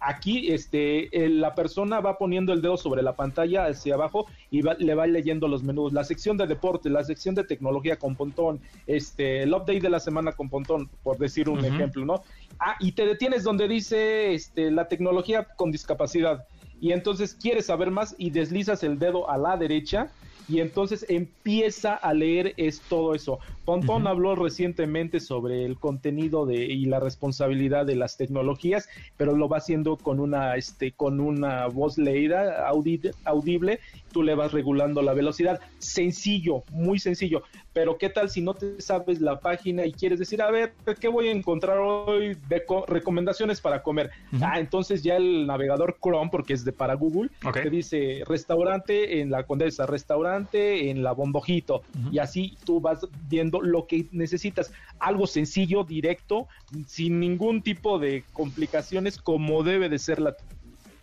aquí 0.00 0.50
este, 0.52 1.08
la 1.28 1.54
persona 1.54 2.00
va 2.00 2.18
poniendo 2.18 2.52
el 2.52 2.62
dedo 2.62 2.76
sobre 2.76 3.02
la 3.02 3.14
pantalla 3.14 3.66
hacia 3.66 3.94
abajo 3.94 4.26
y 4.50 4.62
le 4.62 4.94
va 4.94 5.06
leyendo 5.06 5.46
los 5.46 5.62
menús. 5.62 5.92
La 5.92 6.04
sección 6.04 6.36
de 6.36 6.46
deporte, 6.46 6.90
la 6.90 7.04
sección 7.04 7.34
de 7.34 7.44
tecnología 7.44 7.96
con 7.96 8.16
Pontón, 8.16 8.60
este, 8.86 9.42
el 9.42 9.52
update 9.52 9.80
de 9.80 9.90
la 9.90 10.00
semana 10.00 10.32
con 10.32 10.48
Pontón, 10.48 10.88
por 11.02 11.18
decir 11.18 11.48
un 11.48 11.64
ejemplo, 11.64 12.04
¿no? 12.04 12.22
Ah, 12.58 12.76
y 12.80 12.92
te 12.92 13.06
detienes 13.06 13.44
donde 13.44 13.68
dice 13.68 14.34
este, 14.34 14.70
la 14.70 14.88
tecnología 14.88 15.44
con 15.56 15.70
discapacidad. 15.70 16.46
Y 16.80 16.92
entonces 16.92 17.34
quieres 17.34 17.66
saber 17.66 17.90
más 17.90 18.14
y 18.16 18.30
deslizas 18.30 18.82
el 18.82 18.98
dedo 18.98 19.28
a 19.28 19.36
la 19.36 19.56
derecha 19.56 20.10
y 20.50 20.60
entonces 20.60 21.06
empieza 21.08 21.94
a 21.94 22.12
leer 22.12 22.54
es 22.56 22.80
todo 22.88 23.14
eso. 23.14 23.38
Pontón 23.64 24.08
habló 24.08 24.34
recientemente 24.34 25.20
sobre 25.20 25.64
el 25.64 25.78
contenido 25.78 26.44
de, 26.44 26.64
y 26.64 26.86
la 26.86 26.98
responsabilidad 26.98 27.86
de 27.86 27.94
las 27.94 28.16
tecnologías, 28.16 28.88
pero 29.16 29.36
lo 29.36 29.48
va 29.48 29.58
haciendo 29.58 29.96
con 29.96 30.18
una, 30.18 30.56
este, 30.56 30.90
con 30.90 31.20
una 31.20 31.68
voz 31.68 31.98
leída, 31.98 32.66
audible, 32.66 33.78
tú 34.10 34.24
le 34.24 34.34
vas 34.34 34.50
regulando 34.50 35.02
la 35.02 35.14
velocidad. 35.14 35.60
Sencillo, 35.78 36.64
muy 36.72 36.98
sencillo. 36.98 37.44
Pero 37.80 37.96
¿qué 37.96 38.10
tal 38.10 38.28
si 38.28 38.42
no 38.42 38.52
te 38.52 38.78
sabes 38.78 39.22
la 39.22 39.40
página 39.40 39.86
y 39.86 39.92
quieres 39.94 40.18
decir, 40.18 40.42
a 40.42 40.50
ver, 40.50 40.74
¿qué 41.00 41.08
voy 41.08 41.28
a 41.28 41.32
encontrar 41.32 41.78
hoy 41.78 42.36
de 42.46 42.62
recomendaciones 42.86 43.58
para 43.58 43.82
comer? 43.82 44.10
Ah, 44.42 44.60
entonces 44.60 45.02
ya 45.02 45.16
el 45.16 45.46
navegador 45.46 45.96
Chrome, 45.98 46.28
porque 46.30 46.52
es 46.52 46.62
de 46.62 46.72
para 46.72 46.92
Google, 46.92 47.30
te 47.54 47.70
dice 47.70 48.22
restaurante 48.26 49.22
en 49.22 49.30
la 49.30 49.44
Condesa, 49.44 49.86
restaurante 49.86 50.90
en 50.90 51.02
la 51.02 51.12
Bombojito 51.12 51.82
y 52.12 52.18
así 52.18 52.58
tú 52.66 52.82
vas 52.82 53.08
viendo 53.30 53.62
lo 53.62 53.86
que 53.86 54.08
necesitas. 54.12 54.70
Algo 54.98 55.26
sencillo, 55.26 55.82
directo, 55.82 56.48
sin 56.86 57.18
ningún 57.18 57.62
tipo 57.62 57.98
de 57.98 58.24
complicaciones 58.34 59.16
como 59.16 59.62
debe 59.62 59.88
de 59.88 59.98
ser 59.98 60.20
la 60.20 60.36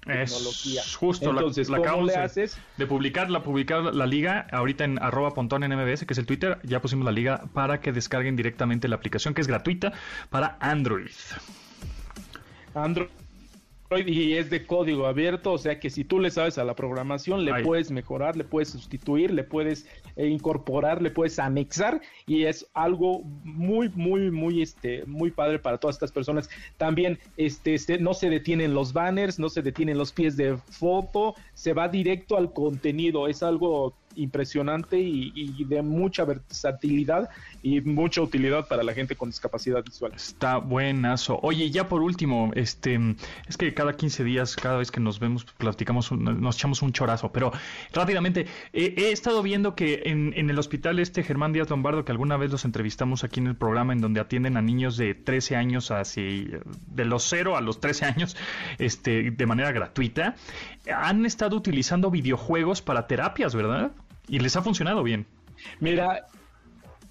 tecnología. 0.07 0.81
Es 0.81 0.95
justo, 0.95 1.29
Entonces, 1.29 1.69
la, 1.69 1.79
le 1.79 2.15
haces? 2.15 2.57
de 2.77 2.87
publicar, 2.87 3.29
la 3.29 3.43
publicar 3.43 3.83
la 3.83 4.05
liga 4.05 4.47
ahorita 4.51 4.83
en 4.83 5.01
arroba 5.01 5.33
pontón 5.33 5.63
en 5.63 5.75
MBS, 5.75 6.05
que 6.05 6.13
es 6.13 6.17
el 6.17 6.25
Twitter, 6.25 6.59
ya 6.63 6.81
pusimos 6.81 7.05
la 7.05 7.11
liga 7.11 7.43
para 7.53 7.81
que 7.81 7.91
descarguen 7.91 8.35
directamente 8.35 8.87
la 8.87 8.95
aplicación 8.95 9.33
que 9.33 9.41
es 9.41 9.47
gratuita 9.47 9.93
para 10.29 10.57
Android. 10.59 11.11
Android 12.73 13.09
y 14.05 14.33
es 14.33 14.49
de 14.49 14.65
código 14.65 15.07
abierto, 15.07 15.53
o 15.53 15.57
sea 15.57 15.79
que 15.79 15.89
si 15.89 16.03
tú 16.03 16.19
le 16.19 16.29
sabes 16.29 16.57
a 16.57 16.65
la 16.65 16.75
programación, 16.75 17.45
le 17.45 17.63
puedes 17.63 17.89
mejorar, 17.89 18.35
le 18.35 18.43
puedes 18.43 18.69
sustituir, 18.69 19.31
le 19.31 19.43
puedes 19.43 19.87
eh, 20.17 20.27
incorporar, 20.27 21.01
le 21.01 21.11
puedes 21.11 21.39
anexar 21.39 22.01
y 22.25 22.43
es 22.43 22.67
algo 22.73 23.21
muy, 23.43 23.89
muy, 23.89 24.31
muy, 24.31 24.61
este, 24.61 25.05
muy 25.05 25.31
padre 25.31 25.59
para 25.59 25.77
todas 25.77 25.95
estas 25.95 26.11
personas. 26.11 26.49
También, 26.77 27.19
este, 27.37 27.75
este, 27.75 27.99
no 27.99 28.13
se 28.13 28.29
detienen 28.29 28.73
los 28.73 28.93
banners, 28.93 29.39
no 29.39 29.49
se 29.49 29.61
detienen 29.61 29.97
los 29.97 30.11
pies 30.11 30.35
de 30.35 30.57
foto, 30.57 31.35
se 31.53 31.73
va 31.73 31.87
directo 31.87 32.35
al 32.35 32.51
contenido, 32.51 33.27
es 33.27 33.43
algo 33.43 33.93
impresionante 34.17 34.99
y, 34.99 35.63
de 35.63 35.81
mucha 35.81 36.25
versatilidad 36.25 37.29
y 37.61 37.81
mucha 37.81 38.21
utilidad 38.21 38.67
para 38.67 38.83
la 38.83 38.93
gente 38.93 39.15
con 39.15 39.29
discapacidad 39.29 39.83
visual. 39.83 40.13
Está 40.15 40.57
buenazo. 40.57 41.39
Oye, 41.41 41.69
ya 41.71 41.87
por 41.87 42.01
último, 42.01 42.51
este, 42.55 42.99
es 43.47 43.57
que 43.57 43.73
cada 43.73 43.93
15 43.93 44.23
días, 44.23 44.55
cada 44.55 44.77
vez 44.77 44.91
que 44.91 44.99
nos 44.99 45.19
vemos, 45.19 45.45
platicamos, 45.45 46.11
nos 46.11 46.55
echamos 46.55 46.81
un 46.81 46.93
chorazo, 46.93 47.31
pero 47.31 47.51
rápidamente, 47.93 48.47
he 48.73 49.11
estado 49.11 49.41
viendo 49.41 49.75
que 49.75 50.03
en, 50.05 50.49
el 50.49 50.57
hospital 50.59 50.99
este 50.99 51.23
Germán 51.23 51.53
Díaz 51.53 51.69
Lombardo, 51.69 52.05
que 52.05 52.11
alguna 52.11 52.37
vez 52.37 52.51
los 52.51 52.65
entrevistamos 52.65 53.23
aquí 53.23 53.39
en 53.39 53.47
el 53.47 53.55
programa, 53.55 53.93
en 53.93 54.01
donde 54.01 54.19
atienden 54.19 54.57
a 54.57 54.61
niños 54.61 54.97
de 54.97 55.13
13 55.13 55.55
años, 55.55 55.91
así, 55.91 56.49
de 56.87 57.05
los 57.05 57.23
0 57.23 57.57
a 57.57 57.61
los 57.61 57.79
13 57.79 58.05
años, 58.05 58.37
este, 58.77 59.31
de 59.31 59.45
manera 59.45 59.71
gratuita, 59.71 60.35
han 60.93 61.25
estado 61.25 61.55
utilizando 61.55 62.11
videojuegos 62.11 62.81
para 62.81 63.07
terapias, 63.07 63.55
¿verdad? 63.55 63.91
Y 64.27 64.39
les 64.39 64.55
ha 64.55 64.61
funcionado 64.61 65.03
bien. 65.03 65.25
Mira, 65.79 66.27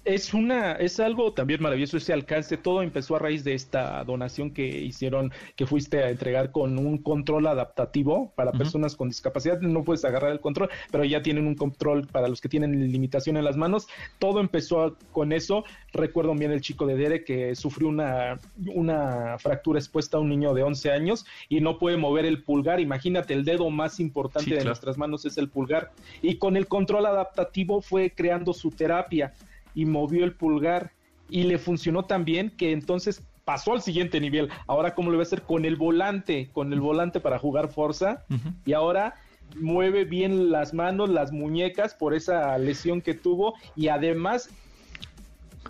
es 0.07 0.33
una 0.33 0.71
es 0.73 1.01
algo 1.01 1.33
también 1.33 1.61
maravilloso 1.61 1.97
ese 1.97 2.13
alcance. 2.13 2.55
Todo 2.55 2.81
empezó 2.81 3.17
a 3.17 3.19
raíz 3.19 3.43
de 3.43 3.53
esta 3.53 4.03
donación 4.05 4.51
que 4.51 4.65
hicieron 4.65 5.33
que 5.57 5.65
fuiste 5.65 6.01
a 6.01 6.09
entregar 6.09 6.51
con 6.51 6.79
un 6.79 6.97
control 6.97 7.45
adaptativo 7.47 8.31
para 8.35 8.53
personas 8.53 8.95
con 8.95 9.09
discapacidad. 9.09 9.59
No 9.59 9.83
puedes 9.83 10.05
agarrar 10.05 10.31
el 10.31 10.39
control 10.39 10.69
pero 10.91 11.03
ya 11.03 11.21
tienen 11.21 11.45
un 11.45 11.55
control 11.55 12.07
para 12.07 12.29
los 12.29 12.39
que 12.39 12.47
tienen 12.47 12.89
limitación 12.91 13.35
en 13.35 13.43
las 13.43 13.57
manos. 13.57 13.87
Todo 14.17 14.39
empezó 14.39 14.95
con 15.11 15.33
eso. 15.33 15.65
Recuerdo 15.91 16.33
bien 16.35 16.51
el 16.51 16.61
chico 16.61 16.85
de 16.85 16.95
Dere 16.95 17.25
que 17.25 17.55
sufrió 17.55 17.89
una 17.89 18.39
una 18.73 19.37
fractura 19.39 19.77
expuesta 19.77 20.17
a 20.17 20.19
un 20.21 20.29
niño 20.29 20.53
de 20.53 20.63
11 20.63 20.91
años 20.91 21.25
y 21.49 21.59
no 21.59 21.79
puede 21.79 21.97
mover 21.97 22.25
el 22.25 22.43
pulgar. 22.43 22.79
Imagínate 22.79 23.33
el 23.33 23.43
dedo 23.43 23.69
más 23.69 23.99
importante 23.99 24.55
de 24.55 24.63
nuestras 24.63 24.97
manos 24.97 25.25
es 25.25 25.37
el 25.37 25.49
pulgar. 25.49 25.91
Y 26.21 26.35
con 26.35 26.55
el 26.55 26.67
control 26.67 27.07
adaptativo 27.07 27.81
fue 27.81 28.11
creando 28.11 28.53
su 28.53 28.71
terapia 28.71 29.33
y 29.77 29.85
movió 29.85 30.25
el 30.25 30.33
pulgar 30.33 30.91
y 31.29 31.43
le 31.43 31.59
funcionó 31.59 32.05
tan 32.05 32.25
bien 32.25 32.49
que 32.49 32.71
entonces 32.71 33.21
pasó 33.45 33.73
al 33.73 33.81
siguiente 33.83 34.19
nivel. 34.19 34.49
Ahora, 34.65 34.95
¿cómo 34.95 35.11
lo 35.11 35.17
va 35.17 35.21
a 35.21 35.27
hacer? 35.27 35.43
Con 35.43 35.65
el 35.65 35.75
volante, 35.75 36.49
con 36.51 36.73
el 36.73 36.81
volante 36.81 37.19
para 37.19 37.37
jugar 37.37 37.69
Forza. 37.69 38.25
Y 38.65 38.73
ahora 38.73 39.13
mueve 39.55 40.03
bien 40.03 40.49
las 40.49 40.73
manos, 40.73 41.09
las 41.09 41.31
muñecas 41.31 41.93
por 41.93 42.15
esa 42.15 42.57
lesión 42.57 43.01
que 43.01 43.13
tuvo 43.13 43.53
y 43.75 43.89
además 43.89 44.49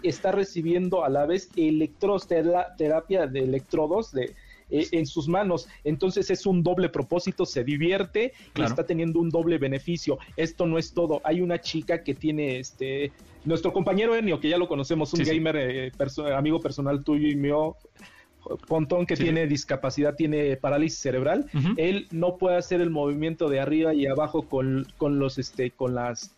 está 0.03 0.31
recibiendo 0.31 1.03
a 1.03 1.09
la 1.09 1.25
vez 1.25 1.49
electros, 1.57 2.29
terapia 2.29 3.27
de 3.27 3.39
electrodos 3.39 4.13
de, 4.13 4.33
eh, 4.69 4.87
en 4.91 5.05
sus 5.05 5.27
manos. 5.27 5.67
Entonces 5.83 6.29
es 6.29 6.45
un 6.45 6.63
doble 6.63 6.89
propósito, 6.89 7.45
se 7.45 7.63
divierte 7.63 8.33
y 8.55 8.61
está 8.61 8.85
teniendo 8.85 9.19
un 9.19 9.29
doble 9.29 9.57
beneficio. 9.57 10.17
Esto 10.35 10.65
no 10.65 10.77
es 10.77 10.93
todo. 10.93 11.21
Hay 11.23 11.41
una 11.41 11.59
chica 11.59 12.03
que 12.03 12.13
tiene 12.13 12.59
este 12.59 13.11
nuestro 13.45 13.71
compañero 13.71 14.15
Enio, 14.15 14.39
que 14.39 14.49
ya 14.49 14.57
lo 14.57 14.67
conocemos, 14.67 15.13
un 15.13 15.23
gamer 15.23 15.55
eh, 15.55 15.91
amigo 16.35 16.59
personal 16.59 17.03
tuyo 17.03 17.29
y 17.29 17.35
mío, 17.35 17.77
Pontón 18.67 19.05
que 19.05 19.15
tiene 19.15 19.45
discapacidad, 19.47 20.15
tiene 20.15 20.55
parálisis 20.55 20.99
cerebral, 20.99 21.49
él 21.75 22.07
no 22.11 22.37
puede 22.37 22.57
hacer 22.57 22.79
el 22.79 22.89
movimiento 22.89 23.49
de 23.49 23.59
arriba 23.59 23.93
y 23.93 24.05
abajo 24.05 24.43
con, 24.43 24.87
con 24.97 25.19
los 25.19 25.37
este 25.37 25.71
con 25.71 25.95
las 25.95 26.36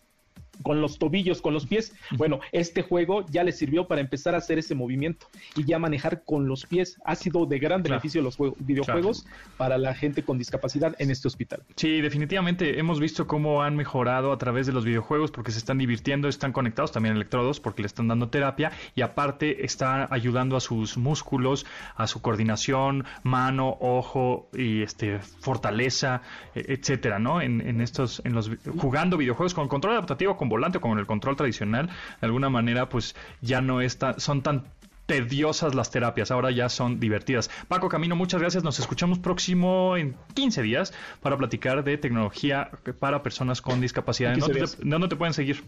con 0.62 0.80
los 0.80 0.98
tobillos, 0.98 1.40
con 1.42 1.54
los 1.54 1.66
pies. 1.66 1.94
Bueno, 2.16 2.40
este 2.52 2.82
juego 2.82 3.24
ya 3.28 3.44
le 3.44 3.52
sirvió 3.52 3.86
para 3.86 4.00
empezar 4.00 4.34
a 4.34 4.38
hacer 4.38 4.58
ese 4.58 4.74
movimiento 4.74 5.26
y 5.56 5.64
ya 5.64 5.78
manejar 5.78 6.22
con 6.24 6.48
los 6.48 6.66
pies. 6.66 6.98
Ha 7.04 7.14
sido 7.14 7.46
de 7.46 7.58
gran 7.58 7.82
beneficio 7.82 8.22
los 8.22 8.36
videojuegos 8.58 9.26
para 9.56 9.78
la 9.78 9.94
gente 9.94 10.22
con 10.22 10.38
discapacidad 10.38 10.94
en 10.98 11.10
este 11.10 11.28
hospital. 11.28 11.62
Sí, 11.76 12.00
definitivamente 12.00 12.78
hemos 12.78 13.00
visto 13.00 13.26
cómo 13.26 13.62
han 13.62 13.76
mejorado 13.76 14.32
a 14.32 14.38
través 14.38 14.66
de 14.66 14.72
los 14.72 14.84
videojuegos 14.84 15.30
porque 15.30 15.52
se 15.52 15.58
están 15.58 15.78
divirtiendo, 15.78 16.28
están 16.28 16.52
conectados 16.52 16.92
también 16.92 17.16
electrodos 17.16 17.60
porque 17.60 17.82
le 17.82 17.86
están 17.86 18.08
dando 18.08 18.28
terapia 18.28 18.72
y 18.94 19.02
aparte 19.02 19.64
está 19.64 20.12
ayudando 20.12 20.56
a 20.56 20.60
sus 20.60 20.96
músculos, 20.96 21.66
a 21.96 22.06
su 22.06 22.20
coordinación, 22.20 23.04
mano, 23.22 23.76
ojo 23.80 24.48
y 24.52 24.82
este 24.82 25.20
fortaleza, 25.20 26.22
e, 26.54 26.74
etcétera, 26.74 27.18
¿no? 27.18 27.40
En, 27.40 27.60
en 27.60 27.80
estos, 27.80 28.20
en 28.24 28.34
los 28.34 28.50
jugando 28.78 29.16
videojuegos 29.16 29.54
con 29.54 29.68
control 29.68 29.94
adaptativo, 29.94 30.36
con 30.36 30.48
volante 30.50 30.76
o 30.76 30.80
con 30.82 30.98
el 30.98 31.06
control 31.06 31.36
tradicional, 31.36 31.86
de 31.86 32.26
alguna 32.26 32.50
manera 32.50 32.90
pues 32.90 33.16
ya 33.40 33.62
no 33.62 33.80
está, 33.80 34.20
son 34.20 34.42
tan 34.42 34.64
tediosas 35.10 35.74
las 35.74 35.90
terapias, 35.90 36.30
ahora 36.30 36.52
ya 36.52 36.68
son 36.68 37.00
divertidas. 37.00 37.50
Paco 37.66 37.88
Camino, 37.88 38.14
muchas 38.14 38.40
gracias. 38.40 38.62
Nos 38.62 38.78
escuchamos 38.78 39.18
próximo 39.18 39.96
en 39.96 40.14
15 40.34 40.62
días 40.62 40.92
para 41.20 41.36
platicar 41.36 41.82
de 41.82 41.98
tecnología 41.98 42.70
para 43.00 43.20
personas 43.20 43.60
con 43.60 43.80
discapacidad. 43.80 44.36
¿Dónde 44.36 44.60
te, 44.60 44.88
¿Dónde 44.88 45.08
te 45.08 45.16
pueden 45.16 45.34
seguir? 45.34 45.64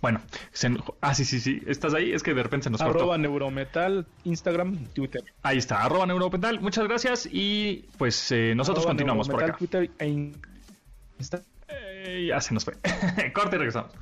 Bueno, 0.00 0.22
ah, 1.02 1.14
sí, 1.14 1.24
sí, 1.26 1.40
sí, 1.40 1.60
estás 1.66 1.92
ahí, 1.92 2.12
es 2.12 2.22
que 2.22 2.32
de 2.32 2.42
repente 2.42 2.64
se 2.64 2.70
nos 2.70 2.80
Arroba 2.80 3.18
Neurometal, 3.18 4.06
Instagram, 4.24 4.86
Twitter. 4.94 5.22
Ahí 5.42 5.58
está, 5.58 5.82
arroba 5.82 6.06
Neurometal, 6.06 6.60
muchas 6.60 6.86
gracias 6.86 7.28
y 7.30 7.86
pues 7.98 8.30
eh, 8.30 8.54
nosotros 8.54 8.86
continuamos 8.86 9.28
por 9.28 9.42
acá. 9.42 9.56
Twitter 9.56 9.90
e 9.98 10.32
Instagram 11.18 11.55
ya 12.26 12.40
se 12.40 12.54
nos 12.54 12.64
fue. 12.64 12.74
Corte 13.32 13.56
y 13.56 13.58
regresamos. 13.58 13.92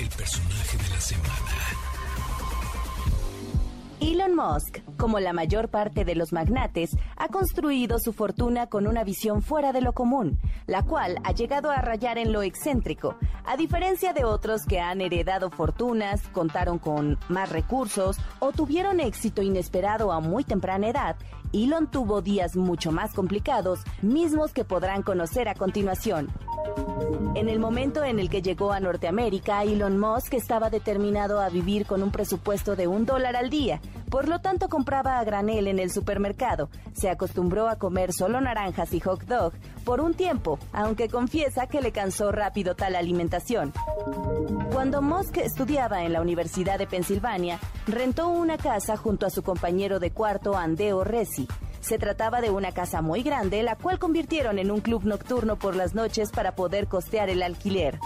el 0.00 0.08
personaje 0.08 0.76
de 0.76 0.88
la 0.88 1.00
semana. 1.00 1.44
Elon 4.00 4.34
Musk, 4.34 4.80
como 4.96 5.20
la 5.20 5.32
mayor 5.32 5.68
parte 5.68 6.04
de 6.04 6.14
los 6.14 6.32
magnates, 6.32 6.96
ha 7.16 7.28
construido 7.28 7.98
su 7.98 8.12
fortuna 8.12 8.66
con 8.66 8.86
una 8.86 9.04
visión 9.04 9.40
fuera 9.40 9.72
de 9.72 9.80
lo 9.80 9.92
común, 9.92 10.38
la 10.66 10.82
cual 10.82 11.18
ha 11.22 11.32
llegado 11.32 11.70
a 11.70 11.80
rayar 11.80 12.18
en 12.18 12.32
lo 12.32 12.42
excéntrico, 12.42 13.16
a 13.46 13.56
diferencia 13.56 14.12
de 14.12 14.24
otros 14.24 14.66
que 14.66 14.80
han 14.80 15.00
heredado 15.00 15.50
fortunas, 15.50 16.20
contaron 16.32 16.78
con 16.78 17.18
más 17.28 17.50
recursos 17.50 18.18
o 18.40 18.52
tuvieron 18.52 19.00
éxito 19.00 19.42
inesperado 19.42 20.12
a 20.12 20.20
muy 20.20 20.42
temprana 20.42 20.88
edad. 20.88 21.16
Elon 21.54 21.86
tuvo 21.86 22.20
días 22.20 22.56
mucho 22.56 22.90
más 22.90 23.14
complicados, 23.14 23.78
mismos 24.02 24.52
que 24.52 24.64
podrán 24.64 25.04
conocer 25.04 25.48
a 25.48 25.54
continuación. 25.54 26.28
En 27.36 27.48
el 27.48 27.60
momento 27.60 28.02
en 28.02 28.18
el 28.18 28.28
que 28.28 28.42
llegó 28.42 28.72
a 28.72 28.80
Norteamérica, 28.80 29.62
Elon 29.62 29.96
Musk 29.96 30.34
estaba 30.34 30.68
determinado 30.68 31.40
a 31.40 31.48
vivir 31.50 31.86
con 31.86 32.02
un 32.02 32.10
presupuesto 32.10 32.74
de 32.74 32.88
un 32.88 33.06
dólar 33.06 33.36
al 33.36 33.50
día, 33.50 33.80
por 34.14 34.28
lo 34.28 34.38
tanto 34.38 34.68
compraba 34.68 35.18
a 35.18 35.24
granel 35.24 35.66
en 35.66 35.80
el 35.80 35.90
supermercado. 35.90 36.70
Se 36.92 37.10
acostumbró 37.10 37.68
a 37.68 37.80
comer 37.80 38.12
solo 38.12 38.40
naranjas 38.40 38.94
y 38.94 39.00
hot 39.00 39.24
dog 39.24 39.54
por 39.84 40.00
un 40.00 40.14
tiempo, 40.14 40.60
aunque 40.72 41.08
confiesa 41.08 41.66
que 41.66 41.80
le 41.80 41.90
cansó 41.90 42.30
rápido 42.30 42.76
tal 42.76 42.94
alimentación. 42.94 43.72
Cuando 44.72 45.02
Musk 45.02 45.38
estudiaba 45.38 46.04
en 46.04 46.12
la 46.12 46.20
Universidad 46.20 46.78
de 46.78 46.86
Pensilvania, 46.86 47.58
rentó 47.88 48.28
una 48.28 48.56
casa 48.56 48.96
junto 48.96 49.26
a 49.26 49.30
su 49.30 49.42
compañero 49.42 49.98
de 49.98 50.12
cuarto 50.12 50.56
Andeo 50.56 51.02
Resi. 51.02 51.48
Se 51.84 51.98
trataba 51.98 52.40
de 52.40 52.48
una 52.48 52.72
casa 52.72 53.02
muy 53.02 53.22
grande, 53.22 53.62
la 53.62 53.76
cual 53.76 53.98
convirtieron 53.98 54.58
en 54.58 54.70
un 54.70 54.80
club 54.80 55.04
nocturno 55.04 55.56
por 55.56 55.76
las 55.76 55.94
noches 55.94 56.30
para 56.30 56.54
poder 56.54 56.86
costear 56.86 57.28
el 57.28 57.42
alquiler. 57.42 57.98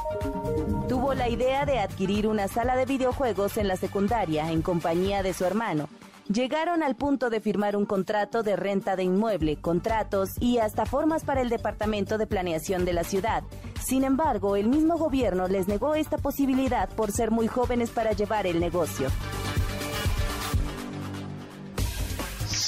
Tuvo 0.88 1.14
la 1.14 1.28
idea 1.28 1.64
de 1.64 1.78
adquirir 1.78 2.26
una 2.26 2.48
sala 2.48 2.74
de 2.74 2.86
videojuegos 2.86 3.56
en 3.56 3.68
la 3.68 3.76
secundaria 3.76 4.50
en 4.50 4.62
compañía 4.62 5.22
de 5.22 5.32
su 5.32 5.44
hermano. 5.44 5.88
Llegaron 6.28 6.82
al 6.82 6.96
punto 6.96 7.30
de 7.30 7.40
firmar 7.40 7.76
un 7.76 7.86
contrato 7.86 8.42
de 8.42 8.56
renta 8.56 8.96
de 8.96 9.04
inmueble, 9.04 9.60
contratos 9.60 10.30
y 10.40 10.58
hasta 10.58 10.84
formas 10.84 11.22
para 11.24 11.40
el 11.40 11.48
Departamento 11.48 12.18
de 12.18 12.26
Planeación 12.26 12.84
de 12.84 12.94
la 12.94 13.04
ciudad. 13.04 13.44
Sin 13.80 14.02
embargo, 14.02 14.56
el 14.56 14.66
mismo 14.66 14.98
gobierno 14.98 15.46
les 15.46 15.68
negó 15.68 15.94
esta 15.94 16.18
posibilidad 16.18 16.88
por 16.88 17.12
ser 17.12 17.30
muy 17.30 17.46
jóvenes 17.46 17.90
para 17.90 18.10
llevar 18.10 18.48
el 18.48 18.58
negocio. 18.58 19.08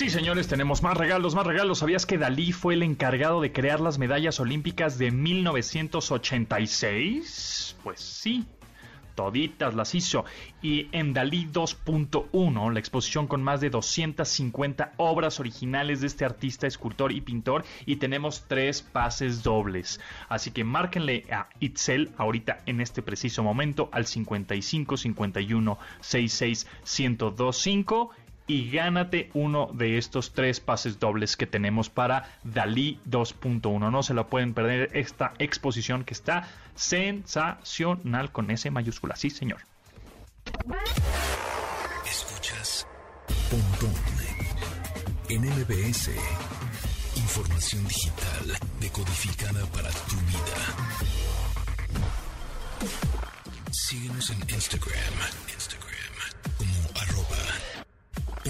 Sí, 0.01 0.09
señores, 0.09 0.49
tenemos 0.49 0.83
más 0.83 0.97
regalos, 0.97 1.35
más 1.35 1.47
regalos. 1.47 1.81
¿Sabías 1.81 2.07
que 2.07 2.17
Dalí 2.17 2.53
fue 2.53 2.73
el 2.73 2.83
encargado 2.83 3.43
de 3.43 3.53
crear 3.53 3.81
las 3.81 3.99
medallas 3.99 4.41
olímpicas 4.41 4.97
de 4.97 5.11
1986? 5.11 7.77
Pues 7.83 8.01
sí, 8.01 8.47
toditas 9.15 9.75
las 9.75 9.95
hizo. 9.95 10.25
Y 10.63 10.89
en 10.93 11.13
Dalí 11.13 11.47
2.1, 11.53 12.73
la 12.73 12.79
exposición 12.79 13.27
con 13.27 13.43
más 13.43 13.61
de 13.61 13.69
250 13.69 14.95
obras 14.97 15.39
originales 15.39 16.01
de 16.01 16.07
este 16.07 16.25
artista, 16.25 16.67
escultor 16.67 17.13
y 17.13 17.21
pintor, 17.21 17.67
y 17.85 17.97
tenemos 17.97 18.47
tres 18.49 18.81
pases 18.81 19.43
dobles. 19.43 20.01
Así 20.31 20.51
que 20.51 20.65
márquenle 20.65 21.27
a 21.31 21.51
Itzel 21.61 22.11
ahorita 22.17 22.61
en 22.65 22.81
este 22.81 23.03
preciso 23.03 23.43
momento 23.43 23.91
al 23.93 24.07
55 24.07 24.97
51 24.97 25.79
66 26.01 26.67
1025 26.99 28.13
y 28.51 28.69
gánate 28.69 29.31
uno 29.33 29.71
de 29.73 29.97
estos 29.97 30.33
tres 30.33 30.59
pases 30.59 30.99
dobles 30.99 31.37
que 31.37 31.47
tenemos 31.47 31.89
para 31.89 32.37
Dalí 32.43 32.99
2.1. 33.09 33.93
No 33.93 34.03
se 34.03 34.13
lo 34.13 34.27
pueden 34.27 34.55
perder 34.55 34.91
esta 34.93 35.35
exposición 35.39 36.03
que 36.03 36.15
está 36.15 36.49
sensacional 36.75 38.33
con 38.33 38.51
S 38.51 38.69
mayúscula. 38.73 39.15
Sí, 39.15 39.31
señor. 39.31 39.59
Escuchas 42.05 42.89
Pontón 43.49 43.95
en 45.29 45.43
MBS. 45.43 46.11
Información 47.19 47.87
digital 47.87 48.59
decodificada 48.81 49.65
para 49.67 49.91
tu 49.91 50.17
vida. 50.27 50.59
Síguenos 53.71 54.31
en 54.31 54.41
Instagram 54.51 55.50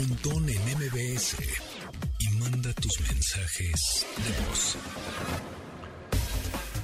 Pontón 0.01 0.49
en 0.49 0.63
MBS 0.79 1.37
y 2.21 2.29
manda 2.39 2.73
tus 2.73 3.01
mensajes 3.03 4.07
de 4.17 4.47
voz. 4.49 4.79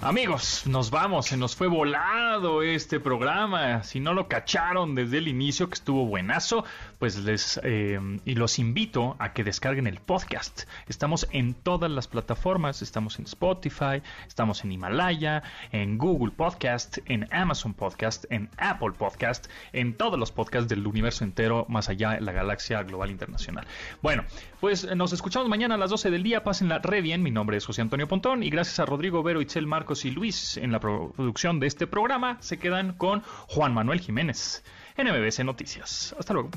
Amigos, 0.07 0.63
nos 0.69 0.93
vamos, 0.93 1.27
se 1.27 1.37
nos 1.37 1.57
fue 1.57 1.67
volado 1.67 2.63
este 2.63 3.01
programa. 3.01 3.83
Si 3.83 3.99
no 3.99 4.15
lo 4.15 4.29
cacharon 4.29 4.95
desde 4.95 5.19
el 5.19 5.27
inicio, 5.27 5.67
que 5.67 5.75
estuvo 5.75 6.07
buenazo, 6.07 6.65
pues 7.01 7.19
les 7.19 7.59
eh, 7.65 7.99
y 8.25 8.37
los 8.37 8.61
invito 8.61 9.17
a 9.19 9.33
que 9.33 9.43
descarguen 9.43 9.89
el 9.89 9.99
podcast. 9.99 10.63
Estamos 10.87 11.27
en 11.33 11.55
todas 11.55 11.91
las 11.91 12.07
plataformas, 12.07 12.83
estamos 12.83 13.19
en 13.19 13.25
Spotify, 13.25 14.01
estamos 14.29 14.63
en 14.63 14.71
Himalaya, 14.71 15.43
en 15.73 15.99
Google 15.99 16.31
Podcast, 16.31 16.99
en 17.07 17.27
Amazon 17.33 17.75
Podcast, 17.75 18.27
en 18.31 18.49
Apple 18.59 18.93
Podcast, 18.97 19.49
en 19.73 19.93
todos 19.95 20.21
los 20.21 20.31
podcasts 20.31 20.69
del 20.69 20.87
universo 20.87 21.25
entero, 21.25 21.67
más 21.69 21.89
allá 21.89 22.11
de 22.11 22.21
la 22.21 22.31
galaxia 22.31 22.85
global 22.85 23.11
internacional. 23.11 23.67
Bueno, 24.03 24.23
pues 24.61 24.87
nos 24.95 25.13
escuchamos 25.13 25.49
mañana 25.49 25.75
a 25.75 25.79
las 25.79 25.91
12 25.91 26.13
del 26.13 26.23
día. 26.23 26.45
Pásenla 26.45 26.79
re 26.79 27.01
bien. 27.01 27.25
Mi 27.25 27.33
nombre 27.33 27.57
es 27.57 27.67
José 27.67 27.83
Antonio 27.83 28.07
Pontón 28.07 28.45
y 28.45 28.51
gracias 28.51 28.79
a 28.79 28.87
Rodrigo 28.87 29.25
Vero, 29.25 29.43
Itzel 29.43 29.67
Marcos 29.67 29.96
y 30.05 30.11
Luis 30.11 30.57
en 30.57 30.73
la 30.73 30.81
producción 30.81 31.61
de 31.61 31.67
este 31.67 31.87
programa 31.87 32.39
se 32.41 32.59
quedan 32.59 32.93
con 32.95 33.23
Juan 33.49 33.73
Manuel 33.73 34.01
Jiménez 34.01 34.63
en 34.97 35.09
MBC 35.09 35.45
Noticias. 35.45 36.15
Hasta 36.19 36.35
luego. 36.35 36.51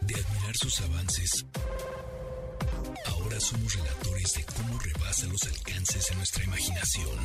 De 0.00 0.14
admirar 0.14 0.56
sus 0.56 0.80
avances, 0.80 1.46
ahora 3.06 3.38
somos 3.38 3.74
relatores 3.74 4.34
de 4.34 4.44
cómo 4.44 4.78
rebasa 4.78 5.26
los 5.26 5.42
alcances 5.44 6.08
de 6.08 6.16
nuestra 6.16 6.44
imaginación. 6.44 7.18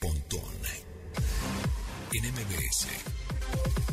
Pontón 0.00 0.54
en 2.12 2.32
MBS. 2.32 3.83